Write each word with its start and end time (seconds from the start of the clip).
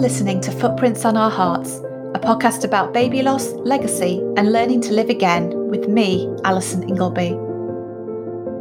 listening 0.00 0.40
to 0.40 0.50
Footprints 0.50 1.04
on 1.04 1.14
Our 1.14 1.30
Hearts, 1.30 1.76
a 2.14 2.18
podcast 2.18 2.64
about 2.64 2.94
baby 2.94 3.20
loss, 3.20 3.52
legacy, 3.52 4.18
and 4.38 4.50
learning 4.50 4.80
to 4.80 4.94
live 4.94 5.10
again 5.10 5.50
with 5.68 5.90
me, 5.90 6.26
Alison 6.42 6.88
Ingleby. 6.88 7.28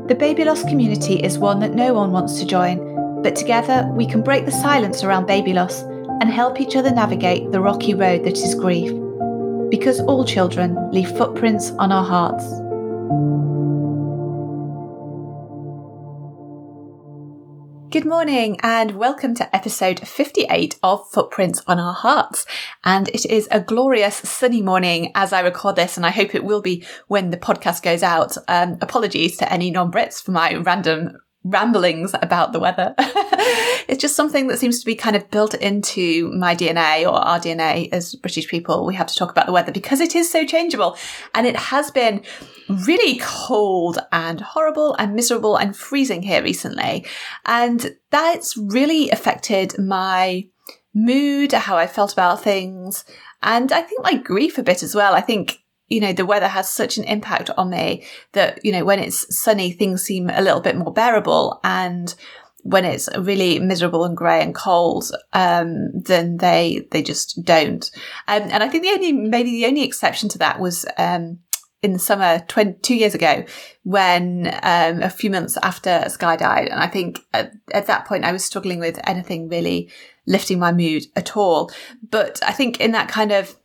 The 0.09 0.17
baby 0.19 0.43
loss 0.43 0.63
community 0.63 1.15
is 1.15 1.39
one 1.39 1.61
that 1.61 1.73
no 1.73 1.93
one 1.93 2.11
wants 2.11 2.39
to 2.39 2.45
join, 2.45 3.23
but 3.23 3.37
together 3.37 3.89
we 3.93 4.05
can 4.05 4.21
break 4.21 4.43
the 4.43 4.51
silence 4.51 5.01
around 5.01 5.27
baby 5.27 5.53
loss 5.53 5.81
and 6.19 6.29
help 6.29 6.59
each 6.59 6.75
other 6.75 6.91
navigate 6.91 7.49
the 7.53 7.61
rocky 7.61 7.93
road 7.93 8.25
that 8.25 8.37
is 8.37 8.53
grief. 8.53 8.91
Because 9.71 10.01
all 10.01 10.25
children 10.25 10.91
leave 10.91 11.15
footprints 11.17 11.71
on 11.79 11.93
our 11.93 12.03
hearts. 12.03 12.43
Good 17.99 18.07
morning 18.07 18.57
and 18.63 18.91
welcome 18.91 19.35
to 19.35 19.53
episode 19.53 19.99
58 19.99 20.79
of 20.81 21.11
Footprints 21.11 21.61
on 21.67 21.79
Our 21.79 21.91
Hearts. 21.91 22.45
And 22.85 23.09
it 23.09 23.25
is 23.25 23.49
a 23.51 23.59
glorious 23.59 24.15
sunny 24.15 24.61
morning 24.61 25.11
as 25.15 25.33
I 25.33 25.41
record 25.41 25.75
this, 25.75 25.97
and 25.97 26.05
I 26.05 26.11
hope 26.11 26.33
it 26.33 26.45
will 26.45 26.61
be 26.61 26.85
when 27.09 27.29
the 27.29 27.35
podcast 27.35 27.81
goes 27.81 28.01
out. 28.01 28.37
Um, 28.47 28.77
apologies 28.79 29.35
to 29.39 29.51
any 29.51 29.69
non 29.69 29.91
Brits 29.91 30.23
for 30.23 30.31
my 30.31 30.55
random 30.55 31.17
ramblings 31.43 32.13
about 32.21 32.51
the 32.51 32.59
weather. 32.59 32.93
it's 33.87 34.01
just 34.01 34.15
something 34.15 34.47
that 34.47 34.59
seems 34.59 34.79
to 34.79 34.85
be 34.85 34.95
kind 34.95 35.15
of 35.15 35.29
built 35.31 35.53
into 35.53 36.31
my 36.33 36.55
DNA 36.55 37.03
or 37.03 37.15
our 37.15 37.39
DNA 37.39 37.89
as 37.93 38.15
British 38.15 38.47
people. 38.47 38.85
We 38.85 38.95
have 38.95 39.07
to 39.07 39.15
talk 39.15 39.31
about 39.31 39.45
the 39.45 39.53
weather 39.53 39.71
because 39.71 40.01
it 40.01 40.15
is 40.15 40.29
so 40.29 40.45
changeable 40.45 40.97
and 41.33 41.47
it 41.47 41.55
has 41.55 41.91
been 41.91 42.23
really 42.67 43.19
cold 43.21 43.99
and 44.11 44.41
horrible 44.41 44.95
and 44.95 45.15
miserable 45.15 45.55
and 45.55 45.75
freezing 45.75 46.21
here 46.21 46.43
recently. 46.43 47.05
And 47.45 47.95
that's 48.11 48.57
really 48.57 49.09
affected 49.09 49.79
my 49.79 50.47
mood, 50.93 51.53
how 51.53 51.77
I 51.77 51.87
felt 51.87 52.13
about 52.13 52.43
things. 52.43 53.05
And 53.41 53.71
I 53.71 53.81
think 53.81 54.03
my 54.03 54.15
grief 54.15 54.57
a 54.57 54.63
bit 54.63 54.83
as 54.83 54.93
well. 54.93 55.13
I 55.13 55.21
think 55.21 55.59
you 55.89 55.99
know, 55.99 56.13
the 56.13 56.25
weather 56.25 56.47
has 56.47 56.71
such 56.71 56.97
an 56.97 57.03
impact 57.03 57.49
on 57.57 57.69
me 57.69 58.05
that, 58.33 58.63
you 58.63 58.71
know, 58.71 58.85
when 58.85 58.99
it's 58.99 59.35
sunny, 59.35 59.71
things 59.71 60.03
seem 60.03 60.29
a 60.29 60.41
little 60.41 60.61
bit 60.61 60.77
more 60.77 60.93
bearable. 60.93 61.59
And 61.63 62.13
when 62.61 62.85
it's 62.85 63.09
really 63.17 63.59
miserable 63.59 64.05
and 64.05 64.15
grey 64.15 64.41
and 64.41 64.53
cold, 64.53 65.11
um, 65.33 65.91
then 65.93 66.37
they, 66.37 66.87
they 66.91 67.01
just 67.01 67.43
don't. 67.43 67.89
Um, 68.27 68.43
and 68.43 68.63
I 68.63 68.69
think 68.69 68.83
the 68.83 68.91
only, 68.91 69.11
maybe 69.13 69.51
the 69.51 69.65
only 69.65 69.83
exception 69.83 70.29
to 70.29 70.37
that 70.39 70.59
was, 70.59 70.85
um, 70.97 71.39
in 71.81 71.93
the 71.93 71.99
summer 71.99 72.39
20, 72.47 72.73
two 72.81 72.95
years 72.95 73.15
ago 73.15 73.45
when 73.83 74.47
um, 74.63 75.01
a 75.01 75.09
few 75.09 75.29
months 75.29 75.57
after 75.63 76.03
Sky 76.09 76.35
died. 76.35 76.67
And 76.67 76.79
I 76.79 76.87
think 76.87 77.19
at, 77.33 77.53
at, 77.73 77.87
that 77.87 78.05
point 78.05 78.25
I 78.25 78.33
was 78.33 78.43
struggling 78.43 78.79
with 78.79 78.99
anything 79.07 79.47
really 79.47 79.89
lifting 80.27 80.59
my 80.59 80.73
mood 80.73 81.05
at 81.15 81.37
all. 81.37 81.71
But 82.09 82.41
I 82.45 82.51
think 82.51 82.81
in 82.81 82.91
that 82.91 83.07
kind 83.07 83.31
of 83.31 83.55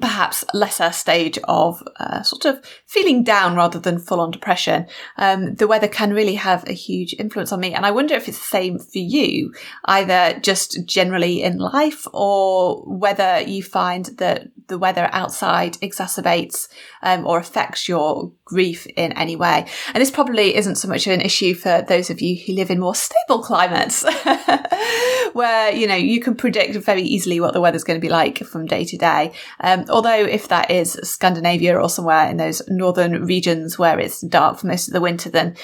perhaps 0.00 0.44
lesser 0.54 0.92
stage 0.92 1.38
of 1.44 1.82
uh, 1.98 2.22
sort 2.22 2.44
of 2.44 2.64
feeling 2.86 3.24
down 3.24 3.56
rather 3.56 3.78
than 3.78 3.98
full 3.98 4.20
on 4.20 4.30
depression, 4.30 4.86
um, 5.16 5.54
the 5.54 5.66
weather 5.66 5.88
can 5.88 6.12
really 6.12 6.34
have 6.34 6.68
a 6.68 6.72
huge 6.72 7.14
influence 7.18 7.50
on 7.50 7.60
me. 7.60 7.74
And 7.74 7.84
I 7.84 7.90
wonder 7.90 8.14
if 8.14 8.28
it's 8.28 8.38
the 8.38 8.44
same 8.44 8.78
for 8.78 8.98
you, 8.98 9.52
either 9.86 10.38
just 10.40 10.84
generally 10.86 11.42
in 11.42 11.58
life 11.58 12.06
or 12.12 12.82
whether 12.86 13.40
you 13.40 13.62
find 13.62 14.06
that 14.18 14.48
the 14.68 14.78
weather 14.78 15.08
outside 15.12 15.74
exacerbates 15.74 16.68
um, 17.02 17.26
or 17.26 17.38
affects 17.38 17.88
your 17.88 18.32
grief 18.44 18.86
in 18.96 19.12
any 19.12 19.36
way. 19.36 19.66
And 19.94 20.00
this 20.00 20.10
probably 20.10 20.54
isn't 20.56 20.76
so 20.76 20.88
much 20.88 21.06
an 21.06 21.20
issue 21.20 21.54
for 21.54 21.82
those 21.82 22.10
of 22.10 22.20
you 22.20 22.36
who 22.44 22.52
live 22.52 22.70
in 22.70 22.78
more 22.78 22.94
stable 22.94 23.42
climates 23.42 24.04
where, 25.32 25.72
you 25.72 25.86
know, 25.86 25.96
you 25.96 26.20
can 26.20 26.34
predict 26.36 26.76
very 26.76 27.02
easily 27.02 27.40
what 27.40 27.54
the 27.54 27.60
weather's 27.60 27.84
going 27.84 27.98
to 28.00 28.04
be 28.04 28.10
like 28.10 28.38
from 28.38 28.66
day 28.66 28.84
to 28.84 28.96
day. 28.96 29.32
Um, 29.60 29.69
um, 29.70 29.84
although 29.88 30.24
if 30.24 30.48
that 30.48 30.70
is 30.70 30.92
Scandinavia 31.02 31.78
or 31.78 31.88
somewhere 31.88 32.28
in 32.28 32.36
those 32.36 32.62
northern 32.68 33.24
regions 33.24 33.78
where 33.78 33.98
it's 33.98 34.20
dark 34.20 34.58
for 34.58 34.66
most 34.66 34.88
of 34.88 34.94
the 34.94 35.00
winter, 35.00 35.30
then 35.30 35.56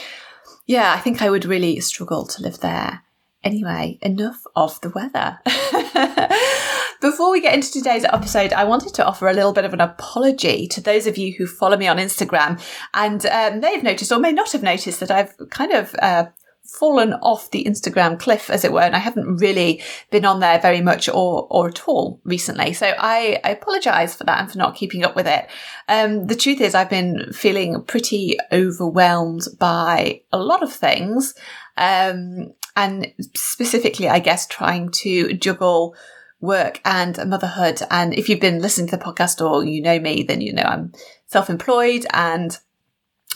yeah, 0.66 0.92
I 0.92 1.00
think 1.00 1.22
I 1.22 1.30
would 1.30 1.44
really 1.44 1.80
struggle 1.80 2.26
to 2.26 2.42
live 2.42 2.60
there. 2.60 3.02
Anyway, 3.44 3.98
enough 4.02 4.42
of 4.56 4.80
the 4.80 4.90
weather. 4.90 5.38
Before 7.00 7.30
we 7.30 7.40
get 7.40 7.54
into 7.54 7.70
today's 7.70 8.04
episode, 8.04 8.52
I 8.52 8.64
wanted 8.64 8.94
to 8.94 9.06
offer 9.06 9.28
a 9.28 9.32
little 9.32 9.52
bit 9.52 9.64
of 9.64 9.72
an 9.72 9.80
apology 9.80 10.66
to 10.68 10.80
those 10.80 11.06
of 11.06 11.16
you 11.16 11.34
who 11.34 11.46
follow 11.46 11.76
me 11.76 11.86
on 11.86 11.98
Instagram 11.98 12.60
and 12.94 13.24
um, 13.26 13.60
may 13.60 13.74
have 13.74 13.84
noticed 13.84 14.10
or 14.10 14.18
may 14.18 14.32
not 14.32 14.52
have 14.52 14.62
noticed 14.62 14.98
that 15.00 15.10
I've 15.10 15.34
kind 15.50 15.72
of 15.72 15.94
uh, 16.00 16.26
fallen 16.66 17.14
off 17.14 17.50
the 17.50 17.64
Instagram 17.64 18.18
cliff, 18.18 18.50
as 18.50 18.64
it 18.64 18.72
were, 18.72 18.82
and 18.82 18.96
I 18.96 18.98
haven't 18.98 19.36
really 19.36 19.82
been 20.10 20.24
on 20.24 20.40
there 20.40 20.58
very 20.58 20.80
much 20.80 21.08
or 21.08 21.46
or 21.50 21.68
at 21.68 21.88
all 21.88 22.20
recently. 22.24 22.72
So 22.72 22.92
I, 22.98 23.40
I 23.44 23.50
apologise 23.50 24.14
for 24.14 24.24
that 24.24 24.40
and 24.40 24.50
for 24.50 24.58
not 24.58 24.76
keeping 24.76 25.04
up 25.04 25.16
with 25.16 25.26
it. 25.26 25.48
Um, 25.88 26.26
the 26.26 26.36
truth 26.36 26.60
is, 26.60 26.74
I've 26.74 26.90
been 26.90 27.32
feeling 27.32 27.82
pretty 27.84 28.36
overwhelmed 28.52 29.42
by 29.58 30.22
a 30.32 30.38
lot 30.38 30.62
of 30.62 30.72
things, 30.72 31.34
um, 31.76 32.52
and 32.76 33.12
specifically, 33.34 34.08
I 34.08 34.18
guess, 34.18 34.46
trying 34.46 34.90
to 35.02 35.32
juggle 35.34 35.96
work 36.40 36.80
and 36.84 37.18
motherhood. 37.26 37.80
And 37.90 38.14
if 38.14 38.28
you've 38.28 38.40
been 38.40 38.60
listening 38.60 38.88
to 38.88 38.96
the 38.96 39.04
podcast 39.04 39.44
or 39.44 39.64
you 39.64 39.80
know 39.82 39.98
me, 39.98 40.22
then 40.22 40.40
you 40.40 40.52
know 40.52 40.62
I'm 40.62 40.92
self-employed 41.26 42.06
and 42.12 42.56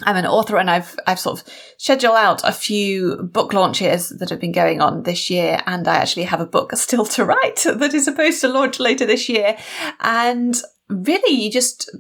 I'm 0.03 0.16
an 0.16 0.27
author 0.27 0.56
and 0.56 0.71
I've, 0.71 0.97
I've 1.06 1.21
sort 1.21 1.41
of 1.41 1.49
scheduled 1.78 2.16
out 2.16 2.43
a 2.44 2.53
few 2.53 3.22
book 3.22 3.53
launches 3.53 4.11
that 4.11 4.31
have 4.31 4.41
been 4.41 4.53
going 4.53 4.81
on 4.81 5.03
this 5.03 5.31
year. 5.31 5.61
And 5.66 5.87
I 5.87 5.97
actually 5.97 6.25
have 6.25 6.41
a 6.41 6.47
book 6.47 6.72
still 6.75 7.05
to 7.06 7.25
write 7.25 7.65
that 7.65 7.94
is 7.94 8.05
supposed 8.05 8.41
to 8.43 8.49
launch 8.49 8.81
later 8.81 9.06
this 9.06 9.28
year. 9.28 9.56
And 10.00 10.60
really 10.89 11.34
you 11.34 11.50
just, 11.50 11.91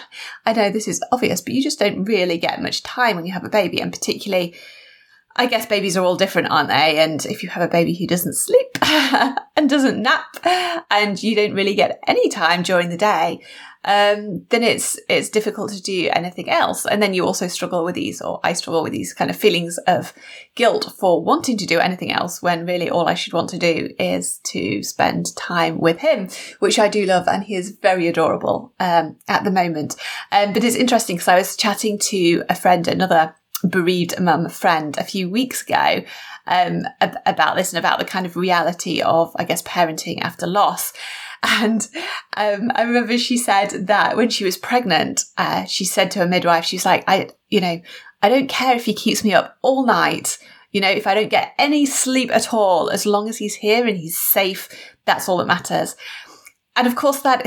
I 0.46 0.52
know 0.52 0.70
this 0.70 0.88
is 0.88 1.02
obvious, 1.12 1.40
but 1.40 1.54
you 1.54 1.62
just 1.62 1.78
don't 1.78 2.04
really 2.04 2.38
get 2.38 2.62
much 2.62 2.82
time 2.82 3.16
when 3.16 3.26
you 3.26 3.32
have 3.32 3.44
a 3.44 3.50
baby 3.50 3.80
and 3.80 3.92
particularly 3.92 4.54
I 5.40 5.46
guess 5.46 5.64
babies 5.64 5.96
are 5.96 6.04
all 6.04 6.16
different, 6.16 6.50
aren't 6.50 6.68
they? 6.68 6.98
And 6.98 7.24
if 7.24 7.42
you 7.42 7.48
have 7.48 7.62
a 7.62 7.72
baby 7.72 7.94
who 7.94 8.06
doesn't 8.06 8.34
sleep 8.34 8.68
and 8.82 9.70
doesn't 9.70 10.02
nap 10.02 10.36
and 10.90 11.20
you 11.22 11.34
don't 11.34 11.54
really 11.54 11.74
get 11.74 11.98
any 12.06 12.28
time 12.28 12.62
during 12.62 12.90
the 12.90 12.98
day, 12.98 13.40
um, 13.82 14.44
then 14.50 14.62
it's 14.62 15.00
it's 15.08 15.30
difficult 15.30 15.72
to 15.72 15.80
do 15.80 16.10
anything 16.12 16.50
else. 16.50 16.84
And 16.84 17.02
then 17.02 17.14
you 17.14 17.24
also 17.24 17.48
struggle 17.48 17.86
with 17.86 17.94
these, 17.94 18.20
or 18.20 18.38
I 18.44 18.52
struggle 18.52 18.82
with 18.82 18.92
these 18.92 19.14
kind 19.14 19.30
of 19.30 19.36
feelings 19.36 19.78
of 19.86 20.12
guilt 20.56 20.92
for 21.00 21.24
wanting 21.24 21.56
to 21.56 21.66
do 21.66 21.80
anything 21.80 22.12
else 22.12 22.42
when 22.42 22.66
really 22.66 22.90
all 22.90 23.08
I 23.08 23.14
should 23.14 23.32
want 23.32 23.48
to 23.50 23.58
do 23.58 23.88
is 23.98 24.40
to 24.48 24.82
spend 24.82 25.34
time 25.36 25.80
with 25.80 26.00
him, 26.00 26.28
which 26.58 26.78
I 26.78 26.88
do 26.88 27.06
love, 27.06 27.26
and 27.26 27.44
he 27.44 27.54
is 27.54 27.78
very 27.80 28.08
adorable 28.08 28.74
um, 28.78 29.16
at 29.26 29.44
the 29.44 29.50
moment. 29.50 29.96
Um, 30.30 30.52
but 30.52 30.64
it's 30.64 30.76
interesting 30.76 31.16
because 31.16 31.28
I 31.28 31.38
was 31.38 31.56
chatting 31.56 31.98
to 32.10 32.44
a 32.50 32.54
friend, 32.54 32.86
another 32.86 33.34
bereaved 33.68 34.20
mum 34.20 34.48
friend 34.48 34.96
a 34.98 35.04
few 35.04 35.28
weeks 35.28 35.62
ago 35.62 36.02
um, 36.46 36.82
about 37.26 37.56
this 37.56 37.72
and 37.72 37.78
about 37.78 37.98
the 37.98 38.04
kind 38.04 38.26
of 38.26 38.36
reality 38.36 39.00
of, 39.00 39.32
I 39.36 39.44
guess, 39.44 39.62
parenting 39.62 40.20
after 40.20 40.46
loss. 40.46 40.92
And 41.42 41.88
um, 42.36 42.70
I 42.74 42.82
remember 42.82 43.16
she 43.16 43.38
said 43.38 43.86
that 43.86 44.14
when 44.14 44.28
she 44.28 44.44
was 44.44 44.58
pregnant, 44.58 45.24
uh, 45.38 45.64
she 45.64 45.86
said 45.86 46.10
to 46.10 46.18
her 46.18 46.26
midwife, 46.26 46.66
she's 46.66 46.84
like, 46.84 47.02
I, 47.08 47.30
you 47.48 47.62
know, 47.62 47.80
I 48.20 48.28
don't 48.28 48.46
care 48.46 48.76
if 48.76 48.84
he 48.84 48.92
keeps 48.92 49.24
me 49.24 49.32
up 49.32 49.56
all 49.62 49.86
night. 49.86 50.36
You 50.70 50.82
know, 50.82 50.90
if 50.90 51.06
I 51.06 51.14
don't 51.14 51.30
get 51.30 51.54
any 51.58 51.86
sleep 51.86 52.30
at 52.30 52.52
all, 52.52 52.90
as 52.90 53.06
long 53.06 53.26
as 53.26 53.38
he's 53.38 53.54
here 53.54 53.86
and 53.86 53.96
he's 53.96 54.18
safe, 54.18 54.68
that's 55.06 55.30
all 55.30 55.38
that 55.38 55.46
matters. 55.46 55.96
And 56.76 56.86
of 56.86 56.94
course, 56.94 57.22
that 57.22 57.46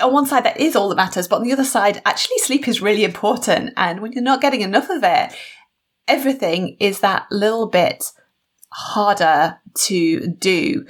on 0.00 0.12
one 0.12 0.26
side, 0.26 0.44
that 0.44 0.60
is 0.60 0.76
all 0.76 0.88
that 0.88 0.96
matters. 0.96 1.28
But 1.28 1.36
on 1.36 1.42
the 1.42 1.52
other 1.52 1.64
side, 1.64 2.02
actually, 2.04 2.38
sleep 2.38 2.68
is 2.68 2.82
really 2.82 3.04
important. 3.04 3.72
And 3.76 4.00
when 4.00 4.12
you're 4.12 4.22
not 4.22 4.40
getting 4.40 4.60
enough 4.60 4.90
of 4.90 5.02
it, 5.02 5.34
everything 6.08 6.76
is 6.80 7.00
that 7.00 7.26
little 7.30 7.68
bit 7.68 8.12
harder 8.72 9.58
to 9.86 10.28
do. 10.38 10.86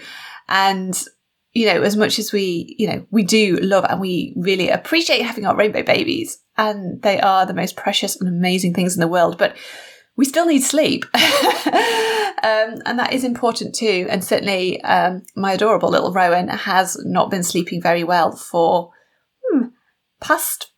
And 0.48 1.00
you 1.52 1.66
know, 1.66 1.82
as 1.82 1.96
much 1.96 2.18
as 2.18 2.32
we, 2.32 2.76
you 2.78 2.86
know, 2.86 3.04
we 3.10 3.24
do 3.24 3.56
love 3.56 3.84
and 3.88 4.00
we 4.00 4.32
really 4.36 4.68
appreciate 4.68 5.22
having 5.22 5.44
our 5.46 5.56
rainbow 5.56 5.82
babies, 5.82 6.38
and 6.56 7.02
they 7.02 7.20
are 7.20 7.44
the 7.44 7.54
most 7.54 7.76
precious 7.76 8.20
and 8.20 8.28
amazing 8.28 8.74
things 8.74 8.94
in 8.94 9.00
the 9.00 9.08
world, 9.08 9.36
but 9.36 9.56
we 10.16 10.24
still 10.24 10.46
need 10.46 10.62
sleep. 10.62 11.04
um, 11.14 12.82
and 12.84 12.98
that 12.98 13.12
is 13.12 13.24
important 13.24 13.74
too. 13.74 14.06
And 14.10 14.22
certainly, 14.22 14.80
um, 14.82 15.22
my 15.34 15.54
adorable 15.54 15.88
little 15.88 16.12
Rowan 16.12 16.48
has 16.48 16.96
not 17.04 17.30
been 17.30 17.42
sleeping 17.42 17.82
very 17.82 18.04
well 18.04 18.36
for 18.36 18.90
hmm, 19.50 19.66
past 20.20 20.72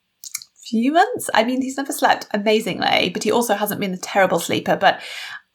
few 0.65 0.93
months. 0.93 1.29
I 1.35 1.45
mean, 1.45 1.63
he's 1.63 1.77
never 1.77 1.93
slept 1.93 2.27
amazingly, 2.33 3.11
but 3.11 3.25
he 3.25 3.31
also 3.31 3.55
hasn't 3.55 3.81
been 3.81 3.95
a 3.95 3.99
terrible 3.99 4.39
sleeper. 4.39 4.77
But 4.77 5.01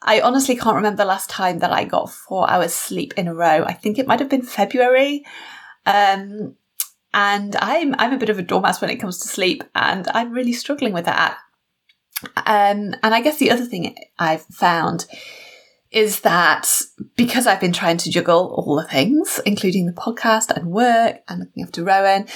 I 0.02 0.22
honestly 0.22 0.56
can't 0.56 0.76
remember 0.76 0.98
the 0.98 1.06
last 1.06 1.30
time 1.30 1.60
that 1.60 1.72
I 1.72 1.84
got 1.84 2.12
four 2.12 2.50
hours 2.50 2.74
sleep 2.74 3.14
in 3.18 3.28
a 3.28 3.34
row. 3.34 3.64
I 3.66 3.74
think 3.74 3.98
it 3.98 4.08
might 4.08 4.20
have 4.20 4.30
been 4.30 4.44
February. 4.44 5.26
Um, 5.86 6.56
and 7.14 7.56
I'm 7.56 7.96
I'm 7.98 8.14
a 8.14 8.18
bit 8.18 8.30
of 8.30 8.38
a 8.38 8.44
dormouse 8.44 8.82
when 8.82 8.92
it 8.92 8.98
comes 8.98 9.20
to 9.20 9.28
sleep, 9.28 9.64
and 9.74 10.08
I'm 10.14 10.32
really 10.32 10.54
struggling 10.54 10.94
with 10.94 11.06
that. 11.06 11.38
Um, 12.36 12.94
and 13.04 13.16
I 13.16 13.22
guess 13.22 13.38
the 13.38 13.52
other 13.52 13.66
thing 13.66 13.96
I've 14.20 14.46
found 14.46 15.06
is 15.92 16.22
that 16.22 16.82
because 17.16 17.48
I've 17.48 17.62
been 17.62 17.74
trying 17.74 17.98
to 17.98 18.12
juggle 18.12 18.54
all 18.56 18.76
the 18.76 18.88
things, 18.88 19.40
including 19.46 19.86
the 19.86 19.94
podcast 19.94 20.52
and 20.56 20.68
work 20.68 21.18
and 21.28 21.40
looking 21.40 21.64
after 21.64 21.84
Rowan, 21.84 22.28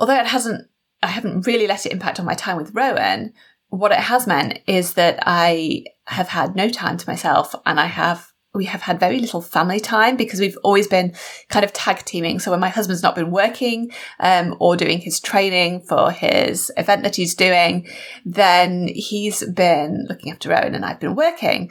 although 0.00 0.18
it 0.18 0.26
hasn't, 0.26 0.66
I 1.02 1.08
haven't 1.08 1.46
really 1.46 1.68
let 1.68 1.86
it 1.86 1.92
impact 1.92 2.18
on 2.18 2.26
my 2.26 2.34
time 2.34 2.56
with 2.56 2.74
Rowan, 2.74 3.32
what 3.68 3.92
it 3.92 3.98
has 3.98 4.26
meant 4.26 4.58
is 4.66 4.94
that 4.94 5.22
I 5.24 5.84
have 6.06 6.28
had 6.28 6.56
no 6.56 6.68
time 6.68 6.96
to 6.96 7.08
myself 7.08 7.54
and 7.64 7.78
I 7.78 7.86
have 7.86 8.26
we 8.52 8.64
have 8.64 8.82
had 8.82 8.98
very 8.98 9.20
little 9.20 9.40
family 9.40 9.78
time 9.78 10.16
because 10.16 10.40
we've 10.40 10.58
always 10.64 10.88
been 10.88 11.14
kind 11.50 11.64
of 11.64 11.72
tag 11.72 12.04
teaming. 12.04 12.40
So 12.40 12.50
when 12.50 12.58
my 12.58 12.68
husband's 12.68 13.02
not 13.02 13.14
been 13.14 13.30
working 13.30 13.92
um, 14.18 14.56
or 14.58 14.76
doing 14.76 14.98
his 14.98 15.20
training 15.20 15.82
for 15.82 16.10
his 16.10 16.72
event 16.76 17.04
that 17.04 17.14
he's 17.14 17.36
doing, 17.36 17.86
then 18.24 18.88
he's 18.88 19.44
been 19.44 20.04
looking 20.08 20.32
after 20.32 20.48
Rowan 20.48 20.74
and 20.74 20.84
I've 20.84 20.98
been 20.98 21.14
working. 21.14 21.70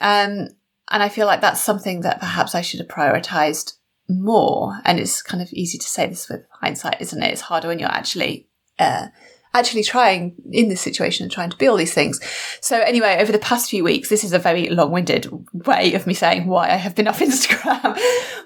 Um, 0.00 0.48
and 0.90 1.00
I 1.02 1.08
feel 1.08 1.26
like 1.26 1.42
that's 1.42 1.60
something 1.60 2.00
that 2.00 2.18
perhaps 2.18 2.56
I 2.56 2.62
should 2.62 2.80
have 2.80 2.88
prioritized 2.88 3.74
more. 4.10 4.80
And 4.84 4.98
it's 4.98 5.22
kind 5.22 5.42
of 5.42 5.52
easy 5.52 5.78
to 5.78 5.86
say 5.86 6.06
this 6.06 6.28
with 6.28 6.44
hindsight, 6.60 7.00
isn't 7.00 7.22
it? 7.22 7.32
It's 7.32 7.42
harder 7.42 7.68
when 7.68 7.78
you're 7.78 7.88
actually 7.88 8.48
uh, 8.78 9.08
actually 9.52 9.82
trying 9.82 10.34
in 10.52 10.68
this 10.68 10.80
situation 10.80 11.24
and 11.24 11.32
trying 11.32 11.50
to 11.50 11.56
be 11.56 11.66
all 11.66 11.76
these 11.76 11.94
things. 11.94 12.20
So 12.60 12.80
anyway, 12.80 13.18
over 13.20 13.32
the 13.32 13.38
past 13.38 13.68
few 13.68 13.82
weeks, 13.82 14.08
this 14.08 14.22
is 14.22 14.32
a 14.32 14.38
very 14.38 14.68
long-winded 14.68 15.28
way 15.66 15.94
of 15.94 16.06
me 16.06 16.14
saying 16.14 16.46
why 16.46 16.70
I 16.70 16.76
have 16.76 16.94
been 16.94 17.08
off 17.08 17.18
Instagram. 17.20 17.98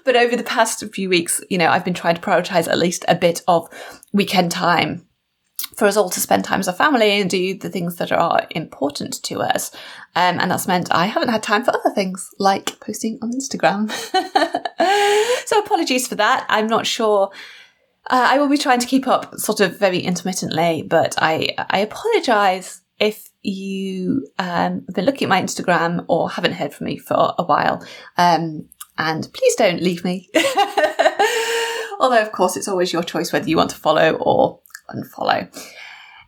but 0.03 0.15
over 0.15 0.35
the 0.35 0.43
past 0.43 0.83
few 0.93 1.09
weeks, 1.09 1.41
you 1.49 1.57
know, 1.57 1.69
I've 1.69 1.85
been 1.85 1.93
trying 1.93 2.15
to 2.15 2.21
prioritize 2.21 2.67
at 2.67 2.79
least 2.79 3.05
a 3.07 3.15
bit 3.15 3.41
of 3.47 3.69
weekend 4.13 4.51
time 4.51 5.07
for 5.75 5.85
us 5.85 5.97
all 5.97 6.09
to 6.09 6.19
spend 6.19 6.45
time 6.45 6.59
as 6.59 6.67
a 6.67 6.73
family 6.73 7.19
and 7.19 7.29
do 7.29 7.57
the 7.57 7.69
things 7.69 7.97
that 7.97 8.11
are 8.11 8.47
important 8.51 9.21
to 9.23 9.41
us. 9.41 9.71
Um, 10.15 10.39
and 10.39 10.51
that's 10.51 10.67
meant 10.67 10.93
I 10.93 11.07
haven't 11.07 11.29
had 11.29 11.43
time 11.43 11.63
for 11.63 11.75
other 11.75 11.89
things 11.93 12.29
like 12.39 12.79
posting 12.79 13.19
on 13.21 13.31
Instagram. 13.31 13.91
so 15.47 15.59
apologies 15.59 16.07
for 16.07 16.15
that. 16.15 16.45
I'm 16.49 16.67
not 16.67 16.85
sure 16.85 17.31
uh, 18.09 18.27
I 18.29 18.37
will 18.37 18.49
be 18.49 18.57
trying 18.57 18.79
to 18.79 18.87
keep 18.87 19.07
up 19.07 19.35
sort 19.35 19.59
of 19.61 19.79
very 19.79 19.99
intermittently, 19.99 20.83
but 20.83 21.15
I 21.17 21.55
I 21.57 21.79
apologise 21.79 22.81
if 22.99 23.29
you 23.41 24.27
um, 24.37 24.83
have 24.87 24.95
been 24.95 25.05
looking 25.05 25.25
at 25.25 25.29
my 25.29 25.41
Instagram 25.41 26.05
or 26.07 26.29
haven't 26.29 26.53
heard 26.53 26.73
from 26.73 26.85
me 26.85 26.97
for 26.97 27.33
a 27.37 27.43
while. 27.43 27.85
Um, 28.17 28.69
and 28.97 29.27
please 29.33 29.55
don't 29.55 29.81
leave 29.81 30.03
me. 30.03 30.29
Although, 31.99 32.21
of 32.21 32.31
course, 32.31 32.55
it's 32.55 32.67
always 32.67 32.93
your 32.93 33.03
choice 33.03 33.33
whether 33.33 33.49
you 33.49 33.57
want 33.57 33.71
to 33.71 33.75
follow 33.75 34.13
or 34.13 34.59
unfollow. 34.89 35.49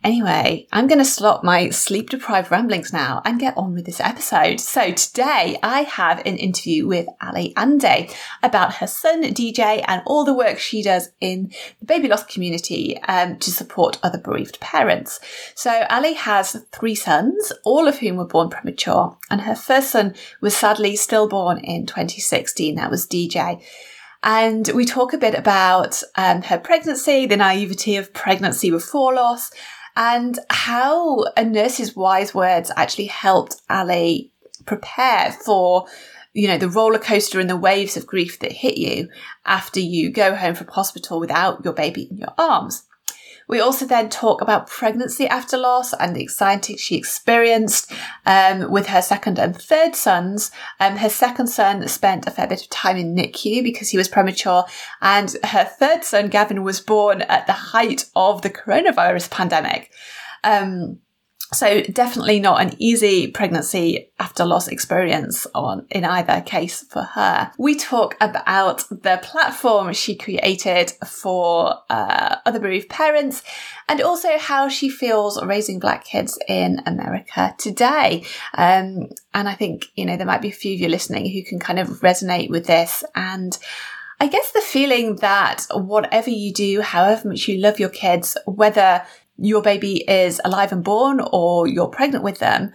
Anyway, 0.03 0.67
I'm 0.71 0.87
going 0.87 0.99
to 0.99 1.05
stop 1.05 1.43
my 1.43 1.69
sleep 1.69 2.09
deprived 2.09 2.51
ramblings 2.51 2.93
now 2.93 3.21
and 3.25 3.39
get 3.39 3.57
on 3.57 3.73
with 3.73 3.85
this 3.85 3.99
episode. 3.99 4.59
So 4.59 4.91
today 4.91 5.57
I 5.63 5.81
have 5.81 6.19
an 6.19 6.37
interview 6.37 6.87
with 6.87 7.07
Ali 7.21 7.53
Ande 7.57 8.09
about 8.43 8.75
her 8.75 8.87
son 8.87 9.23
DJ 9.23 9.83
and 9.87 10.01
all 10.05 10.23
the 10.23 10.33
work 10.33 10.59
she 10.59 10.83
does 10.83 11.09
in 11.19 11.51
the 11.79 11.85
baby 11.85 12.07
loss 12.07 12.23
community 12.23 12.97
um, 13.03 13.37
to 13.39 13.51
support 13.51 13.99
other 14.03 14.19
bereaved 14.19 14.59
parents. 14.59 15.19
So 15.55 15.85
Ali 15.89 16.13
has 16.13 16.63
three 16.71 16.95
sons, 16.95 17.51
all 17.65 17.87
of 17.87 17.97
whom 17.97 18.17
were 18.17 18.25
born 18.25 18.49
premature, 18.49 19.17
and 19.29 19.41
her 19.41 19.55
first 19.55 19.91
son 19.91 20.15
was 20.41 20.55
sadly 20.55 20.95
stillborn 20.95 21.57
in 21.57 21.85
2016. 21.85 22.75
That 22.75 22.91
was 22.91 23.07
DJ. 23.07 23.61
And 24.23 24.69
we 24.73 24.85
talk 24.85 25.13
a 25.13 25.17
bit 25.17 25.35
about 25.35 26.01
um, 26.15 26.41
her 26.43 26.57
pregnancy, 26.57 27.25
the 27.25 27.37
naivety 27.37 27.95
of 27.95 28.13
pregnancy 28.13 28.69
before 28.69 29.13
loss, 29.13 29.51
and 29.95 30.39
how 30.49 31.25
a 31.35 31.43
nurse's 31.43 31.95
wise 31.95 32.33
words 32.33 32.71
actually 32.75 33.05
helped 33.05 33.61
Ali 33.69 34.31
prepare 34.65 35.31
for 35.31 35.87
you 36.33 36.47
know 36.47 36.57
the 36.57 36.69
roller 36.69 36.99
coaster 36.99 37.39
and 37.39 37.49
the 37.49 37.57
waves 37.57 37.97
of 37.97 38.05
grief 38.05 38.39
that 38.39 38.51
hit 38.51 38.77
you 38.77 39.09
after 39.45 39.79
you 39.79 40.11
go 40.11 40.35
home 40.35 40.53
from 40.53 40.67
hospital 40.67 41.19
without 41.19 41.63
your 41.63 41.73
baby 41.73 42.07
in 42.11 42.17
your 42.17 42.33
arms 42.37 42.83
we 43.47 43.59
also 43.59 43.85
then 43.85 44.09
talk 44.09 44.41
about 44.41 44.67
pregnancy 44.67 45.27
after 45.27 45.57
loss 45.57 45.93
and 45.93 46.15
the 46.15 46.21
anxiety 46.21 46.75
she 46.77 46.95
experienced 46.95 47.91
um, 48.25 48.69
with 48.69 48.87
her 48.87 49.01
second 49.01 49.39
and 49.39 49.55
third 49.55 49.95
sons. 49.95 50.51
Um, 50.79 50.97
her 50.97 51.09
second 51.09 51.47
son 51.47 51.87
spent 51.87 52.27
a 52.27 52.31
fair 52.31 52.47
bit 52.47 52.61
of 52.61 52.69
time 52.69 52.97
in 52.97 53.15
NICU 53.15 53.63
because 53.63 53.89
he 53.89 53.97
was 53.97 54.07
premature, 54.07 54.65
and 55.01 55.35
her 55.43 55.63
third 55.63 56.03
son, 56.03 56.27
Gavin, 56.27 56.63
was 56.63 56.81
born 56.81 57.21
at 57.23 57.47
the 57.47 57.53
height 57.53 58.05
of 58.15 58.41
the 58.41 58.49
coronavirus 58.49 59.31
pandemic. 59.31 59.91
Um, 60.43 60.99
so 61.53 61.81
definitely 61.81 62.41
not 62.41 62.61
an 62.61 62.73
easy 62.77 63.31
pregnancy 63.31 64.11
after 64.19 64.45
loss 64.45 64.67
experience 64.67 65.47
on 65.55 65.85
in 65.89 66.03
either 66.03 66.41
case 66.41 66.83
for 66.89 67.03
her. 67.03 67.51
We 67.57 67.75
talk 67.75 68.17
about 68.19 68.83
the 68.89 69.19
platform 69.23 69.93
she 69.93 70.15
created 70.15 70.91
for 71.05 71.75
uh, 71.89 72.37
other 72.45 72.59
bereaved 72.59 72.89
parents 72.89 73.43
and 73.87 74.01
also 74.01 74.37
how 74.37 74.67
she 74.67 74.89
feels 74.89 75.41
raising 75.41 75.79
black 75.79 76.03
kids 76.03 76.37
in 76.49 76.81
America 76.85 77.55
today. 77.57 78.25
Um, 78.53 79.07
and 79.33 79.47
I 79.47 79.53
think, 79.53 79.85
you 79.95 80.05
know, 80.05 80.17
there 80.17 80.27
might 80.27 80.41
be 80.41 80.49
a 80.49 80.51
few 80.51 80.73
of 80.73 80.81
you 80.81 80.89
listening 80.89 81.31
who 81.31 81.43
can 81.43 81.59
kind 81.59 81.79
of 81.79 81.87
resonate 82.01 82.49
with 82.49 82.65
this 82.65 83.05
and 83.15 83.57
I 84.19 84.27
guess 84.27 84.51
the 84.51 84.61
feeling 84.61 85.17
that 85.17 85.67
whatever 85.71 86.31
you 86.31 86.51
do, 86.51 86.81
however 86.81 87.29
much 87.29 87.47
you 87.47 87.59
love 87.59 87.79
your 87.79 87.89
kids, 87.89 88.35
whether 88.45 89.05
your 89.37 89.61
baby 89.61 90.03
is 90.07 90.41
alive 90.43 90.71
and 90.71 90.83
born 90.83 91.21
or 91.31 91.67
you're 91.67 91.87
pregnant 91.87 92.23
with 92.23 92.39
them, 92.39 92.71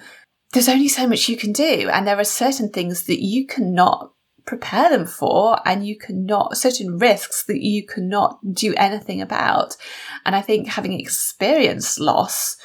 there's 0.53 0.69
only 0.69 0.88
so 0.88 1.06
much 1.06 1.29
you 1.29 1.37
can 1.37 1.53
do. 1.53 1.88
And 1.93 2.06
there 2.06 2.19
are 2.19 2.25
certain 2.25 2.70
things 2.70 3.05
that 3.05 3.23
you 3.23 3.47
cannot 3.47 4.12
prepare 4.44 4.91
them 4.91 5.06
for 5.06 5.61
and 5.67 5.87
you 5.87 5.97
cannot, 5.97 6.56
certain 6.56 6.99
risks 6.99 7.44
that 7.44 7.61
you 7.61 7.87
cannot 7.87 8.38
do 8.53 8.75
anything 8.76 9.20
about. 9.20 9.76
And 10.25 10.35
I 10.37 10.43
think 10.43 10.69
having 10.69 10.99
experienced 10.99 12.00
loss, 12.00 12.56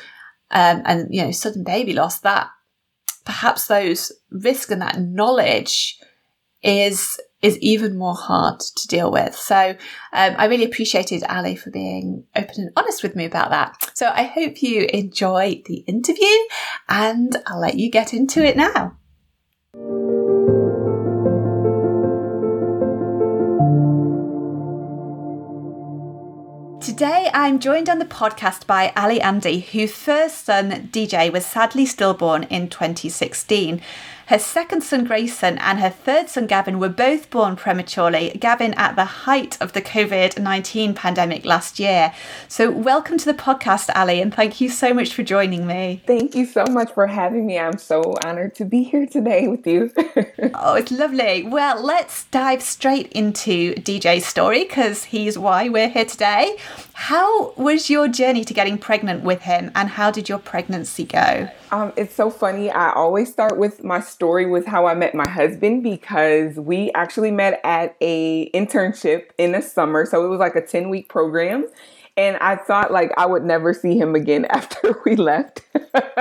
um, 0.51 0.81
and, 0.85 1.07
you 1.09 1.23
know, 1.23 1.31
sudden 1.31 1.63
baby 1.63 1.93
loss, 1.93 2.19
that 2.19 2.49
perhaps 3.25 3.67
those 3.67 4.11
risks 4.31 4.71
and 4.71 4.81
that 4.81 4.99
knowledge 4.99 5.99
is 6.63 7.19
is 7.41 7.57
even 7.59 7.97
more 7.97 8.15
hard 8.15 8.59
to 8.59 8.87
deal 8.87 9.11
with. 9.11 9.35
So 9.35 9.75
um, 10.13 10.35
I 10.37 10.45
really 10.45 10.65
appreciated 10.65 11.23
Ali 11.29 11.55
for 11.55 11.69
being 11.69 12.25
open 12.35 12.55
and 12.57 12.71
honest 12.75 13.03
with 13.03 13.15
me 13.15 13.25
about 13.25 13.51
that. 13.51 13.91
So 13.93 14.09
I 14.09 14.23
hope 14.23 14.61
you 14.63 14.87
enjoy 14.91 15.61
the 15.65 15.77
interview 15.87 16.37
and 16.89 17.35
I'll 17.45 17.59
let 17.59 17.75
you 17.75 17.91
get 17.91 18.13
into 18.13 18.43
it 18.43 18.57
now. 18.57 18.97
Today, 26.81 27.26
I'm 27.33 27.59
joined 27.59 27.89
on 27.89 27.99
the 27.99 28.05
podcast 28.05 28.67
by 28.67 28.93
Ali 28.95 29.19
Andy, 29.19 29.59
whose 29.59 29.91
first 29.91 30.45
son, 30.45 30.89
DJ, 30.91 31.31
was 31.31 31.45
sadly 31.45 31.85
stillborn 31.85 32.43
in 32.43 32.69
2016. 32.69 33.81
Her 34.27 34.39
second 34.39 34.81
son, 34.81 35.05
Grayson, 35.05 35.57
and 35.59 35.79
her 35.79 35.89
third 35.89 36.27
son, 36.27 36.47
Gavin, 36.47 36.79
were 36.79 36.89
both 36.89 37.29
born 37.29 37.55
prematurely, 37.55 38.37
Gavin 38.37 38.73
at 38.73 38.97
the 38.97 39.05
height 39.05 39.57
of 39.61 39.71
the 39.71 39.81
COVID 39.81 40.37
19 40.37 40.93
pandemic 40.93 41.45
last 41.45 41.79
year. 41.79 42.13
So, 42.49 42.69
welcome 42.69 43.17
to 43.19 43.25
the 43.25 43.33
podcast, 43.33 43.89
Ali, 43.95 44.19
and 44.19 44.35
thank 44.35 44.59
you 44.59 44.67
so 44.67 44.93
much 44.93 45.13
for 45.13 45.23
joining 45.23 45.65
me. 45.65 46.03
Thank 46.05 46.35
you 46.35 46.45
so 46.45 46.65
much 46.65 46.91
for 46.91 47.07
having 47.07 47.45
me. 47.45 47.57
I'm 47.57 47.77
so 47.77 48.15
honored 48.25 48.53
to 48.55 48.65
be 48.65 48.83
here 48.83 49.05
today 49.05 49.47
with 49.47 49.65
you. 49.65 49.93
oh, 50.55 50.73
it's 50.75 50.91
lovely. 50.91 51.43
Well, 51.43 51.81
let's 51.81 52.25
dive 52.25 52.61
straight 52.61 53.09
into 53.13 53.75
DJ's 53.75 54.25
story 54.25 54.65
because 54.65 55.05
he's 55.05 55.37
why 55.37 55.69
we're 55.69 55.87
here 55.87 56.03
today. 56.03 56.57
How 56.99 57.51
was 57.51 57.91
your 57.91 58.07
journey 58.07 58.43
to 58.43 58.55
getting 58.55 58.79
pregnant 58.79 59.23
with 59.23 59.43
him, 59.43 59.71
and 59.75 59.87
how 59.87 60.09
did 60.09 60.27
your 60.27 60.39
pregnancy 60.39 61.05
go? 61.05 61.47
Um, 61.71 61.93
it's 61.95 62.15
so 62.15 62.31
funny. 62.31 62.71
I 62.71 62.91
always 62.91 63.31
start 63.31 63.59
with 63.59 63.83
my 63.83 63.99
story 63.99 64.47
with 64.47 64.65
how 64.65 64.87
I 64.87 64.95
met 64.95 65.13
my 65.13 65.29
husband 65.29 65.83
because 65.83 66.55
we 66.55 66.91
actually 66.93 67.29
met 67.29 67.61
at 67.63 67.95
a 68.01 68.49
internship 68.49 69.27
in 69.37 69.51
the 69.51 69.61
summer. 69.61 70.07
So 70.07 70.25
it 70.25 70.27
was 70.27 70.39
like 70.39 70.55
a 70.55 70.65
10 70.65 70.89
week 70.89 71.07
program. 71.07 71.67
And 72.17 72.35
I 72.37 72.55
thought 72.55 72.91
like 72.91 73.11
I 73.15 73.27
would 73.27 73.43
never 73.43 73.75
see 73.75 73.95
him 73.95 74.15
again 74.15 74.45
after 74.49 74.99
we 75.05 75.15
left. 75.15 75.61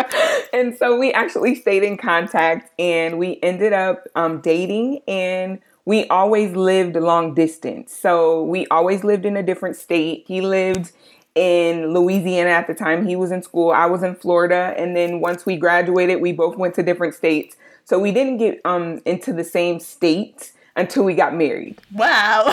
and 0.53 0.77
so 0.77 0.99
we 0.99 1.11
actually 1.11 1.55
stayed 1.55 1.85
in 1.85 1.97
contact 1.97 2.71
and 2.79 3.19
we 3.19 3.41
ended 3.43 3.73
up 3.73 4.05
um, 4.15 4.43
dating 4.43 5.01
and 5.09 5.59
we 5.87 6.07
always 6.09 6.55
lived 6.55 6.97
long 6.97 7.33
distance. 7.33 7.97
So 7.97 8.43
we 8.43 8.67
always 8.67 9.05
lived 9.05 9.25
in 9.25 9.37
a 9.37 9.43
different 9.43 9.77
state. 9.77 10.25
He 10.27 10.41
lived 10.41 10.93
in 11.37 11.95
Louisiana 11.95 12.51
at 12.51 12.67
the 12.67 12.75
time. 12.75 13.07
He 13.07 13.15
was 13.15 13.31
in 13.31 13.41
school. 13.41 13.71
I 13.71 13.87
was 13.87 14.03
in 14.03 14.17
Florida. 14.17 14.75
And 14.77 14.97
then 14.97 15.21
once 15.21 15.47
we 15.47 15.57
graduated, 15.57 16.21
we 16.21 16.33
both 16.33 16.57
went 16.57 16.75
to 16.75 16.83
different 16.83 17.15
states. 17.15 17.57
So 17.85 18.01
we 18.01 18.11
didn't 18.11 18.39
get 18.39 18.61
um, 18.65 19.01
into 19.07 19.33
the 19.33 19.45
same 19.45 19.79
state 19.79 20.53
until 20.75 21.05
we 21.05 21.15
got 21.15 21.35
married. 21.35 21.79
Wow. 21.95 22.53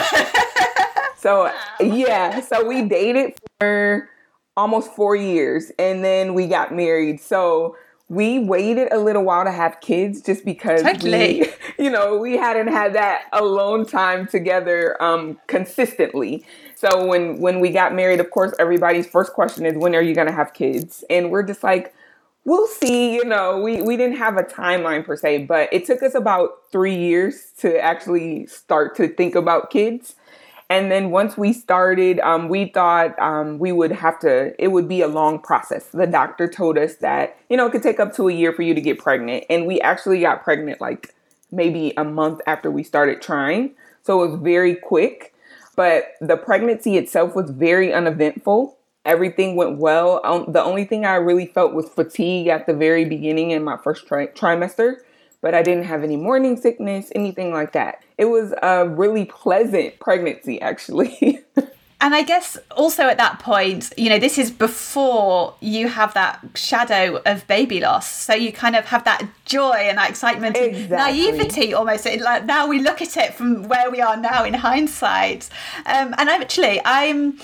so, 1.17 1.45
wow. 1.45 1.53
yeah. 1.79 2.39
So 2.39 2.63
we 2.63 2.83
dated 2.83 3.33
for 3.59 4.09
almost 4.55 4.91
four 4.93 5.15
years 5.15 5.71
and 5.79 6.05
then 6.05 6.35
we 6.35 6.45
got 6.45 6.71
married. 6.71 7.19
So 7.19 7.75
we 8.13 8.39
waited 8.39 8.91
a 8.91 9.00
little 9.00 9.24
while 9.24 9.43
to 9.43 9.51
have 9.51 9.82
kids 9.82 10.22
just 10.22 10.46
because 10.46 10.84
totally. 10.84 11.41
we, 11.41 11.53
you 11.86 11.89
know, 11.89 12.17
we 12.17 12.38
hadn't 12.38 12.67
had 12.67 12.93
that 12.93 13.24
alone 13.34 13.86
time 13.86 14.27
together 14.27 15.01
um, 15.01 15.39
consistently. 15.48 16.46
So 16.75 17.05
when 17.05 17.39
when 17.39 17.60
we 17.60 17.70
got 17.70 17.96
married, 17.96 18.20
of 18.20 18.29
course, 18.29 18.53
everybody's 18.60 19.08
first 19.08 19.34
question 19.34 19.65
is, 19.65 19.75
when 19.75 19.96
are 19.96 20.01
you 20.01 20.13
going 20.13 20.27
to 20.27 20.34
have 20.34 20.53
kids? 20.53 21.03
And 21.10 21.32
we're 21.32 21.43
just 21.43 21.63
like, 21.63 21.93
we'll 22.46 22.67
see. 22.67 23.15
You 23.15 23.25
know, 23.25 23.60
we 23.60 23.82
we 23.82 23.98
didn't 23.98 24.17
have 24.17 24.38
a 24.38 24.43
timeline 24.43 25.03
per 25.03 25.15
se, 25.15 25.46
but 25.46 25.70
it 25.72 25.86
took 25.86 26.03
us 26.03 26.13
about 26.13 26.51
three 26.72 26.96
years 26.96 27.51
to 27.60 27.79
actually 27.79 28.46
start 28.48 28.96
to 28.98 29.08
think 29.08 29.34
about 29.36 29.72
kids. 29.72 30.15
And 30.73 30.89
then 30.91 31.11
once 31.11 31.37
we 31.37 31.53
started, 31.53 32.19
um, 32.21 32.49
we 32.49 32.65
thought 32.65 33.17
um, 33.19 33.59
we 33.59 33.71
would 33.71 33.91
have 33.91 34.17
to, 34.21 34.55
it 34.57 34.69
would 34.69 34.87
be 34.87 35.01
a 35.01 35.07
long 35.07 35.37
process. 35.37 35.85
The 35.93 36.07
doctor 36.07 36.47
told 36.47 36.79
us 36.79 36.95
that, 36.95 37.37
you 37.47 37.57
know, 37.57 37.67
it 37.67 37.71
could 37.73 37.83
take 37.83 37.99
up 37.99 38.15
to 38.15 38.27
a 38.27 38.33
year 38.33 38.51
for 38.51 38.63
you 38.63 38.73
to 38.73 38.81
get 38.81 38.97
pregnant. 38.97 39.43
And 39.51 39.67
we 39.67 39.79
actually 39.81 40.21
got 40.21 40.43
pregnant 40.43 40.81
like 40.81 41.13
maybe 41.51 41.93
a 41.95 42.03
month 42.03 42.41
after 42.47 42.71
we 42.71 42.81
started 42.81 43.21
trying. 43.21 43.75
So 44.01 44.23
it 44.23 44.31
was 44.31 44.39
very 44.41 44.73
quick. 44.73 45.35
But 45.75 46.13
the 46.19 46.37
pregnancy 46.37 46.97
itself 46.97 47.35
was 47.35 47.51
very 47.51 47.93
uneventful. 47.93 48.75
Everything 49.05 49.55
went 49.55 49.77
well. 49.77 50.21
Um, 50.23 50.51
the 50.51 50.63
only 50.63 50.85
thing 50.85 51.05
I 51.05 51.17
really 51.17 51.45
felt 51.45 51.75
was 51.75 51.87
fatigue 51.87 52.47
at 52.47 52.65
the 52.65 52.73
very 52.73 53.05
beginning 53.05 53.51
in 53.51 53.63
my 53.63 53.77
first 53.77 54.07
tri- 54.07 54.25
trimester 54.25 55.01
but 55.43 55.53
I 55.53 55.62
didn't 55.62 55.83
have 55.83 56.03
any 56.03 56.15
morning 56.15 56.55
sickness, 56.55 57.12
anything 57.13 57.51
like 57.51 57.73
that. 57.73 58.01
It 58.17 58.25
was 58.25 58.53
a 58.63 58.88
really 58.88 59.25
pleasant 59.25 60.00
pregnancy, 60.00 60.59
actually. 60.62 61.41
and 62.01 62.15
I 62.15 62.23
guess 62.23 62.57
also 62.71 63.03
at 63.03 63.17
that 63.17 63.39
point, 63.39 63.91
you 63.97 64.09
know, 64.09 64.19
this 64.19 64.38
is 64.38 64.50
before 64.50 65.53
you 65.59 65.89
have 65.89 66.13
that 66.13 66.39
shadow 66.55 67.21
of 67.25 67.45
baby 67.47 67.81
loss. 67.81 68.09
So 68.09 68.33
you 68.33 68.53
kind 68.53 68.77
of 68.77 68.85
have 68.85 69.03
that 69.03 69.27
joy 69.43 69.73
and 69.73 69.97
that 69.97 70.09
excitement 70.09 70.55
exactly. 70.55 71.27
and 71.27 71.38
naivety 71.38 71.73
almost. 71.73 72.05
Like 72.05 72.45
now 72.45 72.65
we 72.65 72.79
look 72.79 73.01
at 73.01 73.17
it 73.17 73.33
from 73.33 73.67
where 73.67 73.91
we 73.91 74.00
are 74.00 74.15
now 74.15 74.45
in 74.45 74.53
hindsight. 74.53 75.50
Um, 75.85 76.15
and 76.17 76.29
actually, 76.29 76.79
I'm. 76.85 77.38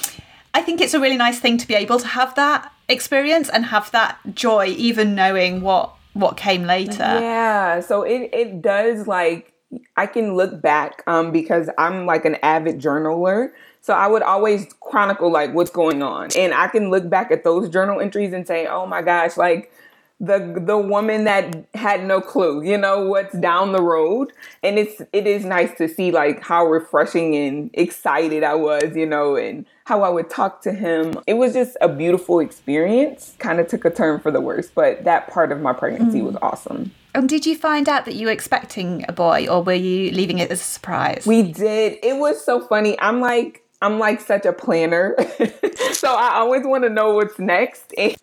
I 0.51 0.61
think 0.63 0.81
it's 0.81 0.95
a 0.95 0.99
really 0.99 1.17
nice 1.17 1.39
thing 1.39 1.57
to 1.57 1.67
be 1.67 1.75
able 1.75 1.99
to 1.99 2.07
have 2.07 2.33
that 2.35 2.71
experience 2.87 3.49
and 3.49 3.65
have 3.65 3.91
that 3.91 4.17
joy, 4.33 4.67
even 4.67 5.13
knowing 5.13 5.61
what 5.61 5.93
what 6.13 6.37
came 6.37 6.63
later. 6.63 6.97
Yeah. 6.99 7.79
So 7.79 8.03
it 8.03 8.29
it 8.33 8.61
does 8.61 9.07
like 9.07 9.53
I 9.95 10.07
can 10.07 10.35
look 10.35 10.61
back 10.61 11.03
um 11.07 11.31
because 11.31 11.69
I'm 11.77 12.05
like 12.05 12.25
an 12.25 12.35
avid 12.43 12.79
journaler. 12.79 13.51
So 13.81 13.93
I 13.93 14.07
would 14.07 14.23
always 14.23 14.67
chronicle 14.81 15.31
like 15.31 15.53
what's 15.53 15.71
going 15.71 16.03
on. 16.03 16.29
And 16.37 16.53
I 16.53 16.67
can 16.67 16.89
look 16.89 17.09
back 17.09 17.31
at 17.31 17.43
those 17.43 17.69
journal 17.69 18.01
entries 18.01 18.33
and 18.33 18.45
say, 18.45 18.67
"Oh 18.67 18.85
my 18.85 19.01
gosh, 19.01 19.37
like 19.37 19.71
the 20.19 20.61
the 20.65 20.77
woman 20.77 21.23
that 21.23 21.65
had 21.73 22.05
no 22.05 22.19
clue, 22.19 22.61
you 22.63 22.77
know, 22.77 23.07
what's 23.07 23.37
down 23.37 23.71
the 23.71 23.81
road. 23.81 24.33
And 24.63 24.77
it's 24.77 25.01
it 25.13 25.25
is 25.25 25.45
nice 25.45 25.75
to 25.77 25.87
see 25.87 26.11
like 26.11 26.41
how 26.41 26.65
refreshing 26.65 27.35
and 27.35 27.69
excited 27.73 28.43
I 28.43 28.55
was, 28.55 28.95
you 28.95 29.05
know, 29.05 29.35
and 29.35 29.65
how 29.85 30.03
I 30.03 30.09
would 30.09 30.29
talk 30.29 30.61
to 30.63 30.73
him. 30.73 31.15
It 31.25 31.35
was 31.35 31.53
just 31.53 31.77
a 31.79 31.87
beautiful 31.87 32.39
experience. 32.39 33.35
Kind 33.39 33.59
of 33.59 33.67
took 33.67 33.85
a 33.85 33.89
turn 33.89 34.19
for 34.19 34.29
the 34.29 34.41
worse, 34.41 34.69
but 34.69 35.05
that 35.05 35.29
part 35.29 35.51
of 35.51 35.61
my 35.61 35.73
pregnancy 35.73 36.19
mm. 36.19 36.25
was 36.25 36.35
awesome. 36.41 36.91
And 37.15 37.27
did 37.27 37.45
you 37.45 37.55
find 37.55 37.89
out 37.89 38.05
that 38.05 38.15
you 38.15 38.27
were 38.27 38.33
expecting 38.33 39.03
a 39.07 39.13
boy 39.13 39.47
or 39.47 39.63
were 39.63 39.73
you 39.73 40.11
leaving 40.11 40.39
it 40.39 40.51
as 40.51 40.61
a 40.61 40.63
surprise? 40.63 41.25
We 41.25 41.41
did. 41.41 41.97
It 42.03 42.17
was 42.17 42.43
so 42.43 42.59
funny. 42.67 42.99
I'm 42.99 43.19
like 43.19 43.63
I'm 43.81 43.97
like 43.97 44.19
such 44.19 44.45
a 44.45 44.51
planner. 44.51 45.15
so 45.93 46.13
I 46.13 46.35
always 46.35 46.63
want 46.65 46.83
to 46.83 46.89
know 46.89 47.13
what's 47.13 47.39
next. 47.39 47.93
And 47.97 48.15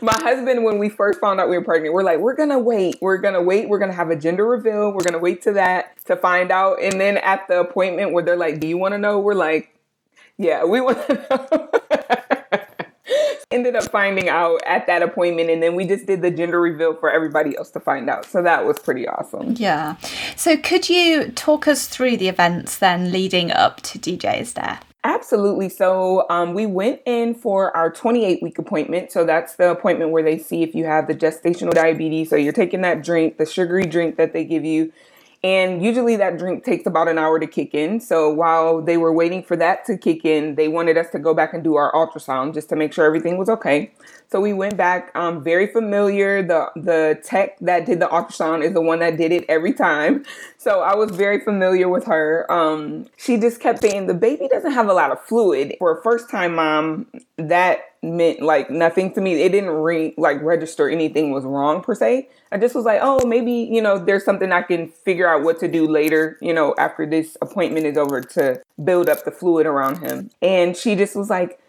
my 0.00 0.14
husband, 0.14 0.64
when 0.64 0.78
we 0.78 0.88
first 0.88 1.20
found 1.20 1.40
out 1.40 1.48
we 1.48 1.58
were 1.58 1.64
pregnant, 1.64 1.94
we're 1.94 2.04
like, 2.04 2.20
we're 2.20 2.36
going 2.36 2.50
to 2.50 2.58
wait. 2.58 2.96
We're 3.00 3.18
going 3.18 3.34
to 3.34 3.42
wait. 3.42 3.68
We're 3.68 3.78
going 3.78 3.90
to 3.90 3.96
have 3.96 4.10
a 4.10 4.16
gender 4.16 4.46
reveal. 4.46 4.92
We're 4.92 5.02
going 5.02 5.14
to 5.14 5.18
wait 5.18 5.42
to 5.42 5.52
that 5.52 5.96
to 6.04 6.16
find 6.16 6.52
out. 6.52 6.80
And 6.80 7.00
then 7.00 7.16
at 7.18 7.48
the 7.48 7.60
appointment 7.60 8.12
where 8.12 8.24
they're 8.24 8.36
like, 8.36 8.60
do 8.60 8.68
you 8.68 8.78
want 8.78 8.92
to 8.92 8.98
know? 8.98 9.18
We're 9.18 9.34
like, 9.34 9.76
yeah, 10.38 10.64
we 10.64 10.80
want 10.80 11.04
to 11.06 11.14
know. 11.30 11.68
Ended 13.50 13.74
up 13.74 13.90
finding 13.90 14.28
out 14.28 14.60
at 14.64 14.86
that 14.86 15.02
appointment, 15.02 15.50
and 15.50 15.60
then 15.60 15.74
we 15.74 15.84
just 15.84 16.06
did 16.06 16.22
the 16.22 16.30
gender 16.30 16.60
reveal 16.60 16.94
for 16.94 17.10
everybody 17.10 17.56
else 17.56 17.68
to 17.70 17.80
find 17.80 18.08
out. 18.08 18.24
So 18.24 18.44
that 18.44 18.64
was 18.64 18.78
pretty 18.78 19.08
awesome. 19.08 19.54
Yeah. 19.58 19.96
So 20.36 20.56
could 20.56 20.88
you 20.88 21.32
talk 21.32 21.66
us 21.66 21.88
through 21.88 22.18
the 22.18 22.28
events 22.28 22.78
then 22.78 23.10
leading 23.10 23.50
up 23.50 23.80
to 23.80 23.98
DJ's 23.98 24.54
death? 24.54 24.84
Absolutely. 25.02 25.70
So 25.70 26.26
um, 26.28 26.52
we 26.52 26.66
went 26.66 27.00
in 27.06 27.34
for 27.34 27.74
our 27.74 27.90
28 27.90 28.42
week 28.42 28.58
appointment. 28.58 29.10
So 29.10 29.24
that's 29.24 29.56
the 29.56 29.70
appointment 29.70 30.10
where 30.10 30.22
they 30.22 30.38
see 30.38 30.62
if 30.62 30.74
you 30.74 30.84
have 30.84 31.06
the 31.06 31.14
gestational 31.14 31.72
diabetes. 31.72 32.28
So 32.28 32.36
you're 32.36 32.52
taking 32.52 32.82
that 32.82 33.02
drink, 33.02 33.38
the 33.38 33.46
sugary 33.46 33.86
drink 33.86 34.16
that 34.16 34.34
they 34.34 34.44
give 34.44 34.64
you. 34.64 34.92
And 35.42 35.82
usually 35.82 36.16
that 36.16 36.36
drink 36.36 36.64
takes 36.64 36.86
about 36.86 37.08
an 37.08 37.16
hour 37.16 37.38
to 37.38 37.46
kick 37.46 37.74
in. 37.74 37.98
So 38.00 38.28
while 38.28 38.82
they 38.82 38.98
were 38.98 39.12
waiting 39.12 39.42
for 39.42 39.56
that 39.56 39.86
to 39.86 39.96
kick 39.96 40.24
in, 40.26 40.56
they 40.56 40.68
wanted 40.68 40.98
us 40.98 41.08
to 41.12 41.18
go 41.18 41.32
back 41.32 41.54
and 41.54 41.64
do 41.64 41.76
our 41.76 41.90
ultrasound 41.92 42.52
just 42.52 42.68
to 42.68 42.76
make 42.76 42.92
sure 42.92 43.06
everything 43.06 43.38
was 43.38 43.48
okay. 43.48 43.90
So 44.30 44.38
we 44.40 44.52
went 44.52 44.76
back, 44.76 45.10
um, 45.14 45.42
very 45.42 45.66
familiar. 45.66 46.42
The 46.42 46.70
the 46.76 47.20
tech 47.24 47.58
that 47.60 47.86
did 47.86 48.00
the 48.00 48.06
ultrasound 48.08 48.62
is 48.62 48.74
the 48.74 48.82
one 48.82 49.00
that 49.00 49.16
did 49.16 49.32
it 49.32 49.44
every 49.48 49.72
time. 49.72 50.24
So 50.60 50.82
I 50.82 50.94
was 50.94 51.10
very 51.12 51.40
familiar 51.40 51.88
with 51.88 52.04
her. 52.04 52.44
Um, 52.52 53.06
she 53.16 53.38
just 53.38 53.60
kept 53.60 53.80
saying 53.80 54.08
the 54.08 54.14
baby 54.14 54.46
doesn't 54.46 54.72
have 54.72 54.90
a 54.90 54.92
lot 54.92 55.10
of 55.10 55.18
fluid. 55.22 55.74
For 55.78 55.98
a 55.98 56.02
first 56.02 56.28
time 56.28 56.56
mom, 56.56 57.06
that 57.38 57.89
meant 58.02 58.40
like 58.40 58.70
nothing 58.70 59.12
to 59.12 59.20
me. 59.20 59.42
It 59.42 59.50
didn't 59.50 59.70
re 59.70 60.14
like 60.16 60.40
register 60.42 60.88
anything 60.88 61.32
was 61.32 61.44
wrong 61.44 61.82
per 61.82 61.94
se. 61.94 62.28
I 62.52 62.58
just 62.58 62.74
was 62.74 62.84
like, 62.84 63.00
oh, 63.02 63.24
maybe 63.26 63.52
you 63.52 63.82
know, 63.82 63.98
there's 63.98 64.24
something 64.24 64.52
I 64.52 64.62
can 64.62 64.88
figure 64.88 65.28
out 65.28 65.42
what 65.42 65.58
to 65.60 65.68
do 65.68 65.86
later. 65.86 66.38
You 66.40 66.54
know, 66.54 66.74
after 66.78 67.06
this 67.06 67.36
appointment 67.42 67.86
is 67.86 67.98
over 67.98 68.20
to 68.20 68.62
build 68.82 69.08
up 69.08 69.24
the 69.24 69.30
fluid 69.30 69.66
around 69.66 69.98
him. 69.98 70.30
And 70.40 70.76
she 70.76 70.94
just 70.96 71.14
was 71.14 71.28
like 71.30 71.60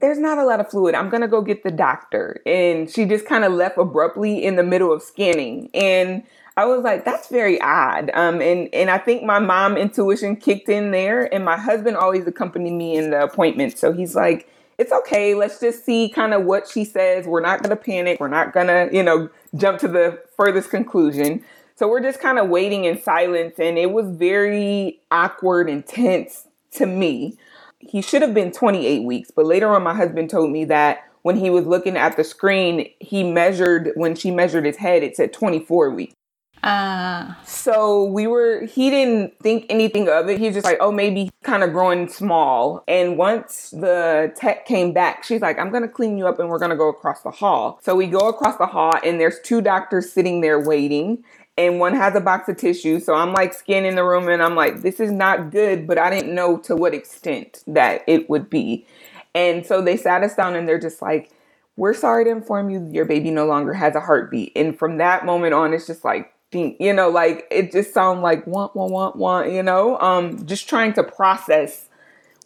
there's 0.00 0.18
not 0.18 0.38
a 0.38 0.44
lot 0.44 0.60
of 0.60 0.70
fluid. 0.70 0.94
I'm 0.94 1.10
to 1.10 1.28
go 1.28 1.42
get 1.42 1.62
the 1.62 1.70
doctor. 1.70 2.40
And 2.46 2.90
she 2.90 3.04
just 3.04 3.26
kind 3.26 3.44
of 3.44 3.52
left 3.52 3.78
abruptly 3.78 4.42
in 4.42 4.56
the 4.56 4.62
middle 4.62 4.92
of 4.92 5.02
scanning. 5.02 5.70
And 5.74 6.22
I 6.56 6.64
was 6.64 6.82
like, 6.82 7.04
that's 7.04 7.28
very 7.28 7.60
odd. 7.60 8.10
Um, 8.14 8.40
and, 8.40 8.68
and 8.74 8.90
I 8.90 8.98
think 8.98 9.22
my 9.22 9.38
mom 9.38 9.76
intuition 9.76 10.36
kicked 10.36 10.68
in 10.68 10.90
there. 10.90 11.32
And 11.32 11.44
my 11.44 11.58
husband 11.58 11.96
always 11.96 12.26
accompanied 12.26 12.72
me 12.72 12.96
in 12.96 13.10
the 13.10 13.22
appointment. 13.22 13.78
So 13.78 13.92
he's 13.92 14.14
like, 14.14 14.48
it's 14.80 14.92
okay. 14.92 15.34
Let's 15.34 15.60
just 15.60 15.84
see 15.84 16.08
kind 16.08 16.34
of 16.34 16.44
what 16.44 16.66
she 16.66 16.84
says. 16.84 17.26
We're 17.26 17.40
not 17.40 17.62
going 17.62 17.70
to 17.70 17.76
panic. 17.76 18.18
We're 18.18 18.28
not 18.28 18.52
going 18.52 18.66
to, 18.66 18.88
you 18.92 19.02
know, 19.02 19.28
jump 19.54 19.78
to 19.80 19.88
the 19.88 20.22
furthest 20.36 20.70
conclusion. 20.70 21.44
So 21.76 21.88
we're 21.88 22.02
just 22.02 22.20
kind 22.20 22.38
of 22.38 22.48
waiting 22.48 22.84
in 22.84 23.00
silence. 23.00 23.54
And 23.58 23.78
it 23.78 23.92
was 23.92 24.06
very 24.08 25.00
awkward 25.10 25.68
and 25.70 25.86
tense 25.86 26.48
to 26.72 26.86
me 26.86 27.38
he 27.80 28.02
should 28.02 28.22
have 28.22 28.34
been 28.34 28.52
28 28.52 29.04
weeks, 29.04 29.30
but 29.30 29.46
later 29.46 29.74
on, 29.74 29.82
my 29.82 29.94
husband 29.94 30.30
told 30.30 30.50
me 30.50 30.66
that 30.66 31.04
when 31.22 31.36
he 31.36 31.50
was 31.50 31.66
looking 31.66 31.96
at 31.96 32.16
the 32.16 32.24
screen, 32.24 32.88
he 33.00 33.24
measured, 33.24 33.92
when 33.94 34.14
she 34.14 34.30
measured 34.30 34.66
his 34.66 34.76
head, 34.76 35.02
it 35.02 35.16
said 35.16 35.32
24 35.32 35.90
weeks. 35.90 36.14
Uh. 36.62 37.34
So 37.44 38.04
we 38.04 38.26
were, 38.26 38.66
he 38.66 38.90
didn't 38.90 39.38
think 39.40 39.66
anything 39.68 40.08
of 40.08 40.28
it. 40.28 40.38
He 40.38 40.46
was 40.46 40.56
just 40.56 40.66
like, 40.66 40.78
oh, 40.80 40.92
maybe 40.92 41.30
kind 41.42 41.62
of 41.62 41.72
growing 41.72 42.08
small. 42.08 42.84
And 42.86 43.16
once 43.16 43.70
the 43.70 44.32
tech 44.36 44.66
came 44.66 44.92
back, 44.92 45.24
she's 45.24 45.40
like, 45.40 45.58
I'm 45.58 45.70
going 45.70 45.82
to 45.82 45.88
clean 45.88 46.18
you 46.18 46.26
up 46.26 46.38
and 46.38 46.48
we're 46.48 46.58
going 46.58 46.70
to 46.70 46.76
go 46.76 46.88
across 46.88 47.22
the 47.22 47.30
hall. 47.30 47.78
So 47.82 47.94
we 47.94 48.06
go 48.06 48.28
across 48.28 48.56
the 48.56 48.66
hall 48.66 48.92
and 49.04 49.20
there's 49.20 49.40
two 49.42 49.60
doctors 49.60 50.12
sitting 50.12 50.40
there 50.40 50.60
waiting 50.60 51.24
and 51.56 51.78
one 51.78 51.94
has 51.94 52.14
a 52.14 52.20
box 52.20 52.48
of 52.48 52.56
tissue. 52.56 53.00
So 53.00 53.14
I'm 53.14 53.32
like 53.32 53.52
scanning 53.54 53.94
the 53.94 54.04
room 54.04 54.28
and 54.28 54.42
I'm 54.42 54.54
like, 54.54 54.82
this 54.82 55.00
is 55.00 55.10
not 55.10 55.50
good, 55.50 55.86
but 55.86 55.98
I 55.98 56.10
didn't 56.10 56.34
know 56.34 56.58
to 56.58 56.76
what 56.76 56.94
extent 56.94 57.62
that 57.66 58.02
it 58.06 58.28
would 58.30 58.50
be. 58.50 58.86
And 59.34 59.64
so 59.64 59.82
they 59.82 59.96
sat 59.96 60.22
us 60.22 60.34
down 60.34 60.56
and 60.56 60.68
they're 60.68 60.78
just 60.78 61.02
like, 61.02 61.30
we're 61.76 61.94
sorry 61.94 62.24
to 62.24 62.30
inform 62.30 62.70
you 62.70 62.88
your 62.90 63.04
baby 63.04 63.30
no 63.30 63.46
longer 63.46 63.72
has 63.72 63.94
a 63.94 64.00
heartbeat. 64.00 64.52
And 64.56 64.78
from 64.78 64.98
that 64.98 65.24
moment 65.24 65.54
on, 65.54 65.72
it's 65.72 65.86
just 65.86 66.04
like, 66.04 66.32
you 66.52 66.92
know, 66.92 67.08
like 67.08 67.46
it 67.50 67.72
just 67.72 67.94
sounds 67.94 68.22
like 68.22 68.46
want, 68.46 68.74
want, 68.74 68.92
want, 68.92 69.16
want, 69.16 69.52
you 69.52 69.62
know, 69.62 69.98
um, 69.98 70.44
just 70.46 70.68
trying 70.68 70.92
to 70.94 71.04
process 71.04 71.88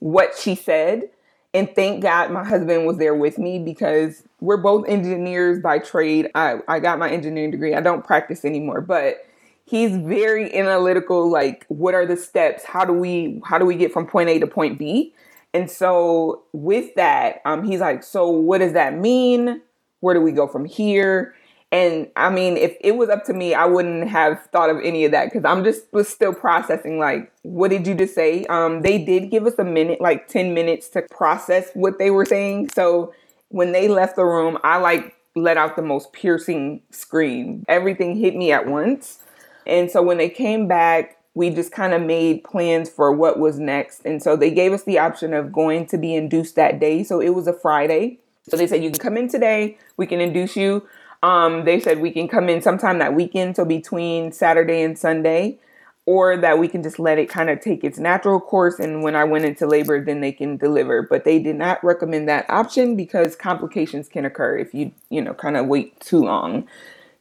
what 0.01 0.37
she 0.39 0.55
said. 0.55 1.11
And 1.55 1.73
thank 1.75 2.03
God 2.03 2.31
my 2.31 2.45
husband 2.45 2.85
was 2.85 2.99
there 2.99 3.15
with 3.15 3.39
me 3.39 3.59
because 3.59 4.25
we're 4.41 4.57
both 4.57 4.87
engineers 4.89 5.61
by 5.61 5.79
trade. 5.79 6.29
I, 6.35 6.59
I 6.69 6.81
got 6.81 6.99
my 6.99 7.09
engineering 7.09 7.53
degree. 7.53 7.75
I 7.75 7.81
don't 7.81 8.05
practice 8.05 8.45
anymore, 8.45 8.81
but 8.81 9.25
he's 9.65 9.97
very 9.97 10.55
analytical 10.55 11.31
like 11.31 11.65
what 11.69 11.95
are 11.95 12.05
the 12.05 12.17
steps? 12.17 12.65
How 12.65 12.85
do 12.85 12.93
we 12.93 13.41
how 13.45 13.59
do 13.59 13.65
we 13.65 13.77
get 13.77 13.93
from 13.93 14.07
point 14.07 14.29
a 14.29 14.39
to 14.41 14.47
point 14.47 14.79
b? 14.79 15.15
And 15.55 15.71
so 15.71 16.43
with 16.53 16.95
that 16.97 17.41
um 17.45 17.65
he's 17.65 17.81
like 17.81 18.03
so 18.03 18.29
what 18.29 18.59
does 18.59 18.73
that 18.73 18.99
mean? 18.99 19.63
Where 20.01 20.15
do 20.15 20.21
we 20.21 20.33
go 20.33 20.47
from 20.47 20.65
here 20.65 21.35
and 21.75 22.09
I 22.15 22.31
mean, 22.31 22.57
if 22.57 22.77
it 22.81 22.93
was 22.93 23.09
up 23.09 23.25
to 23.25 23.35
me, 23.35 23.53
I 23.53 23.65
wouldn't 23.65 24.09
have 24.09 24.41
thought 24.53 24.71
of 24.71 24.79
any 24.85 25.05
of 25.07 25.11
that 25.11 25.25
because 25.25 25.45
I'm 25.45 25.65
just 25.65 25.93
was 25.93 26.09
still 26.09 26.33
processing. 26.33 27.01
Like, 27.01 27.33
what 27.43 27.71
did 27.73 27.85
you 27.85 27.97
just 27.97 28.15
say? 28.15 28.45
Um, 28.45 28.83
they 28.83 29.05
did 29.05 29.29
give 29.29 29.45
us 29.45 29.59
a 29.59 29.65
minute, 29.65 30.01
like 30.01 30.29
ten 30.29 30.55
minutes, 30.55 30.89
to 30.91 31.03
process 31.03 31.71
what 31.75 31.99
they 31.99 32.13
were 32.13 32.25
saying. 32.25 32.71
So 32.77 33.13
when 33.49 33.73
they 33.73 33.89
left 33.89 34.15
the 34.15 34.25
room, 34.25 34.57
I 34.63 34.77
like 34.77 35.17
let 35.35 35.57
out 35.57 35.75
the 35.75 35.83
most 35.83 36.13
piercing 36.13 36.81
scream. 36.93 37.65
Everything 37.67 38.15
hit 38.15 38.37
me 38.37 38.53
at 38.53 38.69
once. 38.69 39.19
And 39.67 39.91
so 39.91 40.01
when 40.01 40.19
they 40.19 40.31
came 40.31 40.69
back, 40.69 41.19
we 41.35 41.51
just 41.51 41.73
kind 41.73 41.93
of 41.93 42.03
made 42.03 42.45
plans 42.45 42.89
for 42.89 43.11
what 43.11 43.41
was 43.41 43.59
next. 43.59 44.05
And 44.05 44.23
so 44.23 44.37
they 44.37 44.53
gave 44.53 44.73
us 44.73 44.85
the 44.85 45.01
option 45.01 45.35
of 45.35 45.53
going 45.53 45.87
to 45.87 45.99
be 45.99 46.15
induced 46.15 46.55
that 46.55 46.79
day. 46.79 47.03
So 47.03 47.19
it 47.19 47.31
was 47.31 47.49
a 47.49 47.53
Friday. 47.53 48.21
So 48.49 48.57
they 48.57 48.69
said, 48.69 48.85
you 48.85 48.91
can 48.91 49.01
come 49.01 49.17
in 49.17 49.29
today, 49.29 49.79
we 49.97 50.07
can 50.07 50.21
induce 50.21 50.55
you. 50.55 50.87
Um, 51.25 51.65
they 51.65 51.81
said 51.81 52.01
we 52.01 52.11
can 52.11 52.29
come 52.29 52.51
in 52.51 52.61
sometime 52.61 52.99
that 52.99 53.15
weekend, 53.15 53.57
so 53.57 53.65
between 53.65 54.31
Saturday 54.31 54.83
and 54.83 54.99
Sunday, 54.99 55.59
or 56.05 56.37
that 56.37 56.59
we 56.59 56.69
can 56.69 56.83
just 56.83 56.99
let 56.99 57.19
it 57.19 57.31
kind 57.31 57.49
of 57.49 57.61
take 57.61 57.83
its 57.83 57.99
natural 57.99 58.39
course. 58.39 58.79
And 58.79 59.03
when 59.03 59.17
I 59.17 59.25
went 59.25 59.47
into 59.47 59.67
labor, 59.67 60.05
then 60.05 60.21
they 60.21 60.33
can 60.33 60.59
deliver. 60.59 61.01
But 61.01 61.25
they 61.25 61.39
did 61.39 61.57
not 61.57 61.83
recommend 61.83 62.29
that 62.29 62.45
option 62.51 62.95
because 62.95 63.37
complications 63.37 64.07
can 64.07 64.27
occur 64.27 64.59
if 64.59 64.75
you, 64.75 64.93
you 65.09 65.23
know, 65.23 65.33
kind 65.33 65.57
of 65.57 65.67
wait 65.67 65.99
too 65.99 66.23
long. 66.23 66.69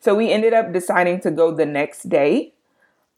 So 0.02 0.14
we 0.14 0.34
ended 0.34 0.52
up 0.52 0.74
deciding 0.74 1.22
to 1.22 1.32
go 1.32 1.56
the 1.56 1.66
next 1.66 2.10
day. 2.10 2.52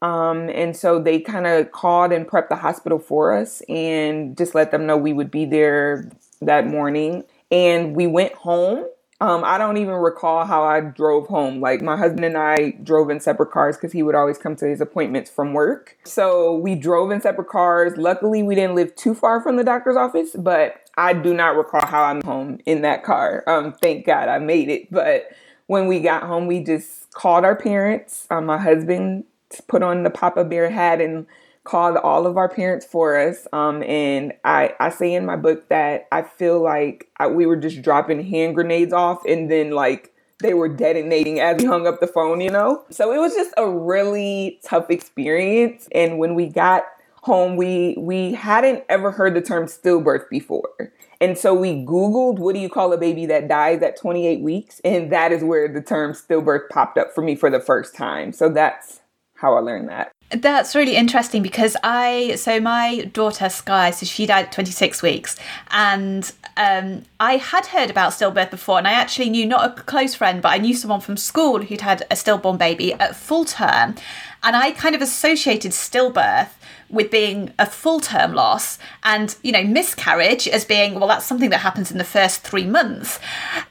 Um, 0.02 0.48
and 0.50 0.76
so 0.76 1.02
they 1.02 1.18
kind 1.18 1.48
of 1.48 1.72
called 1.72 2.12
and 2.12 2.28
prepped 2.28 2.48
the 2.48 2.54
hospital 2.54 3.00
for 3.00 3.36
us 3.36 3.60
and 3.68 4.38
just 4.38 4.54
let 4.54 4.70
them 4.70 4.86
know 4.86 4.96
we 4.96 5.12
would 5.12 5.32
be 5.32 5.46
there 5.46 6.12
that 6.42 6.68
morning. 6.68 7.24
And 7.50 7.96
we 7.96 8.06
went 8.06 8.34
home. 8.34 8.84
Um, 9.20 9.44
I 9.44 9.56
don't 9.56 9.78
even 9.78 9.94
recall 9.94 10.44
how 10.44 10.62
I 10.62 10.80
drove 10.80 11.26
home. 11.28 11.60
Like 11.60 11.80
my 11.80 11.96
husband 11.96 12.24
and 12.24 12.36
I 12.36 12.72
drove 12.82 13.08
in 13.08 13.20
separate 13.20 13.50
cars 13.50 13.76
because 13.76 13.92
he 13.92 14.02
would 14.02 14.14
always 14.14 14.36
come 14.36 14.56
to 14.56 14.66
his 14.66 14.80
appointments 14.80 15.30
from 15.30 15.54
work. 15.54 15.96
So 16.04 16.56
we 16.56 16.74
drove 16.74 17.10
in 17.10 17.20
separate 17.20 17.48
cars. 17.48 17.96
Luckily, 17.96 18.42
we 18.42 18.54
didn't 18.54 18.76
live 18.76 18.94
too 18.94 19.14
far 19.14 19.40
from 19.40 19.56
the 19.56 19.64
doctor's 19.64 19.96
office, 19.96 20.36
but 20.36 20.76
I 20.98 21.14
do 21.14 21.32
not 21.32 21.56
recall 21.56 21.86
how 21.86 22.04
I'm 22.04 22.22
home 22.22 22.58
in 22.66 22.82
that 22.82 23.04
car. 23.04 23.42
Um, 23.46 23.72
thank 23.72 24.06
God 24.06 24.28
I 24.28 24.38
made 24.38 24.68
it. 24.68 24.90
But 24.90 25.30
when 25.66 25.86
we 25.86 26.00
got 26.00 26.22
home, 26.22 26.46
we 26.46 26.62
just 26.62 27.10
called 27.12 27.44
our 27.44 27.56
parents. 27.56 28.26
Um, 28.30 28.46
my 28.46 28.58
husband 28.58 29.24
put 29.66 29.82
on 29.82 30.02
the 30.02 30.10
Papa 30.10 30.44
Bear 30.44 30.68
hat 30.68 31.00
and 31.00 31.26
called 31.66 31.96
all 31.98 32.26
of 32.26 32.36
our 32.36 32.48
parents 32.48 32.86
for 32.86 33.18
us. 33.18 33.46
Um, 33.52 33.82
and 33.82 34.32
I, 34.44 34.74
I 34.80 34.90
say 34.90 35.12
in 35.12 35.26
my 35.26 35.36
book 35.36 35.68
that 35.68 36.06
I 36.12 36.22
feel 36.22 36.62
like 36.62 37.08
I, 37.18 37.26
we 37.26 37.46
were 37.46 37.56
just 37.56 37.82
dropping 37.82 38.24
hand 38.24 38.54
grenades 38.54 38.92
off 38.92 39.24
and 39.26 39.50
then 39.50 39.72
like 39.72 40.12
they 40.40 40.54
were 40.54 40.68
detonating 40.68 41.40
as 41.40 41.60
we 41.60 41.66
hung 41.66 41.86
up 41.86 42.00
the 42.00 42.06
phone, 42.06 42.40
you 42.40 42.50
know? 42.50 42.84
So 42.90 43.12
it 43.12 43.18
was 43.18 43.34
just 43.34 43.52
a 43.56 43.68
really 43.68 44.60
tough 44.64 44.90
experience. 44.90 45.88
And 45.92 46.18
when 46.18 46.34
we 46.34 46.48
got 46.48 46.84
home, 47.22 47.56
we 47.56 47.96
we 47.98 48.32
hadn't 48.32 48.84
ever 48.88 49.10
heard 49.10 49.34
the 49.34 49.40
term 49.40 49.66
stillbirth 49.66 50.28
before. 50.30 50.92
And 51.20 51.36
so 51.36 51.54
we 51.54 51.84
Googled, 51.84 52.38
what 52.38 52.54
do 52.54 52.60
you 52.60 52.68
call 52.68 52.92
a 52.92 52.98
baby 52.98 53.26
that 53.26 53.48
dies 53.48 53.82
at 53.82 53.98
28 53.98 54.40
weeks? 54.40 54.80
And 54.84 55.10
that 55.10 55.32
is 55.32 55.42
where 55.42 55.66
the 55.66 55.80
term 55.80 56.12
stillbirth 56.12 56.68
popped 56.70 56.98
up 56.98 57.14
for 57.14 57.22
me 57.22 57.34
for 57.34 57.50
the 57.50 57.60
first 57.60 57.96
time. 57.96 58.32
So 58.32 58.50
that's 58.50 59.00
how 59.36 59.56
I 59.56 59.60
learned 59.60 59.88
that. 59.88 60.12
That's 60.30 60.74
really 60.74 60.96
interesting 60.96 61.42
because 61.42 61.76
I 61.84 62.34
so 62.34 62.58
my 62.58 63.08
daughter 63.12 63.48
Sky, 63.48 63.92
so 63.92 64.06
she 64.06 64.26
died 64.26 64.46
at 64.46 64.52
26 64.52 65.00
weeks, 65.00 65.36
and 65.70 66.32
um, 66.56 67.02
I 67.20 67.36
had 67.36 67.66
heard 67.66 67.90
about 67.90 68.12
stillbirth 68.12 68.50
before, 68.50 68.78
and 68.78 68.88
I 68.88 68.92
actually 68.92 69.30
knew 69.30 69.46
not 69.46 69.78
a 69.78 69.82
close 69.82 70.16
friend, 70.16 70.42
but 70.42 70.48
I 70.48 70.58
knew 70.58 70.74
someone 70.74 71.00
from 71.00 71.16
school 71.16 71.62
who'd 71.62 71.80
had 71.80 72.04
a 72.10 72.16
stillborn 72.16 72.56
baby 72.56 72.92
at 72.94 73.14
full 73.14 73.44
term, 73.44 73.94
and 74.42 74.56
I 74.56 74.72
kind 74.72 74.96
of 74.96 75.00
associated 75.00 75.70
stillbirth 75.70 76.50
with 76.90 77.10
being 77.10 77.52
a 77.58 77.66
full 77.66 78.00
term 78.00 78.32
loss 78.32 78.78
and 79.04 79.36
you 79.42 79.52
know 79.52 79.64
miscarriage 79.64 80.46
as 80.48 80.64
being 80.64 80.94
well 80.94 81.08
that's 81.08 81.26
something 81.26 81.50
that 81.50 81.58
happens 81.58 81.90
in 81.90 81.98
the 81.98 82.04
first 82.04 82.42
three 82.42 82.66
months. 82.66 83.20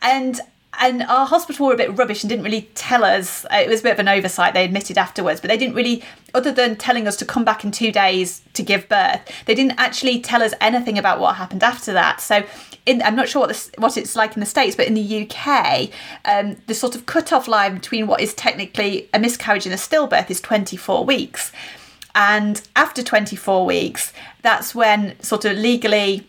And 0.01 0.39
and 0.79 1.03
our 1.03 1.25
hospital 1.25 1.67
were 1.67 1.73
a 1.73 1.77
bit 1.77 1.97
rubbish 1.97 2.23
and 2.23 2.29
didn't 2.29 2.43
really 2.43 2.69
tell 2.75 3.03
us. 3.03 3.45
Uh, 3.45 3.57
it 3.57 3.69
was 3.69 3.81
a 3.81 3.83
bit 3.83 3.93
of 3.93 3.99
an 3.99 4.07
oversight, 4.07 4.53
they 4.53 4.65
admitted 4.65 4.97
afterwards, 4.97 5.41
but 5.41 5.49
they 5.49 5.57
didn't 5.57 5.75
really, 5.75 6.03
other 6.33 6.51
than 6.51 6.75
telling 6.75 7.07
us 7.07 7.15
to 7.17 7.25
come 7.25 7.43
back 7.43 7.63
in 7.63 7.71
two 7.71 7.91
days 7.91 8.41
to 8.53 8.63
give 8.63 8.87
birth, 8.89 9.21
they 9.45 9.55
didn't 9.55 9.79
actually 9.79 10.19
tell 10.19 10.41
us 10.41 10.53
anything 10.61 10.97
about 10.97 11.19
what 11.19 11.35
happened 11.35 11.63
after 11.63 11.93
that. 11.93 12.21
So 12.21 12.43
in, 12.85 13.01
I'm 13.01 13.15
not 13.15 13.29
sure 13.29 13.41
what 13.41 13.47
this, 13.47 13.71
what 13.77 13.97
it's 13.97 14.15
like 14.15 14.35
in 14.35 14.39
the 14.39 14.45
States, 14.45 14.75
but 14.75 14.87
in 14.87 14.93
the 14.93 15.27
UK, 15.27 15.89
um, 16.25 16.57
the 16.67 16.73
sort 16.73 16.95
of 16.95 17.05
cut-off 17.05 17.47
line 17.47 17.75
between 17.75 18.07
what 18.07 18.21
is 18.21 18.33
technically 18.33 19.09
a 19.13 19.19
miscarriage 19.19 19.65
and 19.65 19.73
a 19.73 19.77
stillbirth 19.77 20.29
is 20.29 20.41
24 20.41 21.05
weeks. 21.05 21.51
And 22.13 22.61
after 22.75 23.03
24 23.03 23.65
weeks, 23.65 24.13
that's 24.41 24.73
when 24.73 25.19
sort 25.21 25.45
of 25.45 25.57
legally 25.57 26.27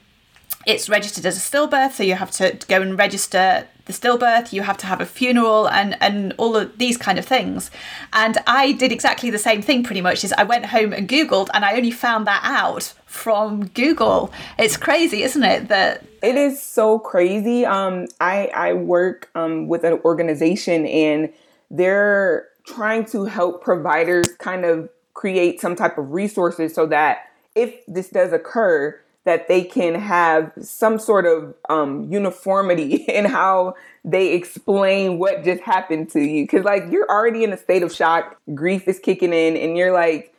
it's 0.67 0.89
registered 0.89 1.25
as 1.25 1.37
a 1.37 1.41
stillbirth, 1.41 1.93
so 1.93 2.03
you 2.03 2.17
have 2.17 2.33
to 2.33 2.59
go 2.67 2.83
and 2.83 2.99
register 2.99 3.69
the 3.87 3.93
stillbirth, 3.93 4.53
you 4.53 4.63
have 4.63 4.77
to 4.79 4.87
have 4.87 5.01
a 5.01 5.07
funeral 5.07 5.69
and 5.69 5.97
and 6.01 6.35
all 6.37 6.57
of 6.57 6.77
these 6.79 6.97
kind 6.97 7.19
of 7.19 7.25
things. 7.25 7.71
And 8.13 8.37
I 8.47 8.73
did 8.73 8.93
exactly 8.93 9.31
the 9.31 9.39
same 9.39 9.63
thing 9.63 9.83
pretty 9.83 10.01
much 10.01 10.25
is 10.25 10.33
I 10.33 10.45
went 10.45 10.67
home 10.67 10.93
and 10.93 11.09
googled 11.09 11.49
and 11.55 11.65
I 11.65 11.77
only 11.77 11.93
found 11.93 12.27
that 12.27 12.43
out 12.45 12.93
from 13.07 13.69
Google. 13.69 14.33
It's 14.59 14.77
crazy, 14.77 15.23
isn't 15.23 15.43
it? 15.43 15.69
That 15.69 16.05
it 16.23 16.35
is 16.35 16.61
so 16.61 16.99
crazy. 16.99 17.65
Um 17.65 18.07
I 18.21 18.51
I 18.55 18.73
work 18.75 19.31
um 19.35 19.69
with 19.69 19.85
an 19.85 20.01
organization 20.05 20.87
and 20.87 21.33
they're 21.71 22.49
trying 22.67 23.05
to 23.07 23.25
help 23.25 23.63
providers 23.63 24.27
kind 24.39 24.65
of 24.65 24.91
create 25.15 25.61
some 25.61 25.77
type 25.77 25.97
of 25.97 26.13
resources 26.13 26.75
so 26.75 26.87
that 26.87 27.31
if 27.55 27.87
this 27.87 28.11
does 28.11 28.33
occur, 28.33 29.01
that 29.27 29.49
they 29.49 29.63
can 29.63 29.97
have 29.97 30.53
some 30.61 30.99
sort 30.99 31.27
of 31.27 31.53
um, 31.69 32.11
uniformity 32.11 32.95
in 33.09 33.27
how 33.27 33.75
they 34.05 34.33
explain 34.33 35.19
what 35.19 35.45
just 35.45 35.63
happened 35.63 36.09
to 36.13 36.21
you. 36.21 36.47
Cause 36.47 36.65
like 36.65 36.85
you're 36.91 37.09
already 37.11 37.45
in 37.45 37.53
a 37.53 37.57
state 37.57 37.83
of 37.83 37.93
shock, 37.93 38.41
grief 38.55 38.89
is 38.89 38.99
kicking 38.99 39.33
in, 39.33 39.57
and 39.57 39.77
you're 39.77 39.93
like, 39.93 40.33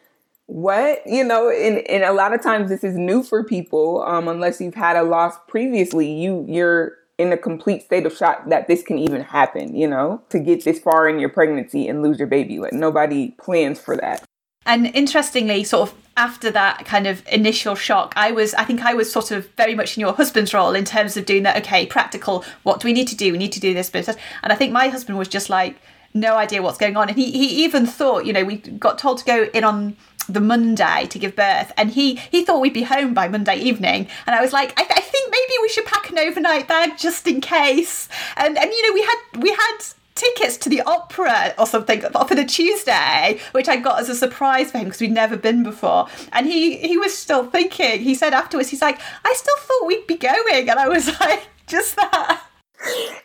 what? 0.48 1.02
You 1.06 1.26
know, 1.26 1.50
and, 1.50 1.80
and 1.90 2.04
a 2.04 2.14
lot 2.14 2.34
of 2.34 2.42
times 2.42 2.70
this 2.70 2.84
is 2.84 2.96
new 2.96 3.22
for 3.22 3.44
people, 3.44 4.02
um, 4.04 4.30
unless 4.30 4.62
you've 4.62 4.76
had 4.76 4.96
a 4.96 5.04
loss 5.04 5.36
previously. 5.50 6.10
You 6.10 6.46
you're 6.48 6.94
in 7.18 7.34
a 7.34 7.38
complete 7.38 7.84
state 7.84 8.06
of 8.06 8.16
shock 8.16 8.48
that 8.48 8.68
this 8.68 8.84
can 8.84 8.98
even 8.98 9.22
happen, 9.22 9.76
you 9.76 9.88
know, 9.88 10.22
to 10.30 10.40
get 10.40 10.64
this 10.64 10.80
far 10.80 11.10
in 11.10 11.20
your 11.20 11.30
pregnancy 11.30 11.90
and 11.90 12.02
lose 12.02 12.18
your 12.18 12.28
baby. 12.28 12.60
Like 12.60 12.72
nobody 12.72 13.32
plans 13.32 13.80
for 13.82 13.98
that. 13.98 14.24
And 14.68 14.88
interestingly, 14.96 15.64
sort 15.64 15.90
of 15.90 15.96
after 16.18 16.52
that 16.52 16.86
kind 16.86 17.08
of 17.08 17.26
initial 17.30 17.74
shock, 17.74 18.14
I 18.16 18.32
was, 18.32 18.54
I 18.56 18.66
think 18.66 18.82
I 18.82 18.94
was 18.94 19.12
sort 19.12 19.32
of 19.32 19.48
very 19.52 19.76
much 19.76 19.98
in 19.98 20.02
your 20.02 20.14
husband's 20.14 20.54
role 20.54 20.76
in 20.76 20.84
terms 20.84 21.16
of 21.16 21.26
doing 21.26 21.44
that, 21.44 21.58
okay, 21.58 21.86
practical, 21.86 22.44
what 22.64 22.82
do 22.82 22.88
we 22.88 22.94
need 22.94 23.08
to 23.08 23.16
do? 23.16 23.32
We 23.32 23.38
need 23.38 23.54
to 23.54 23.60
do 23.60 23.74
this, 23.74 23.90
but, 23.90 24.08
and 24.08 24.52
I 24.52 24.56
think 24.56 24.74
my 24.74 24.90
husband 24.90 25.18
was 25.18 25.28
just 25.28 25.50
like, 25.50 25.78
no 26.14 26.36
idea 26.36 26.62
what's 26.62 26.78
going 26.78 26.98
on. 26.98 27.10
And 27.10 27.18
he, 27.18 27.32
he 27.32 27.64
even 27.64 27.86
thought, 27.86 28.26
you 28.26 28.34
know, 28.34 28.44
we 28.44 28.58
got 28.58 28.98
told 28.98 29.20
to 29.20 29.26
go 29.26 29.44
in 29.54 29.64
on 29.64 29.96
the 30.28 30.42
Monday 30.42 31.08
to 31.10 31.20
give 31.20 31.36
birth, 31.36 31.72
and 31.78 31.92
he 31.92 32.16
he 32.16 32.44
thought 32.44 32.60
we'd 32.60 32.74
be 32.74 32.84
home 32.84 33.14
by 33.14 33.30
Monday 33.30 33.56
evening, 33.56 34.08
and 34.26 34.36
I 34.36 34.42
was 34.42 34.52
like, 34.52 34.78
I, 34.78 34.84
I 34.84 35.00
think 35.00 35.32
maybe 35.32 35.54
we 35.62 35.70
should 35.70 35.86
pack 35.86 36.10
an 36.10 36.20
overnight 36.20 36.68
bag 36.68 36.98
just 36.98 37.28
in 37.28 37.40
case. 37.40 38.10
And 38.36 38.58
and 38.58 38.70
you 38.70 38.88
know 38.88 38.94
we 38.94 39.02
had 39.02 39.42
we 39.42 39.50
had 39.52 39.78
tickets 40.18 40.58
to 40.58 40.70
the 40.70 40.82
opera 40.82 41.54
or 41.58 41.66
something 41.66 42.02
for 42.02 42.36
the 42.36 42.44
Tuesday, 42.44 43.40
which 43.52 43.70
I 43.70 43.78
got 43.78 44.00
as 44.00 44.10
a 44.10 44.16
surprise 44.16 44.72
for 44.72 44.80
him 44.80 44.86
because 44.86 45.00
we'd 45.00 45.12
never 45.12 45.38
been 45.38 45.64
before. 45.64 46.08
And 46.34 46.48
he 46.48 46.78
he 46.78 46.98
was 46.98 47.18
still 47.18 47.46
thinking. 47.50 48.02
He 48.02 48.16
said 48.16 48.34
afterwards, 48.34 48.70
he's 48.70 48.82
like, 48.82 49.00
I 49.24 49.34
still 49.34 49.58
thought 49.58 49.88
we'd 49.88 50.08
be 50.08 50.18
going, 50.18 50.70
and 50.70 50.80
I 50.80 50.90
was 50.90 51.08
like, 51.20 51.48
just 51.68 51.96
that. 51.96 52.44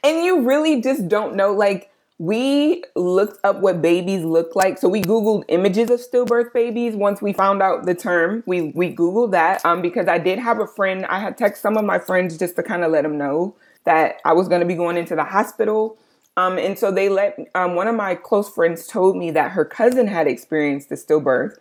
And 0.04 0.24
you 0.24 0.42
really 0.42 0.80
just 0.80 1.08
don't 1.08 1.34
know, 1.34 1.52
like. 1.52 1.88
We 2.18 2.84
looked 2.94 3.38
up 3.42 3.60
what 3.60 3.82
babies 3.82 4.22
look 4.22 4.54
like. 4.54 4.78
So 4.78 4.88
we 4.88 5.02
Googled 5.02 5.42
images 5.48 5.90
of 5.90 5.98
stillbirth 5.98 6.52
babies 6.52 6.94
once 6.94 7.20
we 7.20 7.32
found 7.32 7.62
out 7.62 7.84
the 7.84 7.96
term. 7.96 8.44
We 8.46 8.70
we 8.76 8.94
Googled 8.94 9.32
that 9.32 9.64
um, 9.64 9.82
because 9.82 10.06
I 10.06 10.18
did 10.18 10.38
have 10.38 10.60
a 10.60 10.68
friend. 10.68 11.04
I 11.06 11.18
had 11.18 11.36
text 11.36 11.62
some 11.62 11.76
of 11.76 11.84
my 11.84 11.98
friends 11.98 12.38
just 12.38 12.54
to 12.56 12.62
kind 12.62 12.84
of 12.84 12.92
let 12.92 13.02
them 13.02 13.18
know 13.18 13.56
that 13.86 14.20
I 14.24 14.34
was 14.34 14.46
going 14.46 14.60
to 14.60 14.66
be 14.66 14.76
going 14.76 14.96
into 14.96 15.16
the 15.16 15.24
hospital 15.24 15.98
um, 16.36 16.58
and 16.58 16.78
so 16.78 16.90
they 16.90 17.08
let 17.08 17.38
um, 17.54 17.74
one 17.74 17.88
of 17.88 17.94
my 17.94 18.14
close 18.14 18.48
friends 18.48 18.86
told 18.86 19.16
me 19.16 19.30
that 19.32 19.52
her 19.52 19.64
cousin 19.64 20.06
had 20.06 20.26
experienced 20.26 20.88
the 20.88 20.94
stillbirth, 20.94 21.56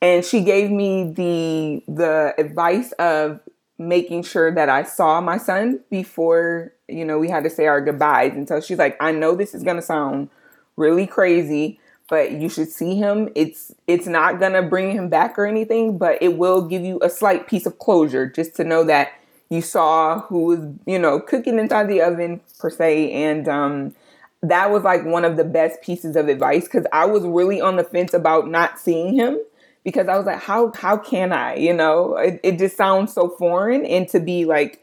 and 0.00 0.24
she 0.24 0.42
gave 0.42 0.70
me 0.70 1.12
the 1.12 1.82
the 1.92 2.34
advice 2.38 2.92
of 2.92 3.40
making 3.78 4.22
sure 4.22 4.54
that 4.54 4.68
I 4.68 4.84
saw 4.84 5.20
my 5.20 5.38
son 5.38 5.80
before 5.90 6.72
you 6.88 7.04
know 7.04 7.18
we 7.18 7.28
had 7.28 7.42
to 7.44 7.50
say 7.50 7.66
our 7.66 7.80
goodbyes. 7.80 8.32
And 8.34 8.46
so 8.46 8.60
she's 8.60 8.78
like, 8.78 8.96
I 9.00 9.10
know 9.10 9.34
this 9.34 9.54
is 9.54 9.64
gonna 9.64 9.82
sound 9.82 10.30
really 10.76 11.06
crazy, 11.06 11.80
but 12.08 12.30
you 12.30 12.48
should 12.48 12.68
see 12.68 12.94
him. 12.94 13.28
It's 13.34 13.74
it's 13.88 14.06
not 14.06 14.38
gonna 14.38 14.62
bring 14.62 14.92
him 14.92 15.08
back 15.08 15.36
or 15.36 15.46
anything, 15.46 15.98
but 15.98 16.22
it 16.22 16.36
will 16.38 16.62
give 16.62 16.82
you 16.84 17.00
a 17.02 17.10
slight 17.10 17.48
piece 17.48 17.66
of 17.66 17.80
closure 17.80 18.26
just 18.28 18.54
to 18.56 18.64
know 18.64 18.84
that 18.84 19.14
you 19.50 19.60
saw 19.60 20.20
who 20.20 20.44
was 20.44 20.60
you 20.86 20.98
know 20.98 21.18
cooking 21.18 21.58
inside 21.58 21.88
the 21.88 22.00
oven 22.00 22.40
per 22.60 22.70
se 22.70 23.10
and 23.10 23.48
um 23.48 23.94
that 24.42 24.70
was 24.70 24.82
like 24.82 25.04
one 25.04 25.24
of 25.24 25.36
the 25.36 25.44
best 25.44 25.82
pieces 25.82 26.16
of 26.16 26.28
advice 26.28 26.64
because 26.64 26.86
I 26.92 27.06
was 27.06 27.22
really 27.24 27.60
on 27.60 27.76
the 27.76 27.84
fence 27.84 28.12
about 28.12 28.48
not 28.48 28.78
seeing 28.78 29.14
him 29.14 29.38
because 29.84 30.08
I 30.08 30.16
was 30.16 30.26
like, 30.26 30.40
how 30.40 30.72
how 30.72 30.96
can 30.96 31.32
I? 31.32 31.56
You 31.56 31.72
know, 31.72 32.16
it, 32.16 32.40
it 32.42 32.58
just 32.58 32.76
sounds 32.76 33.12
so 33.12 33.28
foreign, 33.28 33.84
and 33.84 34.08
to 34.08 34.20
be 34.20 34.44
like 34.44 34.82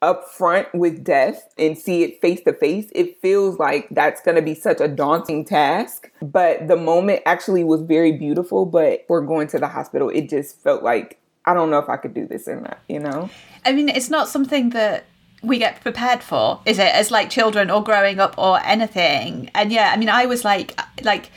up 0.00 0.28
front 0.28 0.72
with 0.74 1.02
death 1.02 1.52
and 1.58 1.76
see 1.76 2.04
it 2.04 2.20
face 2.20 2.40
to 2.42 2.52
face, 2.52 2.88
it 2.94 3.20
feels 3.20 3.58
like 3.58 3.88
that's 3.90 4.20
going 4.20 4.36
to 4.36 4.42
be 4.42 4.54
such 4.54 4.80
a 4.80 4.86
daunting 4.86 5.44
task. 5.44 6.10
But 6.22 6.68
the 6.68 6.76
moment 6.76 7.22
actually 7.26 7.64
was 7.64 7.82
very 7.82 8.12
beautiful. 8.12 8.64
But 8.64 9.04
we're 9.08 9.22
going 9.22 9.48
to 9.48 9.58
the 9.58 9.68
hospital, 9.68 10.08
it 10.08 10.28
just 10.28 10.60
felt 10.60 10.82
like 10.82 11.18
I 11.44 11.54
don't 11.54 11.70
know 11.70 11.78
if 11.78 11.88
I 11.88 11.96
could 11.96 12.14
do 12.14 12.26
this 12.26 12.46
or 12.46 12.60
not, 12.60 12.78
you 12.88 13.00
know? 13.00 13.30
I 13.64 13.72
mean, 13.72 13.88
it's 13.88 14.10
not 14.10 14.28
something 14.28 14.70
that 14.70 15.04
we 15.42 15.58
get 15.58 15.80
prepared 15.80 16.22
for, 16.22 16.60
is 16.64 16.78
it? 16.78 16.94
As 16.94 17.10
like 17.10 17.30
children 17.30 17.70
or 17.70 17.82
growing 17.82 18.18
up 18.18 18.36
or 18.38 18.60
anything. 18.64 19.50
And 19.54 19.72
yeah, 19.72 19.90
I 19.92 19.96
mean, 19.96 20.08
I 20.08 20.26
was 20.26 20.44
like, 20.44 20.78
like, 21.02 21.30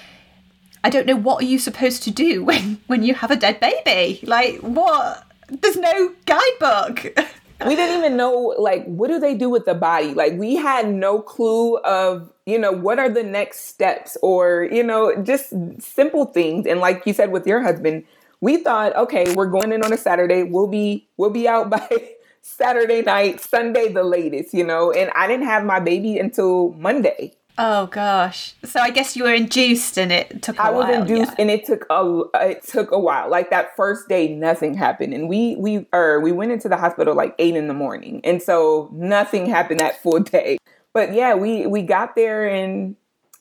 I 0.83 0.89
don't 0.89 1.05
know 1.05 1.15
what 1.15 1.43
are 1.43 1.45
you 1.45 1.59
supposed 1.59 2.03
to 2.03 2.11
do 2.11 2.43
when 2.49 2.79
when 2.87 3.03
you 3.03 3.13
have 3.15 3.31
a 3.31 3.35
dead 3.35 3.59
baby? 3.59 4.25
Like 4.25 4.59
what? 4.59 5.27
There's 5.49 5.77
no 5.77 6.13
guidebook. 6.25 7.17
we 7.65 7.75
didn't 7.75 7.97
even 7.97 8.17
know 8.17 8.55
like 8.57 8.85
what 8.85 9.07
do 9.07 9.19
they 9.19 9.35
do 9.35 9.49
with 9.49 9.65
the 9.65 9.73
body 9.73 10.13
like 10.13 10.33
we 10.33 10.55
had 10.55 10.91
no 10.91 11.21
clue 11.21 11.77
of 11.79 12.31
you 12.45 12.57
know 12.57 12.71
what 12.71 12.97
are 12.99 13.09
the 13.09 13.23
next 13.23 13.65
steps 13.65 14.17
or 14.21 14.67
you 14.71 14.83
know 14.83 15.15
just 15.23 15.53
simple 15.79 16.25
things 16.25 16.65
and 16.65 16.79
like 16.79 17.03
you 17.05 17.13
said 17.13 17.31
with 17.31 17.45
your 17.45 17.61
husband 17.61 18.03
we 18.39 18.57
thought 18.57 18.95
okay 18.95 19.33
we're 19.35 19.49
going 19.49 19.71
in 19.71 19.83
on 19.83 19.93
a 19.93 19.97
saturday 19.97 20.43
we'll 20.43 20.67
be 20.67 21.07
we'll 21.17 21.29
be 21.29 21.47
out 21.47 21.69
by 21.69 22.15
saturday 22.41 23.01
night 23.01 23.39
sunday 23.39 23.91
the 23.91 24.03
latest 24.03 24.53
you 24.53 24.63
know 24.63 24.91
and 24.91 25.11
i 25.15 25.27
didn't 25.27 25.45
have 25.45 25.63
my 25.63 25.79
baby 25.79 26.17
until 26.17 26.73
monday 26.73 27.33
Oh 27.57 27.87
gosh! 27.87 28.55
So 28.63 28.79
I 28.79 28.91
guess 28.91 29.15
you 29.15 29.25
were 29.25 29.33
induced, 29.33 29.97
and 29.97 30.11
it 30.11 30.41
took. 30.41 30.59
I 30.59 30.71
was 30.71 30.89
induced, 30.89 31.31
yeah. 31.31 31.35
and 31.37 31.51
it 31.51 31.65
took 31.65 31.85
a 31.89 32.23
it 32.35 32.63
took 32.63 32.91
a 32.91 32.97
while. 32.97 33.29
Like 33.29 33.49
that 33.49 33.75
first 33.75 34.07
day, 34.07 34.33
nothing 34.33 34.73
happened, 34.73 35.13
and 35.13 35.27
we 35.27 35.57
we 35.57 35.85
or 35.91 36.15
er, 36.15 36.19
we 36.21 36.31
went 36.31 36.53
into 36.53 36.69
the 36.69 36.77
hospital 36.77 37.13
like 37.13 37.35
eight 37.39 37.55
in 37.55 37.67
the 37.67 37.73
morning, 37.73 38.21
and 38.23 38.41
so 38.41 38.89
nothing 38.93 39.47
happened 39.47 39.79
that 39.81 40.01
full 40.01 40.19
day. 40.19 40.57
But 40.93 41.13
yeah, 41.13 41.35
we 41.35 41.67
we 41.67 41.81
got 41.81 42.15
there, 42.15 42.47
and 42.47 42.95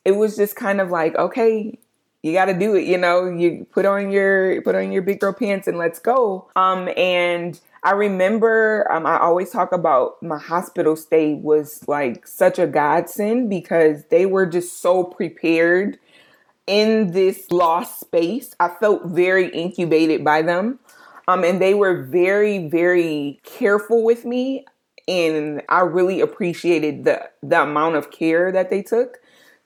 it 0.04 0.12
was 0.12 0.36
just 0.36 0.56
kind 0.56 0.80
of 0.80 0.90
like, 0.90 1.14
okay, 1.14 1.78
you 2.22 2.32
got 2.32 2.46
to 2.46 2.54
do 2.54 2.74
it. 2.74 2.84
You 2.84 2.98
know, 2.98 3.30
you 3.30 3.66
put 3.70 3.86
on 3.86 4.10
your 4.10 4.60
put 4.62 4.74
on 4.74 4.92
your 4.92 5.02
big 5.02 5.20
girl 5.20 5.32
pants 5.32 5.68
and 5.68 5.78
let's 5.78 5.98
go. 5.98 6.50
Um, 6.56 6.88
and 6.96 7.58
I 7.82 7.92
remember 7.92 8.86
um, 8.90 9.06
I 9.06 9.18
always 9.18 9.50
talk 9.50 9.72
about 9.72 10.22
my 10.22 10.38
hospital 10.38 10.96
stay 10.96 11.34
was 11.34 11.86
like 11.88 12.26
such 12.26 12.58
a 12.58 12.66
godsend 12.66 13.48
because 13.48 14.04
they 14.10 14.26
were 14.26 14.46
just 14.46 14.80
so 14.80 15.02
prepared 15.02 15.98
in 16.66 17.12
this 17.12 17.50
lost 17.50 18.00
space. 18.00 18.54
I 18.60 18.68
felt 18.68 19.06
very 19.06 19.48
incubated 19.48 20.24
by 20.24 20.42
them. 20.42 20.78
Um, 21.26 21.42
and 21.44 21.60
they 21.60 21.74
were 21.74 22.02
very, 22.02 22.68
very 22.68 23.40
careful 23.44 24.04
with 24.04 24.24
me. 24.24 24.66
And 25.08 25.62
I 25.68 25.80
really 25.80 26.20
appreciated 26.20 27.04
the, 27.04 27.30
the 27.42 27.62
amount 27.62 27.96
of 27.96 28.10
care 28.10 28.52
that 28.52 28.68
they 28.68 28.82
took. 28.82 29.19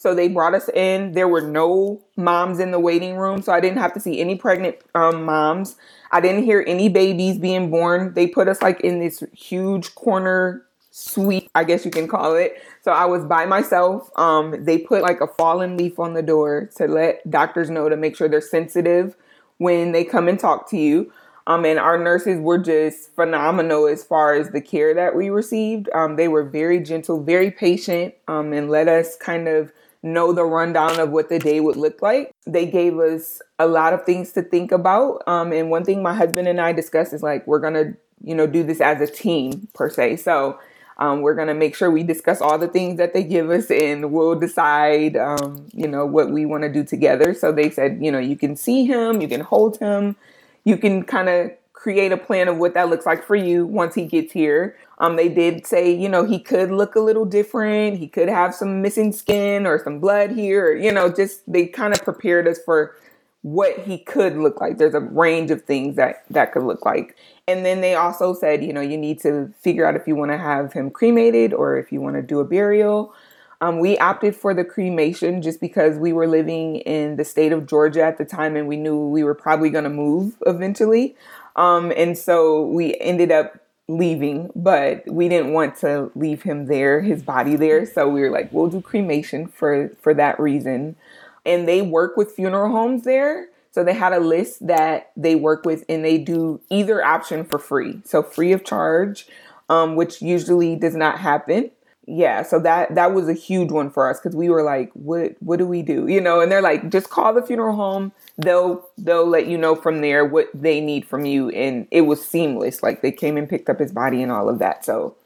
So 0.05 0.15
they 0.15 0.29
brought 0.29 0.55
us 0.55 0.69
in. 0.69 1.13
There 1.13 1.29
were 1.29 1.41
no 1.41 1.99
moms 2.15 2.59
in 2.59 2.73
the 2.73 2.79
waiting 2.79 3.17
room, 3.17 3.41
so 3.41 3.55
I 3.55 3.61
didn't 3.61 3.79
have 3.79 3.95
to 3.95 4.01
see 4.01 4.21
any 4.21 4.37
pregnant 4.37 4.77
um, 4.95 5.25
moms. 5.25 5.77
I 6.13 6.21
didn't 6.21 6.45
hear 6.45 6.63
any 6.67 6.91
babies 6.91 7.39
being 7.39 7.71
born. 7.71 8.13
They 8.13 8.27
put 8.27 8.47
us 8.47 8.61
like 8.61 8.83
in 8.83 8.99
this 8.99 9.25
huge 9.33 9.95
corner 9.95 10.67
suite, 10.91 11.51
I 11.55 11.65
guess 11.65 11.87
you 11.87 11.91
can 11.91 12.07
call 12.07 12.37
it. 12.37 12.63
So 12.83 12.93
I 12.93 13.07
was 13.07 13.25
by 13.25 13.47
myself. 13.47 14.11
Um, 14.17 14.67
they 14.67 14.77
put 14.77 15.01
like 15.01 15.23
a 15.23 15.27
fallen 15.27 15.79
leaf 15.79 15.99
on 15.99 16.13
the 16.13 16.23
door 16.23 16.69
to 16.77 16.87
let 16.87 17.31
doctors 17.31 17.71
know 17.71 17.89
to 17.89 17.97
make 17.97 18.15
sure 18.15 18.29
they're 18.29 18.43
sensitive 18.43 19.17
when 19.57 19.93
they 19.93 20.05
come 20.05 20.29
and 20.29 20.39
talk 20.39 20.69
to 20.69 20.77
you. 20.77 21.11
Um, 21.47 21.65
and 21.65 21.79
our 21.79 21.97
nurses 21.97 22.41
were 22.41 22.59
just 22.59 23.15
phenomenal 23.15 23.87
as 23.87 24.05
far 24.05 24.35
as 24.35 24.51
the 24.51 24.61
care 24.61 24.93
that 24.93 25.17
we 25.17 25.31
received. 25.31 25.89
Um, 25.95 26.17
they 26.17 26.29
were 26.29 26.45
very 26.45 26.81
gentle, 26.81 27.23
very 27.23 27.51
patient, 27.51 28.13
um, 28.29 28.53
and 28.53 28.69
let 28.69 28.87
us 28.87 29.17
kind 29.17 29.49
of 29.49 29.73
know 30.05 30.33
the 30.33 30.45
rundown 30.45 31.01
of 31.01 31.11
what 31.11 31.29
the 31.29 31.39
day 31.39 31.61
would 31.61 31.77
look 31.77 32.03
like. 32.03 32.33
They 32.47 32.67
gave 32.67 32.99
us 32.99 33.41
a 33.59 33.67
lot 33.67 33.93
of 33.93 34.05
things 34.05 34.33
to 34.33 34.43
think 34.43 34.71
about. 34.71 35.23
Um, 35.27 35.53
and 35.53 35.71
one 35.71 35.85
thing 35.85 36.03
my 36.03 36.15
husband 36.15 36.47
and 36.47 36.61
I 36.61 36.73
discussed 36.73 37.13
is 37.13 37.23
like, 37.23 37.47
we're 37.47 37.59
going 37.59 37.75
to, 37.75 37.97
you 38.23 38.35
know, 38.35 38.47
do 38.47 38.63
this 38.63 38.81
as 38.81 39.01
a 39.01 39.07
team 39.07 39.67
per 39.75 39.89
se. 39.89 40.17
So 40.17 40.61
um, 40.99 41.23
we're 41.23 41.35
going 41.35 41.49
to 41.49 41.55
make 41.55 41.75
sure 41.75 41.91
we 41.91 42.03
discuss 42.03 42.41
all 42.41 42.59
the 42.59 42.69
things 42.69 42.99
that 42.99 43.15
they 43.15 43.25
give 43.25 43.51
us 43.51 43.71
and 43.71 44.13
we'll 44.13 44.39
decide, 44.39 45.17
um, 45.17 45.67
you 45.73 45.89
know, 45.89 46.07
what 46.07 46.31
we 46.31 46.47
want 46.47 46.63
to 46.63 46.73
do 46.73 46.85
together. 46.85 47.35
So 47.35 47.51
they 47.51 47.71
said, 47.71 47.99
you 48.01 48.13
know, 48.13 48.19
you 48.19 48.37
can 48.37 48.57
see 48.57 48.85
him, 48.85 49.21
you 49.21 49.29
can 49.29 49.41
hold 49.41 49.79
him, 49.79 50.17
you 50.65 50.77
can 50.77 51.03
kind 51.03 51.29
of 51.29 51.51
create 51.73 52.13
a 52.13 52.17
plan 52.17 52.49
of 52.49 52.59
what 52.59 52.75
that 52.75 52.89
looks 52.89 53.07
like 53.07 53.25
for 53.25 53.37
you 53.37 53.67
once 53.67 53.95
he 53.95 54.05
gets 54.07 54.33
here. 54.33 54.77
Um, 54.99 55.17
they 55.17 55.29
did 55.29 55.67
say, 55.67 55.93
you 55.93 56.09
know, 56.09 56.25
he 56.25 56.39
could 56.39 56.71
look 56.71 56.95
a 56.95 57.01
little 57.01 57.25
different. 57.25 57.99
He 57.99 58.07
could 58.07 58.29
have 58.29 58.55
some 58.55 58.81
missing 58.81 59.13
skin 59.13 59.67
or 59.67 59.83
some 59.83 59.99
blood 59.99 60.31
here. 60.31 60.69
Or, 60.69 60.77
you 60.77 60.93
know, 60.93 61.11
just 61.11 61.41
they 61.51 61.67
kind 61.67 61.93
of 61.93 62.03
prepared 62.03 62.47
us 62.47 62.59
for 62.65 62.95
what 63.43 63.79
he 63.81 63.99
could 63.99 64.37
look 64.37 64.61
like. 64.61 64.79
There's 64.79 64.95
a 64.95 65.01
range 65.01 65.51
of 65.51 65.65
things 65.65 65.97
that 65.97 66.25
that 66.31 66.53
could 66.53 66.63
look 66.63 66.85
like. 66.85 67.17
And 67.47 67.65
then 67.65 67.83
they 67.83 67.95
also 67.95 68.33
said, 68.33 68.65
you 68.65 68.73
know, 68.73 68.81
you 68.81 68.97
need 68.97 69.21
to 69.21 69.53
figure 69.61 69.87
out 69.87 69.97
if 69.97 70.07
you 70.07 70.17
want 70.17 70.31
to 70.31 70.39
have 70.39 70.73
him 70.73 70.91
cremated 70.91 71.53
or 71.53 71.77
if 71.77 71.93
you 71.93 72.01
want 72.01 72.17
to 72.17 72.23
do 72.23 72.41
a 72.41 72.45
burial. 72.45 73.13
Um, 73.61 73.81
we 73.81 73.99
opted 73.99 74.35
for 74.35 74.55
the 74.55 74.65
cremation 74.65 75.43
just 75.43 75.61
because 75.61 75.99
we 75.99 76.13
were 76.13 76.27
living 76.27 76.77
in 76.77 77.17
the 77.17 77.25
state 77.25 77.53
of 77.53 77.67
Georgia 77.67 78.03
at 78.03 78.19
the 78.19 78.25
time 78.25 78.57
and 78.57 78.67
we 78.67 78.77
knew 78.77 79.09
we 79.09 79.25
were 79.25 79.35
probably 79.35 79.71
going 79.71 79.85
to 79.85 79.91
move 79.91 80.35
eventually. 80.47 81.17
Um, 81.57 81.93
and 81.97 82.17
so 82.17 82.67
we 82.67 82.97
ended 82.99 83.31
up 83.31 83.64
leaving, 83.89 84.51
but 84.55 85.05
we 85.07 85.29
didn't 85.29 85.53
want 85.53 85.77
to 85.77 86.11
leave 86.15 86.43
him 86.43 86.67
there, 86.67 87.01
his 87.01 87.23
body 87.23 87.57
there. 87.57 87.85
So 87.87 88.09
we 88.09 88.21
were 88.23 88.31
like, 88.31 88.53
we'll 88.53 88.69
do 88.69 88.81
cremation 88.81 89.47
for 89.47 89.91
for 90.01 90.15
that 90.15 90.41
reason. 90.41 90.97
And 91.45 91.69
they 91.69 91.83
work 91.83 92.17
with 92.17 92.33
funeral 92.33 92.71
homes 92.71 93.05
there. 93.05 93.49
So 93.71 93.83
they 93.85 93.93
had 93.93 94.13
a 94.13 94.21
list 94.21 94.67
that 94.67 95.11
they 95.17 95.35
work 95.35 95.65
with 95.67 95.85
and 95.89 96.05
they 96.05 96.17
do 96.17 96.61
either 96.71 97.05
option 97.05 97.45
for 97.45 97.59
free. 97.59 98.01
So 98.05 98.23
free 98.23 98.53
of 98.53 98.65
charge, 98.65 99.27
um, 99.69 99.97
which 99.97 100.23
usually 100.23 100.77
does 100.77 100.95
not 100.95 101.19
happen 101.19 101.71
yeah 102.07 102.43
so 102.43 102.59
that 102.59 102.95
that 102.95 103.15
was 103.15 103.29
a 103.29 103.33
huge 103.33 103.71
one 103.71 103.91
for 103.91 104.09
us 104.09 104.19
because 104.21 104.37
we 104.37 104.49
were 104.49 104.63
like 104.63 104.91
what 104.95 105.37
what 105.41 105.59
do 105.59 105.67
we 105.67 105.83
do? 105.83 106.07
You 106.07 106.21
know 106.21 106.41
and 106.41 106.51
they're 106.51 106.63
like 106.63 106.91
just 106.91 107.11
call 107.11 107.33
the 107.35 107.43
funeral 107.43 107.77
home. 107.77 108.13
They'll 108.39 108.89
they'll 108.99 109.27
let 109.27 109.47
you 109.47 109.59
know 109.59 109.75
from 109.75 110.01
there 110.01 110.25
what 110.25 110.49
they 110.55 110.81
need 110.81 111.07
from 111.07 111.25
you. 111.25 111.51
And 111.51 111.87
it 111.91 112.03
was 112.03 112.25
seamless 112.25 112.83
like 112.83 113.03
they 113.03 113.13
came 113.13 113.37
and 113.37 113.49
picked 113.49 113.69
up 113.69 113.79
his 113.79 113.93
body 113.93 114.23
and 114.23 114.33
all 114.33 114.49
of 114.49 114.59
that 114.59 114.85
so 114.85 115.17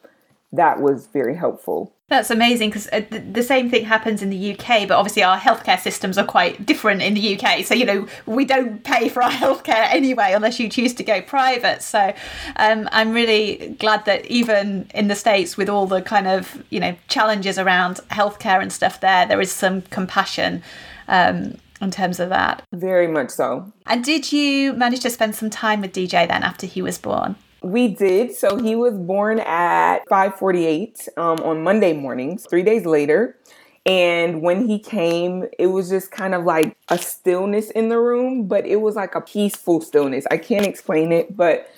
that 0.51 0.81
was 0.81 1.07
very 1.07 1.35
helpful 1.35 1.93
that's 2.09 2.31
amazing 2.31 2.69
because 2.69 2.87
uh, 2.91 3.01
the 3.09 3.43
same 3.43 3.69
thing 3.69 3.85
happens 3.85 4.23
in 4.23 4.31
the 4.31 4.53
UK, 4.53 4.87
but 4.87 4.97
obviously 4.97 5.21
our 5.21 5.37
healthcare 5.37 5.79
systems 5.79 6.17
are 6.17 6.25
quite 6.25 6.65
different 6.65 7.03
in 7.03 7.13
the 7.13 7.37
UK. 7.37 7.63
So, 7.63 7.75
you 7.75 7.85
know, 7.85 8.07
we 8.25 8.45
don't 8.45 8.83
pay 8.83 9.09
for 9.09 9.21
our 9.21 9.29
healthcare 9.43 9.87
anyway 9.93 10.33
unless 10.33 10.59
you 10.59 10.69
choose 10.69 10.93
to 10.95 11.03
go 11.03 11.21
private. 11.21 11.83
So, 11.83 12.13
um, 12.55 12.89
I'm 12.91 13.13
really 13.13 13.75
glad 13.79 14.05
that 14.05 14.25
even 14.25 14.89
in 14.95 15.07
the 15.07 15.15
States, 15.15 15.55
with 15.55 15.69
all 15.69 15.85
the 15.85 16.01
kind 16.01 16.27
of, 16.27 16.63
you 16.71 16.79
know, 16.79 16.95
challenges 17.07 17.59
around 17.59 17.97
healthcare 18.09 18.59
and 18.59 18.73
stuff 18.73 18.99
there, 18.99 19.27
there 19.27 19.39
is 19.39 19.51
some 19.51 19.83
compassion. 19.83 20.63
Um, 21.07 21.57
in 21.81 21.91
terms 21.91 22.19
of 22.19 22.27
that. 22.27 22.61
Very 22.73 23.07
much 23.07 23.29
so. 23.29 23.71
And 23.85 24.03
did 24.03 24.33
you 24.33 24.73
manage 24.73 24.99
to 24.99 25.09
spend 25.09 25.33
some 25.33 25.49
time 25.49 25.79
with 25.79 25.93
DJ 25.93 26.27
then 26.27 26.43
after 26.43 26.67
he 26.67 26.81
was 26.81 26.97
born? 26.97 27.37
We 27.61 27.89
did. 27.89 28.35
So 28.35 28.57
he 28.57 28.75
was 28.75 28.93
born 28.97 29.39
at 29.39 29.99
5:48 30.09 31.09
um, 31.17 31.39
on 31.43 31.63
Monday 31.63 31.93
mornings. 31.93 32.45
Three 32.49 32.63
days 32.63 32.85
later, 32.85 33.37
and 33.85 34.41
when 34.41 34.67
he 34.67 34.79
came, 34.79 35.45
it 35.57 35.67
was 35.67 35.89
just 35.89 36.11
kind 36.11 36.33
of 36.35 36.45
like 36.45 36.77
a 36.89 36.97
stillness 36.97 37.69
in 37.71 37.89
the 37.89 37.99
room, 37.99 38.47
but 38.47 38.65
it 38.65 38.77
was 38.77 38.95
like 38.95 39.15
a 39.15 39.21
peaceful 39.21 39.81
stillness. 39.81 40.25
I 40.31 40.37
can't 40.37 40.65
explain 40.65 41.11
it, 41.11 41.35
but 41.35 41.69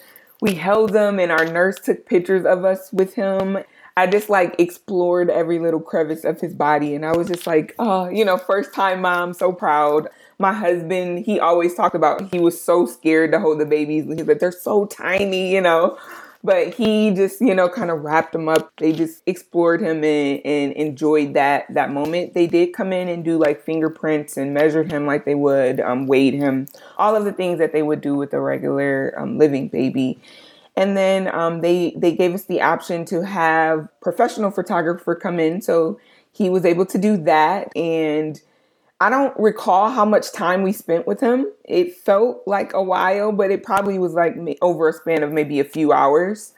we 0.42 0.56
held 0.56 0.96
him, 0.96 1.20
and 1.20 1.32
our 1.32 1.46
nurse 1.46 1.80
took 1.80 2.06
pictures 2.06 2.46
of 2.46 2.66
us 2.66 2.92
with 2.92 3.14
him. 3.16 3.60
I 3.98 4.08
just 4.08 4.30
like 4.30 4.56
explored 4.60 5.30
every 5.30 5.60
little 5.60 5.80
crevice 5.80 6.24
of 6.24 6.40
his 6.40 6.54
body, 6.54 6.96
and 6.96 7.06
I 7.06 7.16
was 7.16 7.28
just 7.28 7.48
like, 7.48 7.76
oh, 7.80 8.08
you 8.10 8.26
know, 8.26 8.38
first 8.38 8.74
time 8.74 9.02
mom, 9.02 9.34
so 9.34 9.52
proud 9.52 10.10
my 10.42 10.54
husband, 10.54 11.26
he 11.26 11.40
always 11.40 11.76
talked 11.76 11.96
about 11.96 12.34
he 12.34 12.40
was 12.42 12.62
so 12.62 12.88
scared 12.88 13.32
to 13.34 13.40
hold 13.40 13.62
the 13.62 13.68
babies. 13.68 14.06
He's 14.06 14.28
like, 14.28 14.40
they're 14.40 14.52
so 14.52 14.88
tiny, 14.88 15.54
you 15.54 15.62
know. 15.62 15.98
But 16.44 16.74
he 16.74 17.12
just, 17.12 17.42
you 17.42 17.56
know, 17.56 17.70
kind 17.70 17.92
of 17.92 18.02
wrapped 18.02 18.34
them 18.34 18.50
up. 18.50 18.74
They 18.78 18.94
just 18.94 19.24
explored 19.28 19.82
him 19.82 20.04
and, 20.04 20.42
and 20.46 20.74
enjoyed 20.74 21.36
that 21.36 21.68
that 21.74 21.92
moment. 21.92 22.34
They 22.34 22.48
did 22.48 22.74
come 22.74 22.94
in 22.94 23.10
and 23.10 23.24
do 23.26 23.38
like 23.38 23.64
fingerprints 23.64 24.38
and 24.38 24.54
measured 24.54 24.92
him 24.92 25.08
like 25.08 25.26
they 25.26 25.36
would, 25.36 25.80
um, 25.82 26.08
weighed 26.08 26.36
him, 26.36 26.68
all 26.98 27.16
of 27.16 27.26
the 27.26 27.34
things 27.34 27.60
that 27.60 27.74
they 27.74 27.84
would 27.84 28.02
do 28.02 28.16
with 28.16 28.34
a 28.34 28.42
regular 28.42 29.14
um, 29.18 29.38
living 29.38 29.70
baby. 29.70 30.20
And 30.78 30.98
then 30.98 31.34
um, 31.36 31.62
they 31.62 31.94
they 31.98 32.16
gave 32.16 32.34
us 32.34 32.46
the 32.46 32.62
option 32.62 33.06
to 33.06 33.26
have 33.26 33.88
professional 34.02 34.52
photographer 34.52 35.16
come 35.16 35.40
in, 35.40 35.62
so 35.62 36.00
he 36.34 36.50
was 36.50 36.66
able 36.66 36.88
to 36.88 36.98
do 36.98 37.18
that 37.18 37.76
and 37.78 38.42
I 39.02 39.10
don't 39.10 39.36
recall 39.40 39.90
how 39.90 40.06
much 40.06 40.32
time 40.32 40.62
we 40.62 40.72
spent 40.72 41.08
with 41.08 41.20
him. 41.20 41.48
It 41.66 41.98
felt 41.98 42.44
like 42.46 42.72
a 42.74 42.84
while, 42.84 43.32
but 43.32 43.50
it 43.50 43.64
probably 43.64 43.98
was 43.98 44.14
like 44.14 44.36
over 44.62 44.90
a 44.90 44.94
span 44.94 45.24
of 45.24 45.32
maybe 45.32 45.60
a 45.60 45.64
few 45.64 45.92
hours. 45.92 46.54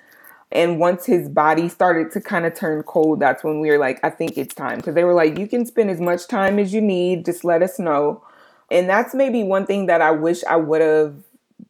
And 0.51 0.77
once 0.77 1.05
his 1.05 1.29
body 1.29 1.69
started 1.69 2.11
to 2.11 2.19
kind 2.19 2.45
of 2.45 2.53
turn 2.53 2.83
cold, 2.83 3.21
that's 3.21 3.45
when 3.45 3.61
we 3.61 3.69
were 3.69 3.77
like, 3.77 3.97
I 4.03 4.09
think 4.09 4.37
it's 4.37 4.53
time. 4.53 4.79
Because 4.79 4.93
they 4.93 5.05
were 5.05 5.13
like, 5.13 5.39
you 5.39 5.47
can 5.47 5.65
spend 5.65 5.89
as 5.89 6.01
much 6.01 6.27
time 6.27 6.59
as 6.59 6.73
you 6.73 6.81
need, 6.81 7.23
just 7.23 7.45
let 7.45 7.63
us 7.63 7.79
know. 7.79 8.21
And 8.69 8.89
that's 8.89 9.15
maybe 9.15 9.41
one 9.43 9.65
thing 9.65 9.85
that 9.85 10.01
I 10.01 10.11
wish 10.11 10.43
I 10.43 10.57
would 10.57 10.81
have 10.81 11.15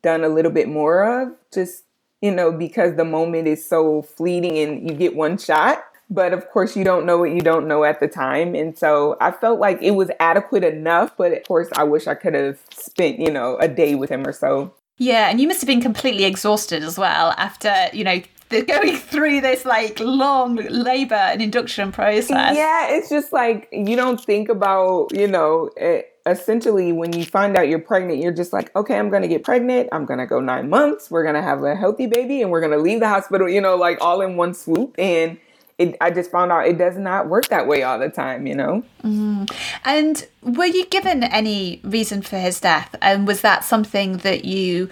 done 0.01 0.23
a 0.23 0.29
little 0.29 0.51
bit 0.51 0.67
more 0.67 1.03
of, 1.03 1.35
just, 1.53 1.83
you 2.19 2.31
know, 2.31 2.51
because 2.51 2.95
the 2.95 3.05
moment 3.05 3.47
is 3.47 3.63
so 3.63 4.01
fleeting 4.01 4.57
and 4.57 4.89
you 4.89 4.95
get 4.97 5.15
one 5.15 5.37
shot. 5.37 5.83
But 6.09 6.33
of 6.33 6.49
course, 6.49 6.75
you 6.75 6.83
don't 6.83 7.05
know 7.05 7.17
what 7.17 7.31
you 7.31 7.41
don't 7.41 7.67
know 7.67 7.83
at 7.83 7.99
the 7.99 8.07
time. 8.07 8.55
And 8.55 8.77
so 8.77 9.17
I 9.19 9.31
felt 9.31 9.59
like 9.59 9.81
it 9.81 9.91
was 9.91 10.11
adequate 10.19 10.63
enough. 10.63 11.15
But 11.17 11.31
of 11.33 11.43
course, 11.47 11.69
I 11.73 11.83
wish 11.83 12.07
I 12.07 12.15
could 12.15 12.33
have 12.33 12.59
spent, 12.71 13.19
you 13.19 13.31
know, 13.31 13.57
a 13.57 13.67
day 13.67 13.95
with 13.95 14.09
him 14.09 14.25
or 14.27 14.33
so. 14.33 14.73
Yeah, 14.97 15.29
and 15.29 15.41
you 15.41 15.47
must 15.47 15.59
have 15.61 15.67
been 15.67 15.81
completely 15.81 16.23
exhausted 16.23 16.83
as 16.83 16.97
well 16.97 17.33
after, 17.37 17.73
you 17.93 18.03
know, 18.03 18.21
going 18.67 18.97
through 18.97 19.41
this 19.41 19.65
like 19.65 19.99
long 19.99 20.55
labor 20.55 21.15
and 21.15 21.41
induction 21.41 21.91
process. 21.91 22.55
Yeah, 22.55 22.89
it's 22.89 23.09
just 23.09 23.33
like 23.33 23.67
you 23.71 23.95
don't 23.95 24.23
think 24.23 24.49
about, 24.49 25.09
you 25.11 25.27
know, 25.27 25.71
it, 25.75 26.13
essentially 26.25 26.91
when 26.91 27.13
you 27.13 27.25
find 27.25 27.57
out 27.57 27.67
you're 27.67 27.79
pregnant, 27.79 28.21
you're 28.21 28.33
just 28.33 28.53
like, 28.53 28.73
okay, 28.75 28.97
I'm 28.97 29.09
going 29.09 29.23
to 29.23 29.27
get 29.27 29.43
pregnant. 29.43 29.89
I'm 29.91 30.05
going 30.05 30.19
to 30.19 30.25
go 30.25 30.39
nine 30.39 30.69
months. 30.69 31.11
We're 31.11 31.23
going 31.23 31.35
to 31.35 31.41
have 31.41 31.63
a 31.63 31.75
healthy 31.75 32.05
baby 32.05 32.41
and 32.41 32.51
we're 32.51 32.61
going 32.61 32.71
to 32.71 32.77
leave 32.77 32.99
the 32.99 33.09
hospital, 33.09 33.49
you 33.49 33.61
know, 33.61 33.75
like 33.75 33.99
all 34.01 34.21
in 34.21 34.37
one 34.37 34.53
swoop. 34.53 34.95
And 34.97 35.37
it, 35.77 35.97
I 36.01 36.11
just 36.11 36.31
found 36.31 36.51
out 36.51 36.67
it 36.67 36.77
does 36.77 36.97
not 36.97 37.29
work 37.29 37.47
that 37.47 37.67
way 37.67 37.83
all 37.83 37.99
the 37.99 38.09
time, 38.09 38.45
you 38.47 38.55
know? 38.55 38.83
Mm. 39.03 39.51
And 39.83 40.27
were 40.41 40.65
you 40.65 40.85
given 40.85 41.23
any 41.23 41.81
reason 41.83 42.21
for 42.21 42.37
his 42.37 42.59
death? 42.59 42.95
And 43.01 43.27
was 43.27 43.41
that 43.41 43.63
something 43.63 44.17
that 44.17 44.45
you 44.45 44.89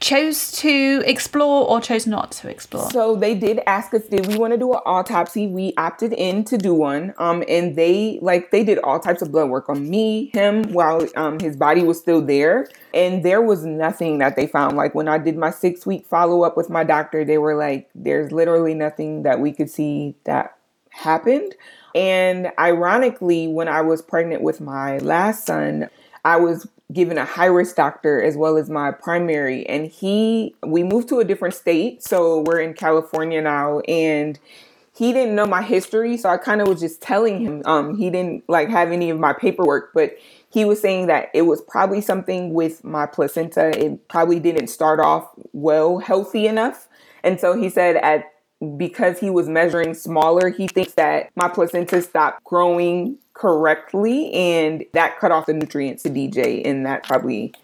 chose 0.00 0.50
to 0.52 1.02
explore 1.06 1.68
or 1.68 1.80
chose 1.80 2.06
not 2.06 2.32
to 2.32 2.48
explore? 2.48 2.90
So 2.90 3.14
they 3.14 3.34
did 3.34 3.60
ask 3.66 3.92
us, 3.92 4.02
did 4.04 4.26
we 4.26 4.38
want 4.38 4.52
to 4.52 4.58
do 4.58 4.72
an 4.72 4.80
autopsy? 4.86 5.46
We 5.46 5.74
opted 5.76 6.14
in 6.14 6.44
to 6.44 6.56
do 6.56 6.74
one. 6.74 7.12
Um, 7.18 7.44
and 7.48 7.76
they 7.76 8.18
like 8.22 8.50
they 8.50 8.64
did 8.64 8.78
all 8.78 8.98
types 8.98 9.20
of 9.20 9.30
blood 9.30 9.50
work 9.50 9.68
on 9.68 9.88
me, 9.88 10.30
him, 10.32 10.72
while 10.72 11.06
um 11.16 11.38
his 11.38 11.56
body 11.56 11.82
was 11.82 11.98
still 11.98 12.22
there. 12.22 12.68
And 12.94 13.22
there 13.22 13.42
was 13.42 13.64
nothing 13.64 14.18
that 14.18 14.36
they 14.36 14.46
found. 14.46 14.76
Like 14.76 14.94
when 14.94 15.06
I 15.06 15.18
did 15.18 15.36
my 15.36 15.50
six 15.50 15.86
week 15.86 16.06
follow 16.06 16.42
up 16.42 16.56
with 16.56 16.70
my 16.70 16.82
doctor, 16.82 17.24
they 17.24 17.38
were 17.38 17.54
like, 17.54 17.90
there's 17.94 18.32
literally 18.32 18.74
nothing 18.74 19.22
that 19.24 19.38
we 19.38 19.52
could 19.52 19.70
see 19.70 20.14
that 20.24 20.56
happened. 20.90 21.54
And 21.94 22.52
ironically, 22.58 23.48
when 23.48 23.68
I 23.68 23.82
was 23.82 24.00
pregnant 24.00 24.42
with 24.42 24.60
my 24.60 24.98
last 24.98 25.46
son, 25.46 25.90
I 26.24 26.36
was 26.36 26.66
given 26.92 27.18
a 27.18 27.24
high 27.24 27.46
risk 27.46 27.76
doctor 27.76 28.22
as 28.22 28.36
well 28.36 28.56
as 28.56 28.68
my 28.68 28.90
primary 28.90 29.66
and 29.68 29.86
he 29.86 30.54
we 30.66 30.82
moved 30.82 31.08
to 31.08 31.18
a 31.20 31.24
different 31.24 31.54
state 31.54 32.02
so 32.02 32.40
we're 32.46 32.60
in 32.60 32.74
California 32.74 33.40
now 33.40 33.80
and 33.80 34.38
he 34.94 35.12
didn't 35.12 35.34
know 35.34 35.46
my 35.46 35.62
history 35.62 36.16
so 36.16 36.28
I 36.28 36.36
kind 36.36 36.60
of 36.60 36.68
was 36.68 36.80
just 36.80 37.00
telling 37.00 37.40
him 37.40 37.62
um 37.64 37.96
he 37.96 38.10
didn't 38.10 38.44
like 38.48 38.68
have 38.68 38.90
any 38.90 39.10
of 39.10 39.18
my 39.18 39.32
paperwork 39.32 39.92
but 39.94 40.16
he 40.50 40.64
was 40.64 40.80
saying 40.80 41.06
that 41.06 41.28
it 41.32 41.42
was 41.42 41.62
probably 41.62 42.00
something 42.00 42.54
with 42.54 42.82
my 42.82 43.06
placenta 43.06 43.68
it 43.78 44.08
probably 44.08 44.40
didn't 44.40 44.68
start 44.68 45.00
off 45.00 45.28
well 45.52 45.98
healthy 45.98 46.46
enough 46.46 46.88
and 47.22 47.38
so 47.38 47.56
he 47.56 47.68
said 47.68 47.96
at 47.96 48.24
because 48.76 49.18
he 49.18 49.30
was 49.30 49.48
measuring 49.48 49.94
smaller 49.94 50.50
he 50.50 50.68
thinks 50.68 50.92
that 50.94 51.30
my 51.34 51.48
placenta 51.48 52.02
stopped 52.02 52.42
growing 52.44 53.16
correctly 53.34 54.32
and 54.32 54.84
that 54.92 55.18
cut 55.18 55.30
off 55.30 55.46
the 55.46 55.52
nutrients 55.52 56.02
to 56.02 56.10
DJ 56.10 56.66
and 56.66 56.84
that 56.86 57.04
probably 57.04 57.54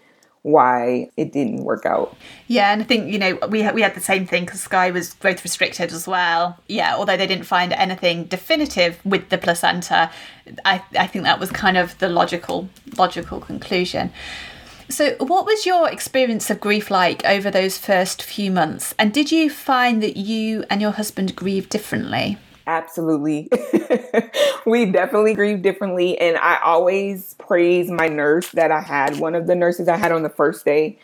why 0.46 1.10
it 1.16 1.32
didn't 1.32 1.64
work 1.64 1.84
out. 1.84 2.16
Yeah, 2.46 2.72
and 2.72 2.80
I 2.80 2.84
think 2.84 3.12
you 3.12 3.18
know 3.18 3.36
we 3.48 3.62
had, 3.62 3.74
we 3.74 3.82
had 3.82 3.94
the 3.94 4.00
same 4.00 4.26
thing 4.26 4.44
because 4.44 4.60
Sky 4.60 4.92
was 4.92 5.14
growth 5.14 5.42
restricted 5.42 5.92
as 5.92 6.06
well. 6.06 6.56
Yeah, 6.68 6.94
although 6.94 7.16
they 7.16 7.26
didn't 7.26 7.46
find 7.46 7.72
anything 7.72 8.24
definitive 8.24 9.04
with 9.04 9.28
the 9.28 9.38
placenta, 9.38 10.10
I 10.64 10.82
I 10.96 11.08
think 11.08 11.24
that 11.24 11.40
was 11.40 11.50
kind 11.50 11.76
of 11.76 11.98
the 11.98 12.08
logical 12.08 12.68
logical 12.96 13.40
conclusion. 13.40 14.12
So, 14.88 15.16
what 15.18 15.46
was 15.46 15.66
your 15.66 15.90
experience 15.90 16.48
of 16.48 16.60
grief 16.60 16.92
like 16.92 17.24
over 17.24 17.50
those 17.50 17.76
first 17.76 18.22
few 18.22 18.52
months? 18.52 18.94
And 19.00 19.12
did 19.12 19.32
you 19.32 19.50
find 19.50 20.00
that 20.00 20.16
you 20.16 20.64
and 20.70 20.80
your 20.80 20.92
husband 20.92 21.34
grieved 21.34 21.70
differently? 21.70 22.38
Absolutely. 22.66 23.48
we 24.66 24.86
definitely 24.86 25.34
grieve 25.34 25.62
differently. 25.62 26.18
And 26.18 26.36
I 26.36 26.58
always 26.64 27.34
praise 27.34 27.90
my 27.90 28.08
nurse 28.08 28.48
that 28.50 28.72
I 28.72 28.80
had. 28.80 29.20
One 29.20 29.34
of 29.34 29.46
the 29.46 29.54
nurses 29.54 29.88
I 29.88 29.96
had 29.96 30.10
on 30.10 30.22
the 30.24 30.28
first 30.28 30.64
day, 30.64 30.98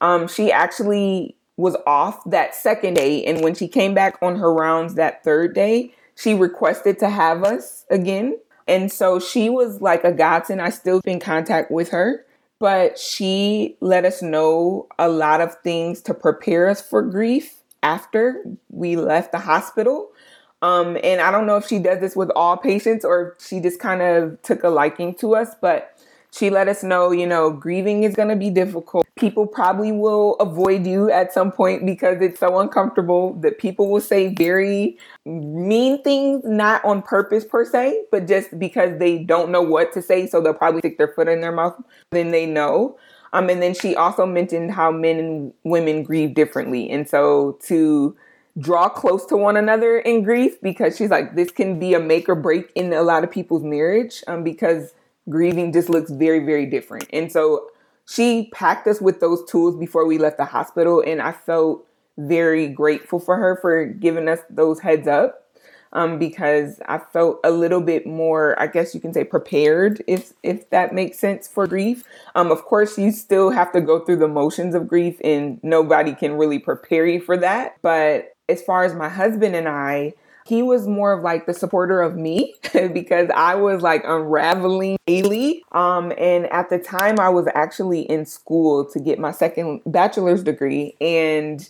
um, 0.00 0.28
she 0.28 0.52
actually 0.52 1.34
was 1.56 1.76
off 1.86 2.22
that 2.24 2.54
second 2.54 2.94
day. 2.94 3.24
And 3.24 3.42
when 3.42 3.54
she 3.54 3.66
came 3.66 3.94
back 3.94 4.16
on 4.22 4.36
her 4.36 4.52
rounds 4.52 4.94
that 4.94 5.24
third 5.24 5.54
day, 5.54 5.92
she 6.14 6.34
requested 6.34 7.00
to 7.00 7.08
have 7.10 7.42
us 7.42 7.84
again. 7.90 8.38
And 8.68 8.92
so 8.92 9.18
she 9.18 9.50
was 9.50 9.80
like 9.80 10.04
a 10.04 10.12
godsend. 10.12 10.62
I 10.62 10.70
still 10.70 11.00
in 11.04 11.18
contact 11.18 11.70
with 11.72 11.88
her, 11.90 12.24
but 12.60 12.96
she 12.98 13.76
let 13.80 14.04
us 14.04 14.22
know 14.22 14.86
a 14.98 15.08
lot 15.08 15.40
of 15.40 15.56
things 15.64 16.00
to 16.02 16.14
prepare 16.14 16.68
us 16.68 16.80
for 16.80 17.02
grief 17.02 17.56
after 17.82 18.44
we 18.70 18.96
left 18.96 19.32
the 19.32 19.38
hospital. 19.38 20.10
Um, 20.60 20.98
and 21.04 21.20
I 21.20 21.30
don't 21.30 21.46
know 21.46 21.56
if 21.56 21.66
she 21.66 21.78
does 21.78 22.00
this 22.00 22.16
with 22.16 22.30
all 22.34 22.56
patients 22.56 23.04
or 23.04 23.36
she 23.38 23.60
just 23.60 23.78
kind 23.78 24.02
of 24.02 24.40
took 24.42 24.64
a 24.64 24.68
liking 24.68 25.14
to 25.16 25.36
us, 25.36 25.50
but 25.60 25.94
she 26.30 26.50
let 26.50 26.68
us 26.68 26.82
know, 26.82 27.10
you 27.10 27.26
know, 27.26 27.50
grieving 27.50 28.02
is 28.02 28.14
going 28.14 28.28
to 28.28 28.36
be 28.36 28.50
difficult. 28.50 29.06
People 29.16 29.46
probably 29.46 29.92
will 29.92 30.34
avoid 30.36 30.86
you 30.86 31.10
at 31.10 31.32
some 31.32 31.50
point 31.50 31.86
because 31.86 32.20
it's 32.20 32.38
so 32.40 32.58
uncomfortable 32.58 33.34
that 33.40 33.58
people 33.58 33.88
will 33.90 34.00
say 34.00 34.34
very 34.34 34.98
mean 35.24 36.02
things, 36.02 36.42
not 36.44 36.84
on 36.84 37.02
purpose 37.02 37.44
per 37.44 37.64
se, 37.64 38.04
but 38.10 38.26
just 38.26 38.58
because 38.58 38.98
they 38.98 39.18
don't 39.18 39.50
know 39.50 39.62
what 39.62 39.92
to 39.94 40.02
say. 40.02 40.26
So 40.26 40.40
they'll 40.40 40.54
probably 40.54 40.80
stick 40.80 40.98
their 40.98 41.08
foot 41.08 41.28
in 41.28 41.40
their 41.40 41.52
mouth. 41.52 41.80
Then 42.10 42.30
they 42.30 42.46
know. 42.46 42.98
Um, 43.32 43.48
and 43.48 43.62
then 43.62 43.74
she 43.74 43.94
also 43.96 44.26
mentioned 44.26 44.72
how 44.72 44.90
men 44.90 45.18
and 45.18 45.52
women 45.64 46.02
grieve 46.02 46.34
differently. 46.34 46.90
And 46.90 47.08
so 47.08 47.58
to, 47.64 48.16
draw 48.58 48.88
close 48.88 49.24
to 49.26 49.36
one 49.36 49.56
another 49.56 49.98
in 49.98 50.22
grief 50.22 50.60
because 50.62 50.96
she's 50.96 51.10
like 51.10 51.34
this 51.34 51.50
can 51.50 51.78
be 51.78 51.94
a 51.94 52.00
make 52.00 52.28
or 52.28 52.34
break 52.34 52.70
in 52.74 52.92
a 52.92 53.02
lot 53.02 53.22
of 53.22 53.30
people's 53.30 53.62
marriage 53.62 54.22
um, 54.26 54.42
because 54.42 54.94
grieving 55.28 55.72
just 55.72 55.88
looks 55.88 56.10
very 56.10 56.44
very 56.44 56.66
different 56.66 57.06
and 57.12 57.30
so 57.30 57.68
she 58.06 58.48
packed 58.52 58.86
us 58.86 59.00
with 59.00 59.20
those 59.20 59.44
tools 59.44 59.76
before 59.76 60.06
we 60.06 60.18
left 60.18 60.38
the 60.38 60.44
hospital 60.44 61.02
and 61.06 61.20
i 61.20 61.30
felt 61.30 61.86
very 62.16 62.68
grateful 62.68 63.20
for 63.20 63.36
her 63.36 63.56
for 63.60 63.86
giving 63.86 64.28
us 64.28 64.40
those 64.50 64.80
heads 64.80 65.06
up 65.06 65.44
um, 65.92 66.18
because 66.18 66.80
I 66.86 66.98
felt 66.98 67.40
a 67.44 67.50
little 67.50 67.80
bit 67.80 68.06
more, 68.06 68.60
I 68.60 68.66
guess 68.66 68.94
you 68.94 69.00
can 69.00 69.14
say, 69.14 69.24
prepared, 69.24 70.02
if 70.06 70.32
if 70.42 70.68
that 70.70 70.92
makes 70.92 71.18
sense 71.18 71.48
for 71.48 71.66
grief. 71.66 72.04
Um, 72.34 72.50
of 72.50 72.64
course, 72.64 72.98
you 72.98 73.10
still 73.10 73.50
have 73.50 73.72
to 73.72 73.80
go 73.80 74.00
through 74.00 74.16
the 74.16 74.28
motions 74.28 74.74
of 74.74 74.86
grief, 74.86 75.18
and 75.24 75.58
nobody 75.62 76.14
can 76.14 76.34
really 76.34 76.58
prepare 76.58 77.06
you 77.06 77.20
for 77.20 77.36
that. 77.38 77.76
But 77.80 78.36
as 78.48 78.62
far 78.62 78.84
as 78.84 78.94
my 78.94 79.08
husband 79.08 79.54
and 79.54 79.68
I, 79.68 80.14
he 80.46 80.62
was 80.62 80.88
more 80.88 81.12
of 81.12 81.22
like 81.22 81.44
the 81.44 81.52
supporter 81.52 82.00
of 82.00 82.16
me 82.16 82.54
because 82.92 83.28
I 83.34 83.54
was 83.54 83.82
like 83.82 84.02
unraveling 84.04 84.96
daily. 85.06 85.62
Um, 85.72 86.12
and 86.16 86.46
at 86.46 86.70
the 86.70 86.78
time, 86.78 87.20
I 87.20 87.28
was 87.28 87.46
actually 87.54 88.00
in 88.02 88.24
school 88.24 88.86
to 88.86 88.98
get 88.98 89.18
my 89.18 89.30
second 89.30 89.82
bachelor's 89.84 90.42
degree, 90.42 90.96
and 91.00 91.68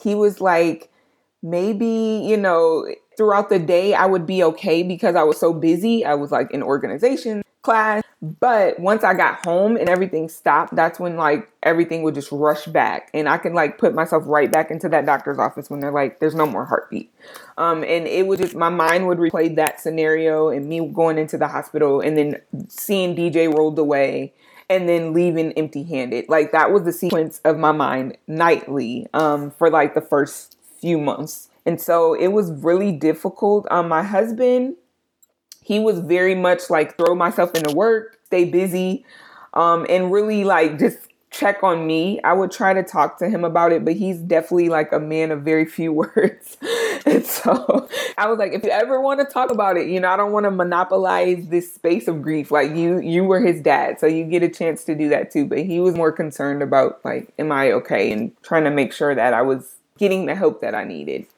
he 0.00 0.14
was 0.14 0.40
like, 0.40 0.90
maybe 1.42 2.22
you 2.24 2.36
know 2.36 2.86
throughout 3.16 3.48
the 3.48 3.58
day, 3.58 3.94
I 3.94 4.06
would 4.06 4.26
be 4.26 4.42
okay 4.44 4.82
because 4.82 5.16
I 5.16 5.24
was 5.24 5.38
so 5.38 5.52
busy. 5.52 6.04
I 6.04 6.14
was 6.14 6.30
like 6.30 6.50
in 6.52 6.62
organization 6.62 7.42
class. 7.62 8.02
But 8.22 8.78
once 8.78 9.02
I 9.02 9.14
got 9.14 9.44
home 9.46 9.76
and 9.76 9.88
everything 9.88 10.28
stopped, 10.28 10.76
that's 10.76 11.00
when 11.00 11.16
like 11.16 11.48
everything 11.62 12.02
would 12.02 12.14
just 12.14 12.30
rush 12.30 12.66
back. 12.66 13.08
And 13.14 13.28
I 13.28 13.38
can 13.38 13.54
like 13.54 13.78
put 13.78 13.94
myself 13.94 14.24
right 14.26 14.50
back 14.52 14.70
into 14.70 14.90
that 14.90 15.06
doctor's 15.06 15.38
office 15.38 15.70
when 15.70 15.80
they're 15.80 15.90
like, 15.90 16.20
there's 16.20 16.34
no 16.34 16.46
more 16.46 16.66
heartbeat. 16.66 17.10
Um, 17.56 17.82
and 17.82 18.06
it 18.06 18.26
would 18.26 18.38
just, 18.38 18.54
my 18.54 18.68
mind 18.68 19.06
would 19.06 19.18
replay 19.18 19.54
that 19.56 19.80
scenario 19.80 20.48
and 20.50 20.66
me 20.66 20.86
going 20.86 21.16
into 21.16 21.38
the 21.38 21.48
hospital 21.48 22.00
and 22.00 22.16
then 22.16 22.42
seeing 22.68 23.16
DJ 23.16 23.52
rolled 23.52 23.78
away 23.78 24.34
and 24.68 24.88
then 24.88 25.12
leaving 25.14 25.52
empty 25.52 25.82
handed. 25.82 26.28
Like 26.28 26.52
that 26.52 26.70
was 26.72 26.84
the 26.84 26.92
sequence 26.92 27.40
of 27.44 27.58
my 27.58 27.72
mind 27.72 28.18
nightly 28.26 29.06
um, 29.14 29.50
for 29.50 29.70
like 29.70 29.94
the 29.94 30.00
first 30.02 30.58
few 30.80 30.98
months. 30.98 31.48
And 31.66 31.80
so 31.80 32.14
it 32.14 32.28
was 32.28 32.52
really 32.52 32.92
difficult. 32.92 33.66
Um, 33.70 33.88
my 33.88 34.02
husband, 34.02 34.76
he 35.70 35.78
was 35.78 36.00
very 36.00 36.34
much 36.34 36.68
like 36.68 36.96
throw 36.96 37.14
myself 37.14 37.54
into 37.54 37.72
work, 37.72 38.18
stay 38.26 38.44
busy, 38.44 39.04
um, 39.54 39.86
and 39.88 40.10
really 40.10 40.42
like 40.42 40.80
just 40.80 40.98
check 41.30 41.62
on 41.62 41.86
me. 41.86 42.20
I 42.24 42.32
would 42.32 42.50
try 42.50 42.74
to 42.74 42.82
talk 42.82 43.18
to 43.20 43.28
him 43.28 43.44
about 43.44 43.70
it, 43.70 43.84
but 43.84 43.94
he's 43.94 44.18
definitely 44.18 44.68
like 44.68 44.90
a 44.90 44.98
man 44.98 45.30
of 45.30 45.42
very 45.42 45.64
few 45.64 45.92
words. 46.02 46.58
and 47.06 47.24
so 47.24 47.88
I 48.18 48.26
was 48.26 48.40
like, 48.40 48.52
if 48.52 48.64
you 48.64 48.70
ever 48.70 49.00
want 49.00 49.20
to 49.20 49.32
talk 49.32 49.52
about 49.52 49.76
it, 49.76 49.86
you 49.86 50.00
know, 50.00 50.10
I 50.10 50.16
don't 50.16 50.32
want 50.32 50.42
to 50.42 50.50
monopolize 50.50 51.46
this 51.46 51.72
space 51.72 52.08
of 52.08 52.20
grief. 52.20 52.50
Like 52.50 52.74
you, 52.74 52.98
you 52.98 53.22
were 53.22 53.38
his 53.38 53.60
dad, 53.60 54.00
so 54.00 54.08
you 54.08 54.24
get 54.24 54.42
a 54.42 54.48
chance 54.48 54.82
to 54.86 54.96
do 54.96 55.08
that 55.10 55.30
too. 55.30 55.46
But 55.46 55.60
he 55.60 55.78
was 55.78 55.94
more 55.94 56.10
concerned 56.10 56.64
about 56.64 56.98
like, 57.04 57.32
am 57.38 57.52
I 57.52 57.70
okay, 57.70 58.10
and 58.10 58.32
trying 58.42 58.64
to 58.64 58.72
make 58.72 58.92
sure 58.92 59.14
that 59.14 59.34
I 59.34 59.42
was 59.42 59.76
getting 59.98 60.26
the 60.26 60.34
help 60.34 60.62
that 60.62 60.74
I 60.74 60.82
needed. 60.82 61.28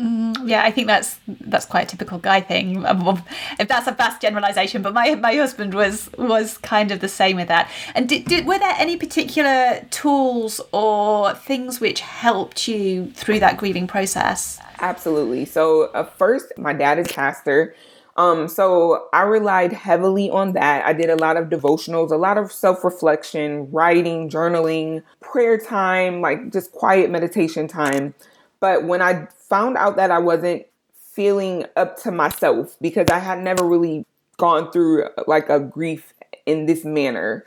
Mm, 0.00 0.48
yeah, 0.48 0.62
I 0.62 0.70
think 0.70 0.86
that's 0.86 1.18
that's 1.26 1.66
quite 1.66 1.84
a 1.84 1.86
typical 1.88 2.18
guy 2.18 2.40
thing. 2.40 2.84
If 3.58 3.66
that's 3.66 3.88
a 3.88 3.92
vast 3.92 4.22
generalization, 4.22 4.82
but 4.82 4.94
my 4.94 5.16
my 5.16 5.34
husband 5.34 5.74
was 5.74 6.08
was 6.16 6.58
kind 6.58 6.92
of 6.92 7.00
the 7.00 7.08
same 7.08 7.36
with 7.36 7.48
that. 7.48 7.68
And 7.94 8.08
did, 8.08 8.26
did 8.26 8.46
were 8.46 8.58
there 8.58 8.74
any 8.78 8.96
particular 8.96 9.84
tools 9.90 10.60
or 10.72 11.34
things 11.34 11.80
which 11.80 12.00
helped 12.00 12.68
you 12.68 13.10
through 13.12 13.40
that 13.40 13.56
grieving 13.56 13.88
process? 13.88 14.60
Absolutely. 14.80 15.44
So 15.44 15.90
uh, 15.94 16.04
first, 16.04 16.52
my 16.56 16.72
dad 16.72 17.00
is 17.00 17.10
pastor. 17.10 17.74
Um, 18.16 18.48
so 18.48 19.08
I 19.12 19.22
relied 19.22 19.72
heavily 19.72 20.28
on 20.28 20.52
that. 20.54 20.84
I 20.84 20.92
did 20.92 21.08
a 21.08 21.14
lot 21.14 21.36
of 21.36 21.48
devotionals, 21.48 22.10
a 22.10 22.16
lot 22.16 22.36
of 22.36 22.52
self 22.52 22.84
reflection, 22.84 23.70
writing, 23.70 24.28
journaling, 24.28 25.02
prayer 25.20 25.56
time, 25.56 26.20
like 26.20 26.52
just 26.52 26.72
quiet 26.72 27.10
meditation 27.10 27.66
time. 27.68 28.14
But 28.60 28.84
when 28.84 29.02
I 29.02 29.28
found 29.48 29.76
out 29.76 29.96
that 29.96 30.10
I 30.10 30.18
wasn't 30.18 30.66
feeling 31.18 31.64
up 31.76 31.96
to 32.00 32.12
myself 32.12 32.76
because 32.80 33.08
I 33.10 33.18
had 33.18 33.40
never 33.40 33.64
really 33.64 34.06
gone 34.36 34.70
through 34.70 35.08
like 35.26 35.48
a 35.48 35.58
grief 35.58 36.14
in 36.46 36.66
this 36.66 36.84
manner. 36.84 37.44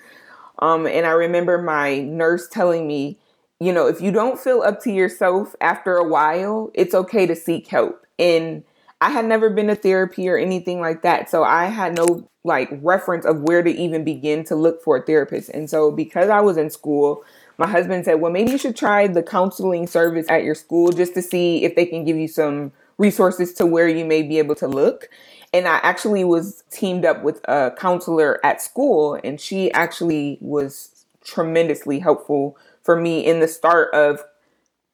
Um, 0.59 0.85
and 0.85 1.05
I 1.05 1.11
remember 1.11 1.57
my 1.61 1.99
nurse 1.99 2.49
telling 2.49 2.85
me, 2.85 3.17
you 3.59 3.71
know, 3.71 3.87
if 3.87 4.01
you 4.01 4.11
don't 4.11 4.39
feel 4.39 4.61
up 4.61 4.81
to 4.83 4.91
yourself 4.91 5.55
after 5.61 5.95
a 5.95 6.07
while, 6.07 6.69
it's 6.73 6.93
okay 6.93 7.25
to 7.25 7.35
seek 7.35 7.67
help. 7.67 8.05
And 8.19 8.63
I 8.99 9.09
had 9.09 9.25
never 9.25 9.49
been 9.49 9.67
to 9.67 9.75
therapy 9.75 10.27
or 10.27 10.37
anything 10.37 10.81
like 10.81 11.01
that. 11.03 11.29
So 11.29 11.43
I 11.43 11.65
had 11.65 11.95
no 11.95 12.29
like 12.43 12.69
reference 12.81 13.25
of 13.25 13.41
where 13.41 13.63
to 13.63 13.69
even 13.69 14.03
begin 14.03 14.43
to 14.45 14.55
look 14.55 14.83
for 14.83 14.97
a 14.97 15.01
therapist. 15.01 15.49
And 15.49 15.69
so 15.69 15.91
because 15.91 16.29
I 16.29 16.41
was 16.41 16.57
in 16.57 16.69
school, 16.69 17.23
my 17.61 17.67
husband 17.67 18.05
said, 18.05 18.15
well, 18.15 18.31
maybe 18.31 18.51
you 18.51 18.57
should 18.57 18.75
try 18.75 19.05
the 19.07 19.21
counseling 19.21 19.85
service 19.85 20.25
at 20.29 20.43
your 20.43 20.55
school 20.55 20.91
just 20.91 21.13
to 21.13 21.21
see 21.21 21.63
if 21.63 21.75
they 21.75 21.85
can 21.85 22.03
give 22.03 22.17
you 22.17 22.27
some 22.27 22.71
resources 22.97 23.53
to 23.53 23.65
where 23.65 23.87
you 23.87 24.03
may 24.03 24.23
be 24.23 24.39
able 24.39 24.55
to 24.55 24.67
look. 24.67 25.09
And 25.53 25.67
I 25.67 25.77
actually 25.83 26.23
was 26.23 26.63
teamed 26.71 27.05
up 27.05 27.23
with 27.23 27.39
a 27.47 27.71
counselor 27.77 28.43
at 28.43 28.63
school, 28.63 29.19
and 29.23 29.39
she 29.39 29.71
actually 29.73 30.39
was 30.41 31.05
tremendously 31.23 31.99
helpful 31.99 32.57
for 32.83 32.99
me 32.99 33.23
in 33.23 33.41
the 33.41 33.47
start 33.47 33.93
of 33.93 34.23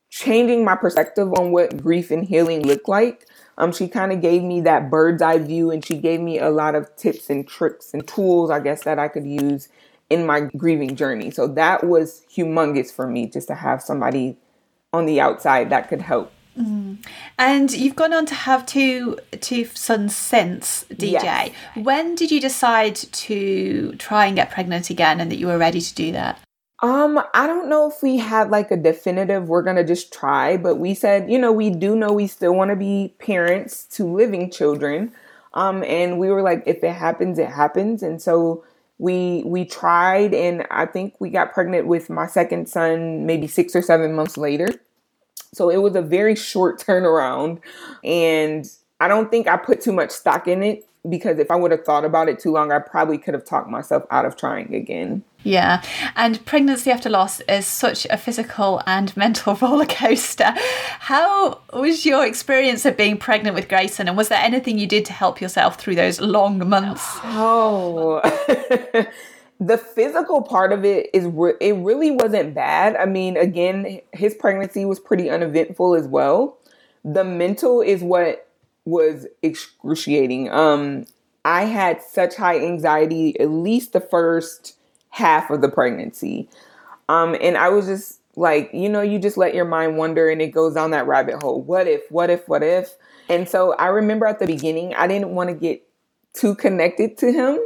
changing 0.09 0.65
my 0.65 0.75
perspective 0.75 1.33
on 1.35 1.51
what 1.51 1.81
grief 1.81 2.11
and 2.11 2.25
healing 2.25 2.63
look 2.63 2.87
like 2.87 3.27
um, 3.57 3.71
she 3.71 3.87
kind 3.87 4.11
of 4.11 4.21
gave 4.21 4.43
me 4.43 4.61
that 4.61 4.89
bird's 4.89 5.21
eye 5.21 5.39
view 5.39 5.71
and 5.71 5.83
she 5.83 5.97
gave 5.97 6.19
me 6.19 6.37
a 6.37 6.49
lot 6.49 6.75
of 6.75 6.95
tips 6.95 7.29
and 7.29 7.47
tricks 7.47 7.93
and 7.93 8.07
tools, 8.07 8.51
I 8.51 8.59
guess, 8.59 8.83
that 8.83 8.99
I 8.99 9.07
could 9.07 9.25
use 9.25 9.69
in 10.09 10.25
my 10.25 10.41
grieving 10.41 10.95
journey. 10.95 11.31
So 11.31 11.47
that 11.47 11.83
was 11.85 12.23
humongous 12.33 12.91
for 12.91 13.07
me 13.07 13.27
just 13.27 13.47
to 13.47 13.55
have 13.55 13.81
somebody 13.81 14.37
on 14.93 15.05
the 15.05 15.19
outside 15.19 15.69
that 15.69 15.89
could 15.89 16.01
help. 16.01 16.31
Mm. 16.57 17.05
And 17.37 17.71
you've 17.71 17.95
gone 17.95 18.13
on 18.13 18.25
to 18.27 18.33
have 18.33 18.65
two 18.65 19.19
two 19.41 19.65
sons 19.65 20.15
since 20.15 20.85
DJ. 20.91 21.11
Yes. 21.11 21.51
When 21.75 22.15
did 22.15 22.31
you 22.31 22.41
decide 22.41 22.95
to 22.95 23.93
try 23.97 24.25
and 24.25 24.35
get 24.35 24.49
pregnant 24.49 24.89
again 24.89 25.19
and 25.19 25.31
that 25.31 25.37
you 25.37 25.47
were 25.47 25.57
ready 25.57 25.81
to 25.81 25.95
do 25.95 26.11
that? 26.13 26.39
Um, 26.81 27.19
I 27.33 27.47
don't 27.47 27.69
know 27.69 27.89
if 27.89 28.03
we 28.03 28.17
had 28.17 28.51
like 28.51 28.69
a 28.71 28.77
definitive 28.77 29.49
we're 29.49 29.63
gonna 29.63 29.83
just 29.83 30.11
try, 30.11 30.57
but 30.57 30.75
we 30.75 30.93
said, 30.93 31.29
you 31.29 31.37
know, 31.37 31.51
we 31.51 31.69
do 31.69 31.95
know 31.95 32.11
we 32.11 32.27
still 32.27 32.53
want 32.53 32.69
to 32.69 32.75
be 32.75 33.13
parents 33.19 33.85
to 33.97 34.05
living 34.05 34.49
children. 34.51 35.11
Um, 35.53 35.83
and 35.83 36.19
we 36.19 36.29
were 36.29 36.43
like, 36.43 36.63
if 36.67 36.83
it 36.83 36.93
happens, 36.93 37.39
it 37.39 37.49
happens. 37.49 38.03
And 38.03 38.21
so 38.21 38.63
we 38.99 39.43
we 39.45 39.65
tried 39.65 40.33
and 40.33 40.65
I 40.71 40.85
think 40.85 41.15
we 41.19 41.29
got 41.29 41.53
pregnant 41.53 41.87
with 41.87 42.09
my 42.09 42.27
second 42.27 42.67
son 42.67 43.25
maybe 43.25 43.47
six 43.47 43.75
or 43.75 43.81
seven 43.81 44.13
months 44.13 44.37
later. 44.37 44.69
So 45.53 45.69
it 45.69 45.77
was 45.77 45.95
a 45.95 46.01
very 46.01 46.35
short 46.35 46.79
turnaround. 46.85 47.59
And 48.03 48.69
I 48.99 49.07
don't 49.07 49.29
think 49.29 49.47
I 49.47 49.57
put 49.57 49.81
too 49.81 49.93
much 49.93 50.11
stock 50.11 50.47
in 50.47 50.63
it 50.63 50.87
because 51.09 51.39
if 51.39 51.51
I 51.51 51.55
would 51.55 51.71
have 51.71 51.85
thought 51.85 52.05
about 52.05 52.29
it 52.29 52.39
too 52.39 52.51
long, 52.51 52.71
I 52.71 52.79
probably 52.79 53.17
could 53.17 53.33
have 53.33 53.45
talked 53.45 53.69
myself 53.69 54.03
out 54.11 54.25
of 54.25 54.35
trying 54.35 54.73
again. 54.73 55.23
Yeah, 55.43 55.81
and 56.15 56.43
pregnancy 56.45 56.91
after 56.91 57.09
loss 57.09 57.39
is 57.41 57.65
such 57.65 58.05
a 58.09 58.17
physical 58.17 58.81
and 58.85 59.15
mental 59.15 59.55
roller 59.61 59.85
coaster. 59.85 60.53
How 60.99 61.61
was 61.73 62.05
your 62.05 62.25
experience 62.25 62.85
of 62.85 62.97
being 62.97 63.17
pregnant 63.17 63.55
with 63.55 63.69
Grayson, 63.69 64.07
and 64.07 64.17
was 64.17 64.29
there 64.29 64.41
anything 64.41 64.77
you 64.77 64.87
did 64.87 65.05
to 65.05 65.13
help 65.13 65.39
yourself 65.39 65.79
through 65.79 65.95
those 65.95 66.19
long 66.19 66.67
months? 66.67 67.03
Oh, 67.23 68.19
the 69.59 69.77
physical 69.77 70.41
part 70.41 70.73
of 70.73 70.83
it 70.83 71.09
is 71.13 71.25
re- 71.25 71.55
it 71.61 71.75
really 71.75 72.11
wasn't 72.11 72.53
bad. 72.53 72.95
I 72.95 73.05
mean, 73.05 73.37
again, 73.37 74.01
his 74.11 74.35
pregnancy 74.35 74.85
was 74.85 74.99
pretty 74.99 75.29
uneventful 75.29 75.95
as 75.95 76.07
well. 76.07 76.57
The 77.05 77.23
mental 77.23 77.81
is 77.81 78.03
what 78.03 78.46
was 78.87 79.27
excruciating. 79.43 80.49
Um, 80.49 81.05
I 81.43 81.65
had 81.65 82.01
such 82.01 82.35
high 82.35 82.59
anxiety 82.59 83.37
at 83.39 83.49
least 83.49 83.93
the 83.93 83.99
first 83.99 84.77
half 85.09 85.49
of 85.49 85.61
the 85.61 85.69
pregnancy. 85.69 86.49
Um, 87.09 87.35
and 87.41 87.57
I 87.57 87.69
was 87.69 87.87
just 87.87 88.21
like, 88.35 88.69
you 88.73 88.87
know, 88.87 89.01
you 89.01 89.19
just 89.19 89.37
let 89.37 89.53
your 89.53 89.65
mind 89.65 89.97
wander 89.97 90.29
and 90.29 90.41
it 90.41 90.47
goes 90.47 90.73
down 90.73 90.91
that 90.91 91.05
rabbit 91.05 91.41
hole. 91.43 91.61
What 91.61 91.87
if, 91.87 92.09
what 92.09 92.29
if, 92.29 92.47
what 92.47 92.63
if? 92.63 92.95
And 93.27 93.49
so 93.49 93.73
I 93.73 93.87
remember 93.87 94.25
at 94.25 94.39
the 94.39 94.45
beginning, 94.45 94.93
I 94.95 95.07
didn't 95.07 95.31
want 95.31 95.49
to 95.49 95.55
get 95.55 95.83
too 96.33 96.55
connected 96.55 97.17
to 97.17 97.31
him 97.31 97.59